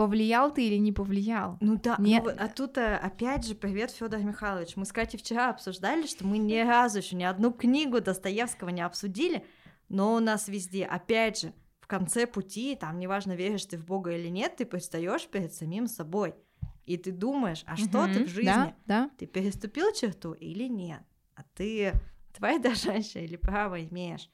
повлиял 0.00 0.50
ты 0.50 0.66
или 0.66 0.76
не 0.76 0.92
повлиял. 0.92 1.58
Ну 1.60 1.76
да, 1.76 1.96
Нет. 1.98 2.24
Ну, 2.24 2.32
а 2.38 2.48
тут 2.48 2.78
э, 2.78 2.96
опять 2.96 3.46
же 3.46 3.54
привет, 3.54 3.90
Федор 3.90 4.20
Михайлович. 4.20 4.76
Мы 4.76 4.86
с 4.86 4.92
Катей 4.92 5.18
вчера 5.18 5.50
обсуждали, 5.50 6.06
что 6.06 6.26
мы 6.26 6.38
ни 6.38 6.58
разу 6.58 6.98
еще 6.98 7.16
ни 7.16 7.24
одну 7.24 7.52
книгу 7.52 8.00
Достоевского 8.00 8.70
не 8.70 8.80
обсудили, 8.80 9.44
но 9.90 10.14
у 10.14 10.20
нас 10.20 10.48
везде, 10.48 10.86
опять 10.86 11.42
же, 11.42 11.52
в 11.80 11.86
конце 11.86 12.26
пути, 12.26 12.76
там 12.76 12.98
неважно, 12.98 13.32
веришь 13.32 13.66
ты 13.66 13.76
в 13.76 13.84
Бога 13.84 14.12
или 14.12 14.28
нет, 14.28 14.56
ты 14.56 14.64
предстаешь 14.64 15.26
перед 15.26 15.52
самим 15.52 15.86
собой. 15.86 16.34
И 16.84 16.96
ты 16.96 17.12
думаешь, 17.12 17.62
а 17.66 17.76
что 17.76 18.04
угу, 18.04 18.12
ты 18.12 18.24
в 18.24 18.28
жизни? 18.28 18.44
Да, 18.44 18.74
да. 18.86 19.10
Ты 19.18 19.26
переступил 19.26 19.92
черту 19.92 20.32
или 20.32 20.64
нет? 20.64 21.02
А 21.34 21.42
ты 21.54 21.92
твоя 22.32 22.58
дрожащая 22.58 23.24
или 23.24 23.36
право 23.36 23.82
имеешь? 23.84 24.30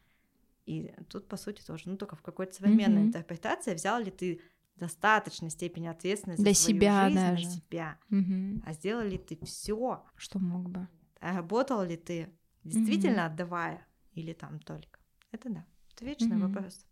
И 0.65 0.93
тут, 1.09 1.29
по 1.29 1.37
сути, 1.37 1.63
тоже, 1.63 1.85
ну, 1.87 1.97
только 1.97 2.17
в 2.17 2.23
какой-то 2.23 2.55
современной 2.55 3.03
угу. 3.03 3.09
интерпретации 3.09 3.75
взял 3.75 4.01
ли 4.01 4.11
ты 4.11 4.41
достаточной 4.77 5.51
степени 5.51 5.87
ответственности 5.87 6.43
для 6.43 6.55
себя 6.55 7.05
жизнь, 7.09 7.19
даже. 7.19 7.45
на 7.45 7.51
себя. 7.51 7.99
Угу. 8.11 8.63
А 8.65 8.73
сделал 8.73 9.05
ли 9.05 9.19
ты 9.19 9.39
все, 9.45 10.05
что 10.17 10.39
мог 10.39 10.69
бы? 10.69 10.89
А 11.21 11.37
работал 11.37 11.83
ли 11.83 11.97
ты 11.97 12.31
действительно 12.65 13.27
угу. 13.27 13.33
отдавая 13.33 13.87
или 14.13 14.33
там 14.33 14.61
только? 14.61 15.01
Это 15.33 15.49
да, 15.49 15.65
это 15.95 16.05
вечный 16.05 16.37
угу. 16.37 16.49
вопрос. 16.49 16.86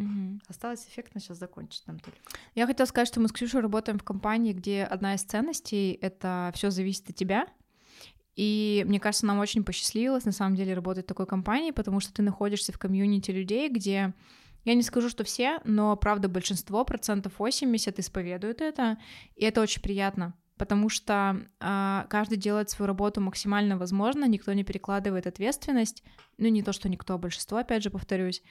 Угу. 0.00 0.40
Осталось 0.48 0.86
эффектно 0.86 1.20
сейчас 1.20 1.38
закончить 1.38 1.86
нам 1.86 1.98
только. 2.00 2.18
Я 2.54 2.66
хотела 2.66 2.86
сказать, 2.86 3.08
что 3.08 3.20
мы 3.20 3.28
с 3.28 3.32
Ксюшей 3.32 3.60
работаем 3.60 3.98
в 3.98 4.04
компании, 4.04 4.52
где 4.52 4.84
одна 4.84 5.14
из 5.14 5.22
ценностей 5.22 5.98
это 6.00 6.50
все 6.54 6.70
зависит 6.70 7.10
от 7.10 7.16
тебя. 7.16 7.46
И 8.36 8.84
мне 8.88 8.98
кажется, 9.00 9.26
нам 9.26 9.38
очень 9.38 9.64
посчастливилось 9.64 10.24
на 10.24 10.32
самом 10.32 10.56
деле 10.56 10.72
работать 10.72 11.04
в 11.04 11.08
такой 11.08 11.26
компании, 11.26 11.72
потому 11.72 12.00
что 12.00 12.14
ты 12.14 12.22
находишься 12.22 12.72
в 12.72 12.78
комьюнити 12.78 13.30
людей, 13.30 13.68
где 13.68 14.14
я 14.64 14.74
не 14.74 14.82
скажу, 14.82 15.10
что 15.10 15.24
все, 15.24 15.60
но 15.64 15.94
правда 15.96 16.28
большинство, 16.28 16.84
процентов 16.84 17.38
80 17.38 17.98
исповедуют 17.98 18.60
это, 18.60 18.98
и 19.34 19.44
это 19.44 19.60
очень 19.60 19.82
приятно, 19.82 20.34
потому 20.56 20.88
что 20.88 21.46
э, 21.60 22.04
каждый 22.08 22.38
делает 22.38 22.70
свою 22.70 22.86
работу 22.86 23.20
максимально 23.20 23.76
возможно, 23.78 24.26
никто 24.26 24.52
не 24.52 24.64
перекладывает 24.64 25.26
ответственность, 25.26 26.02
ну 26.38 26.48
не 26.48 26.62
то, 26.62 26.72
что 26.72 26.88
никто, 26.88 27.14
а 27.14 27.18
большинство, 27.18 27.58
опять 27.58 27.82
же, 27.82 27.90
повторюсь, 27.90 28.42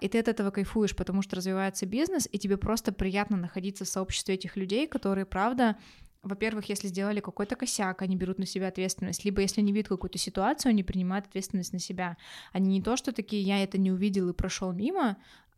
и 0.00 0.08
ты 0.08 0.18
от 0.18 0.28
этого 0.28 0.50
кайфуешь, 0.50 0.96
потому 0.96 1.22
что 1.22 1.36
развивается 1.36 1.86
бизнес, 1.86 2.28
и 2.30 2.38
тебе 2.38 2.56
просто 2.56 2.92
приятно 2.92 3.36
находиться 3.36 3.84
в 3.84 3.88
сообществе 3.88 4.34
этих 4.34 4.56
людей, 4.56 4.86
которые, 4.86 5.26
правда, 5.26 5.76
во-первых, 6.22 6.68
если 6.68 6.88
сделали 6.88 7.20
какой-то 7.20 7.56
косяк, 7.56 8.02
они 8.02 8.16
берут 8.16 8.38
на 8.38 8.46
себя 8.46 8.68
ответственность, 8.68 9.24
либо 9.24 9.40
если 9.40 9.60
они 9.60 9.72
видят 9.72 9.88
какую-то 9.88 10.18
ситуацию, 10.18 10.70
они 10.70 10.82
принимают 10.82 11.26
ответственность 11.26 11.72
на 11.72 11.78
себя. 11.78 12.16
Они 12.52 12.68
не 12.68 12.82
то, 12.82 12.96
что 12.96 13.12
такие, 13.12 13.42
я 13.42 13.62
это 13.62 13.78
не 13.78 13.90
увидел 13.90 14.28
и 14.28 14.34
прошел 14.34 14.72
мимо, 14.72 15.16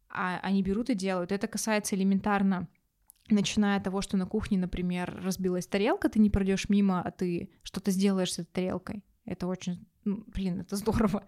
а 0.08 0.38
они 0.42 0.62
берут 0.62 0.90
и 0.90 0.94
делают. 0.94 1.32
Это 1.32 1.48
касается 1.48 1.96
элементарно 1.96 2.68
начиная 3.28 3.78
от 3.78 3.84
того, 3.84 4.02
что 4.02 4.16
на 4.16 4.26
кухне, 4.26 4.58
например, 4.58 5.20
разбилась 5.22 5.66
тарелка, 5.66 6.08
ты 6.08 6.18
не 6.18 6.30
пройдешь 6.30 6.68
мимо, 6.68 7.00
а 7.00 7.10
ты 7.10 7.50
что-то 7.62 7.90
сделаешь 7.90 8.32
с 8.32 8.38
этой 8.40 8.52
тарелкой. 8.52 9.04
Это 9.24 9.46
очень, 9.46 9.86
блин, 10.04 10.60
это 10.60 10.76
здорово. 10.76 11.24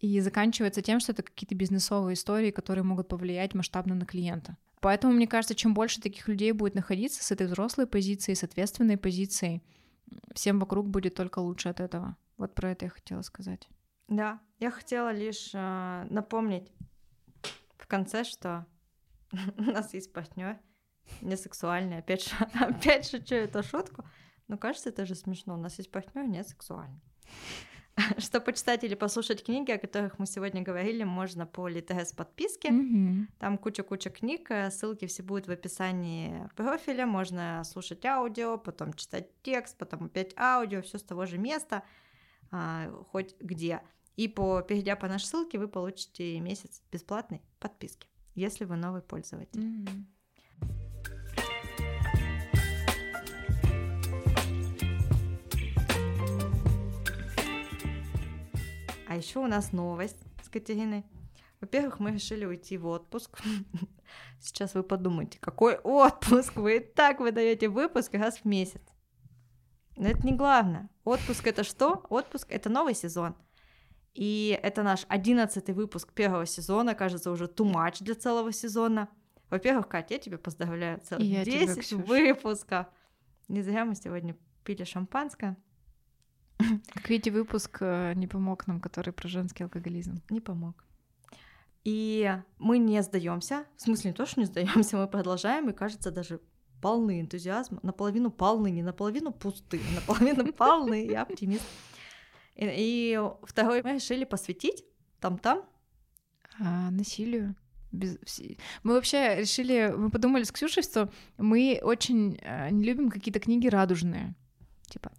И 0.00 0.20
заканчивается 0.20 0.82
тем, 0.82 1.00
что 1.00 1.12
это 1.12 1.22
какие-то 1.22 1.54
бизнесовые 1.54 2.14
истории, 2.14 2.50
которые 2.50 2.84
могут 2.84 3.08
повлиять 3.08 3.54
масштабно 3.54 3.94
на 3.94 4.04
клиента. 4.04 4.56
Поэтому, 4.80 5.12
мне 5.12 5.26
кажется, 5.26 5.54
чем 5.54 5.74
больше 5.74 6.00
таких 6.00 6.28
людей 6.28 6.52
будет 6.52 6.74
находиться 6.74 7.24
с 7.24 7.30
этой 7.30 7.46
взрослой 7.46 7.86
позицией, 7.86 8.36
с 8.36 8.44
ответственной 8.44 8.96
позицией, 8.96 9.62
всем 10.34 10.60
вокруг 10.60 10.88
будет 10.88 11.14
только 11.14 11.38
лучше 11.40 11.68
от 11.68 11.80
этого. 11.80 12.16
Вот 12.36 12.54
про 12.54 12.70
это 12.70 12.84
я 12.84 12.90
хотела 12.90 13.22
сказать. 13.22 13.68
Да, 14.08 14.40
я 14.58 14.70
хотела 14.70 15.12
лишь 15.12 15.50
э, 15.54 16.06
напомнить 16.10 16.70
в 17.76 17.86
конце, 17.86 18.24
что 18.24 18.66
у 19.58 19.62
нас 19.62 19.94
есть 19.94 20.12
партнер 20.12 20.58
не 21.20 21.36
сексуальный. 21.36 21.98
Опять, 21.98 22.28
же, 22.28 22.36
опять 22.60 23.08
шучу 23.08 23.34
эту 23.34 23.62
шутку. 23.62 24.04
Но 24.48 24.58
кажется, 24.58 24.90
это 24.90 25.06
же 25.06 25.14
смешно. 25.14 25.54
У 25.54 25.58
нас 25.58 25.78
есть 25.78 25.90
партнер 25.90 26.24
не 26.24 26.44
сексуальный. 26.44 27.00
Что 28.18 28.40
почитать 28.40 28.84
или 28.84 28.94
послушать 28.94 29.42
книги, 29.42 29.70
о 29.70 29.78
которых 29.78 30.18
мы 30.18 30.26
сегодня 30.26 30.62
говорили, 30.62 31.04
можно 31.04 31.46
по 31.46 31.66
Литрес 31.68 32.12
подписке. 32.12 32.68
Mm-hmm. 32.68 33.26
Там 33.38 33.58
куча-куча 33.58 34.10
книг, 34.10 34.50
э, 34.50 34.70
ссылки 34.70 35.06
все 35.06 35.22
будут 35.22 35.46
в 35.46 35.50
описании 35.50 36.48
профиля. 36.56 37.06
Можно 37.06 37.62
слушать 37.64 38.04
аудио, 38.04 38.58
потом 38.58 38.92
читать 38.92 39.30
текст, 39.42 39.78
потом 39.78 40.04
опять 40.04 40.36
аудио, 40.36 40.82
все 40.82 40.98
с 40.98 41.02
того 41.02 41.24
же 41.26 41.38
места, 41.38 41.84
а, 42.50 42.90
хоть 43.12 43.34
где. 43.40 43.80
И 44.16 44.28
по, 44.28 44.60
перейдя 44.62 44.96
по 44.96 45.08
нашей 45.08 45.24
ссылке, 45.24 45.58
вы 45.58 45.68
получите 45.68 46.38
месяц 46.40 46.82
бесплатной 46.92 47.42
подписки, 47.58 48.08
если 48.34 48.64
вы 48.64 48.76
новый 48.76 49.02
пользователь. 49.02 49.60
Mm-hmm. 49.60 50.15
А 59.06 59.16
еще 59.16 59.38
у 59.38 59.46
нас 59.46 59.72
новость 59.72 60.18
с 60.42 60.48
Катериной. 60.48 61.04
Во-первых, 61.60 62.00
мы 62.00 62.12
решили 62.12 62.44
уйти 62.44 62.76
в 62.76 62.86
отпуск. 62.86 63.38
Сейчас 64.40 64.74
вы 64.74 64.82
подумаете, 64.82 65.38
какой 65.40 65.76
отпуск? 65.76 66.56
Вы 66.56 66.76
и 66.76 66.80
так 66.80 67.20
выдаете 67.20 67.68
выпуск 67.68 68.14
раз 68.14 68.38
в 68.38 68.44
месяц. 68.44 68.82
Но 69.96 70.08
это 70.08 70.26
не 70.26 70.34
главное. 70.34 70.90
Отпуск 71.04 71.46
это 71.46 71.64
что? 71.64 72.04
Отпуск 72.10 72.46
это 72.50 72.68
новый 72.68 72.94
сезон. 72.94 73.34
И 74.14 74.58
это 74.62 74.82
наш 74.82 75.04
одиннадцатый 75.08 75.74
выпуск 75.74 76.12
первого 76.12 76.46
сезона, 76.46 76.94
кажется, 76.94 77.30
уже 77.30 77.44
too 77.44 77.70
much 77.70 78.02
для 78.02 78.14
целого 78.14 78.52
сезона. 78.52 79.08
Во-первых, 79.50 79.88
Катя, 79.88 80.14
я 80.14 80.20
тебя 80.20 80.38
поздравляю, 80.38 81.00
целых 81.00 81.44
10 81.44 81.92
выпусков. 81.92 82.86
Не 83.48 83.62
зря 83.62 83.84
мы 83.84 83.94
сегодня 83.94 84.36
пили 84.64 84.84
шампанское. 84.84 85.56
Как 86.94 87.08
видите, 87.10 87.30
выпуск 87.30 87.78
э, 87.80 88.14
не 88.14 88.26
помог 88.26 88.66
нам, 88.66 88.80
который 88.80 89.12
про 89.12 89.28
женский 89.28 89.64
алкоголизм. 89.64 90.22
Не 90.30 90.40
помог. 90.40 90.84
И 91.84 92.36
мы 92.58 92.78
не 92.78 93.02
сдаемся. 93.02 93.64
В 93.76 93.82
смысле, 93.82 94.10
не 94.10 94.14
то, 94.16 94.26
что 94.26 94.40
не 94.40 94.46
сдаемся, 94.46 94.96
мы 94.96 95.06
продолжаем, 95.06 95.68
и 95.70 95.72
кажется, 95.72 96.10
даже 96.10 96.40
полны 96.80 97.20
энтузиазма, 97.20 97.78
наполовину 97.82 98.30
полны, 98.30 98.70
не 98.70 98.82
наполовину 98.82 99.32
пусты, 99.32 99.80
а 99.90 99.94
наполовину 99.94 100.52
полны, 100.52 101.06
я 101.06 101.22
оптимист. 101.22 101.64
И, 102.56 102.64
и 102.64 103.20
второй 103.44 103.82
мы 103.82 103.94
решили 103.94 104.24
посвятить 104.24 104.84
там-там 105.20 105.64
а, 106.58 106.90
насилию. 106.90 107.54
Без... 107.92 108.18
Мы 108.82 108.94
вообще 108.94 109.36
решили, 109.36 109.94
мы 109.96 110.10
подумали 110.10 110.42
с 110.42 110.52
Ксюшей, 110.52 110.82
что 110.82 111.10
мы 111.38 111.80
очень 111.82 112.38
э, 112.42 112.70
не 112.70 112.84
любим 112.84 113.10
какие-то 113.10 113.40
книги 113.40 113.68
радужные. 113.68 114.34
Типа... 114.88 115.12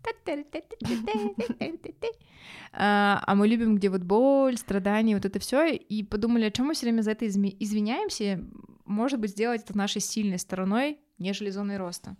А 2.73 3.33
мы 3.35 3.47
любим, 3.47 3.75
где 3.75 3.89
вот 3.89 4.03
боль, 4.03 4.57
страдания, 4.57 5.15
вот 5.15 5.25
это 5.25 5.39
все, 5.39 5.73
и 5.73 6.03
подумали, 6.03 6.45
о 6.45 6.51
чем 6.51 6.67
мы 6.67 6.73
все 6.73 6.85
время 6.85 7.01
за 7.01 7.11
это 7.11 7.27
извиняемся, 7.27 8.43
может 8.85 9.19
быть, 9.19 9.31
сделать 9.31 9.63
это 9.63 9.77
нашей 9.77 10.01
сильной 10.01 10.39
стороной, 10.39 10.99
нежели 11.17 11.49
зоной 11.49 11.77
роста. 11.77 12.15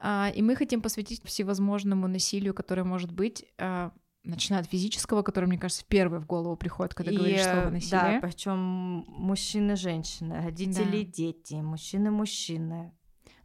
А, 0.00 0.30
и 0.34 0.42
мы 0.42 0.56
хотим 0.56 0.82
посвятить 0.82 1.22
всевозможному 1.24 2.08
насилию, 2.08 2.54
которое 2.54 2.84
может 2.84 3.12
быть, 3.12 3.46
а, 3.58 3.92
начиная 4.24 4.60
от 4.60 4.68
физического, 4.68 5.22
который, 5.22 5.46
мне 5.46 5.58
кажется, 5.58 5.84
первый 5.86 6.20
в 6.20 6.26
голову 6.26 6.56
приходит, 6.56 6.94
когда 6.94 7.12
и, 7.12 7.16
говоришь 7.16 7.42
слово 7.42 7.70
насилие. 7.70 8.00
Да, 8.00 8.18
причем 8.20 9.04
мужчины, 9.08 9.76
женщины, 9.76 10.42
родители, 10.42 11.04
да. 11.04 11.10
дети, 11.10 11.54
мужчины, 11.54 12.10
мужчины. 12.10 12.92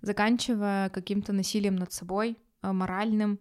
Заканчивая 0.01 0.89
каким-то 0.89 1.33
насилием 1.33 1.75
над 1.75 1.91
собой, 1.91 2.31
а, 2.31 2.48
моральным, 2.61 3.39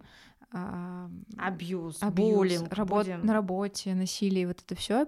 абьюз, 0.50 2.02
абьюз 2.02 2.36
буллинг, 2.36 2.72
работ, 2.72 3.06
будем... 3.06 3.24
на 3.24 3.32
работе, 3.34 3.94
насилие, 3.94 4.46
вот 4.46 4.60
это 4.62 4.74
все 4.74 5.06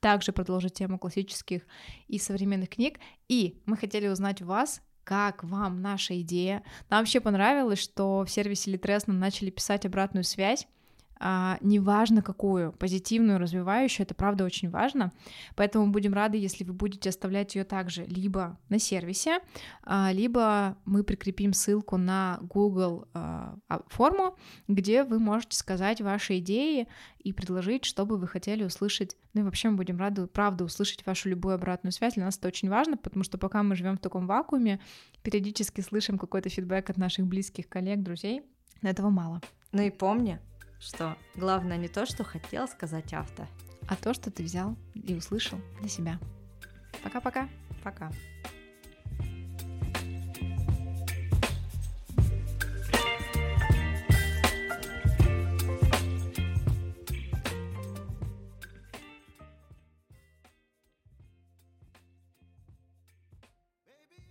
также 0.00 0.32
продолжить 0.32 0.74
тему 0.74 0.98
классических 0.98 1.62
и 2.06 2.18
современных 2.18 2.68
книг. 2.68 3.00
И 3.28 3.60
мы 3.66 3.76
хотели 3.76 4.08
узнать 4.08 4.42
у 4.42 4.46
вас, 4.46 4.82
как 5.04 5.42
вам 5.42 5.80
наша 5.80 6.20
идея. 6.20 6.62
Нам 6.90 7.00
вообще 7.00 7.20
понравилось, 7.20 7.80
что 7.80 8.24
в 8.24 8.30
сервисе 8.30 8.70
Литрес 8.70 9.06
нам 9.06 9.18
начали 9.18 9.50
писать 9.50 9.86
обратную 9.86 10.24
связь, 10.24 10.68
а, 11.18 11.58
неважно 11.60 12.22
какую, 12.22 12.72
позитивную, 12.72 13.38
развивающую, 13.38 14.04
это 14.04 14.14
правда 14.14 14.44
очень 14.44 14.70
важно. 14.70 15.12
Поэтому 15.54 15.90
будем 15.90 16.14
рады, 16.14 16.36
если 16.36 16.64
вы 16.64 16.72
будете 16.72 17.08
оставлять 17.08 17.54
ее 17.54 17.64
также 17.64 18.04
либо 18.04 18.58
на 18.68 18.78
сервисе, 18.78 19.38
а, 19.82 20.10
либо 20.12 20.76
мы 20.84 21.04
прикрепим 21.04 21.52
ссылку 21.52 21.96
на 21.96 22.38
Google 22.42 23.08
а, 23.14 23.56
а, 23.68 23.82
форму, 23.88 24.36
где 24.68 25.04
вы 25.04 25.18
можете 25.18 25.56
сказать 25.56 26.00
ваши 26.00 26.38
идеи 26.38 26.88
и 27.18 27.32
предложить, 27.32 27.84
что 27.84 28.06
бы 28.06 28.18
вы 28.18 28.28
хотели 28.28 28.62
услышать. 28.64 29.16
Ну 29.34 29.40
и 29.40 29.44
вообще 29.44 29.70
мы 29.70 29.76
будем 29.76 29.98
рады, 29.98 30.26
правда, 30.26 30.64
услышать 30.64 31.04
вашу 31.06 31.28
любую 31.28 31.54
обратную 31.54 31.92
связь. 31.92 32.14
Для 32.14 32.24
нас 32.24 32.38
это 32.38 32.48
очень 32.48 32.68
важно, 32.68 32.96
потому 32.96 33.24
что 33.24 33.38
пока 33.38 33.62
мы 33.62 33.74
живем 33.74 33.96
в 33.96 34.00
таком 34.00 34.26
вакууме, 34.26 34.80
периодически 35.22 35.80
слышим 35.80 36.18
какой-то 36.18 36.48
фидбэк 36.48 36.90
от 36.90 36.96
наших 36.98 37.26
близких 37.26 37.68
коллег, 37.68 38.02
друзей. 38.02 38.42
Но 38.82 38.90
этого 38.90 39.10
мало. 39.10 39.40
Ну 39.72 39.82
и 39.82 39.90
помни, 39.90 40.38
что 40.78 41.16
главное 41.34 41.76
не 41.76 41.88
то, 41.88 42.06
что 42.06 42.24
хотел 42.24 42.68
сказать 42.68 43.12
автор, 43.12 43.46
а 43.88 43.96
то, 43.96 44.14
что 44.14 44.30
ты 44.30 44.42
взял 44.42 44.76
и 44.94 45.14
услышал 45.14 45.58
для 45.80 45.88
себя. 45.88 46.18
Пока-пока. 47.02 47.48
Пока. 47.82 48.06
-пока. 48.06 48.14
Пока. 48.42 48.55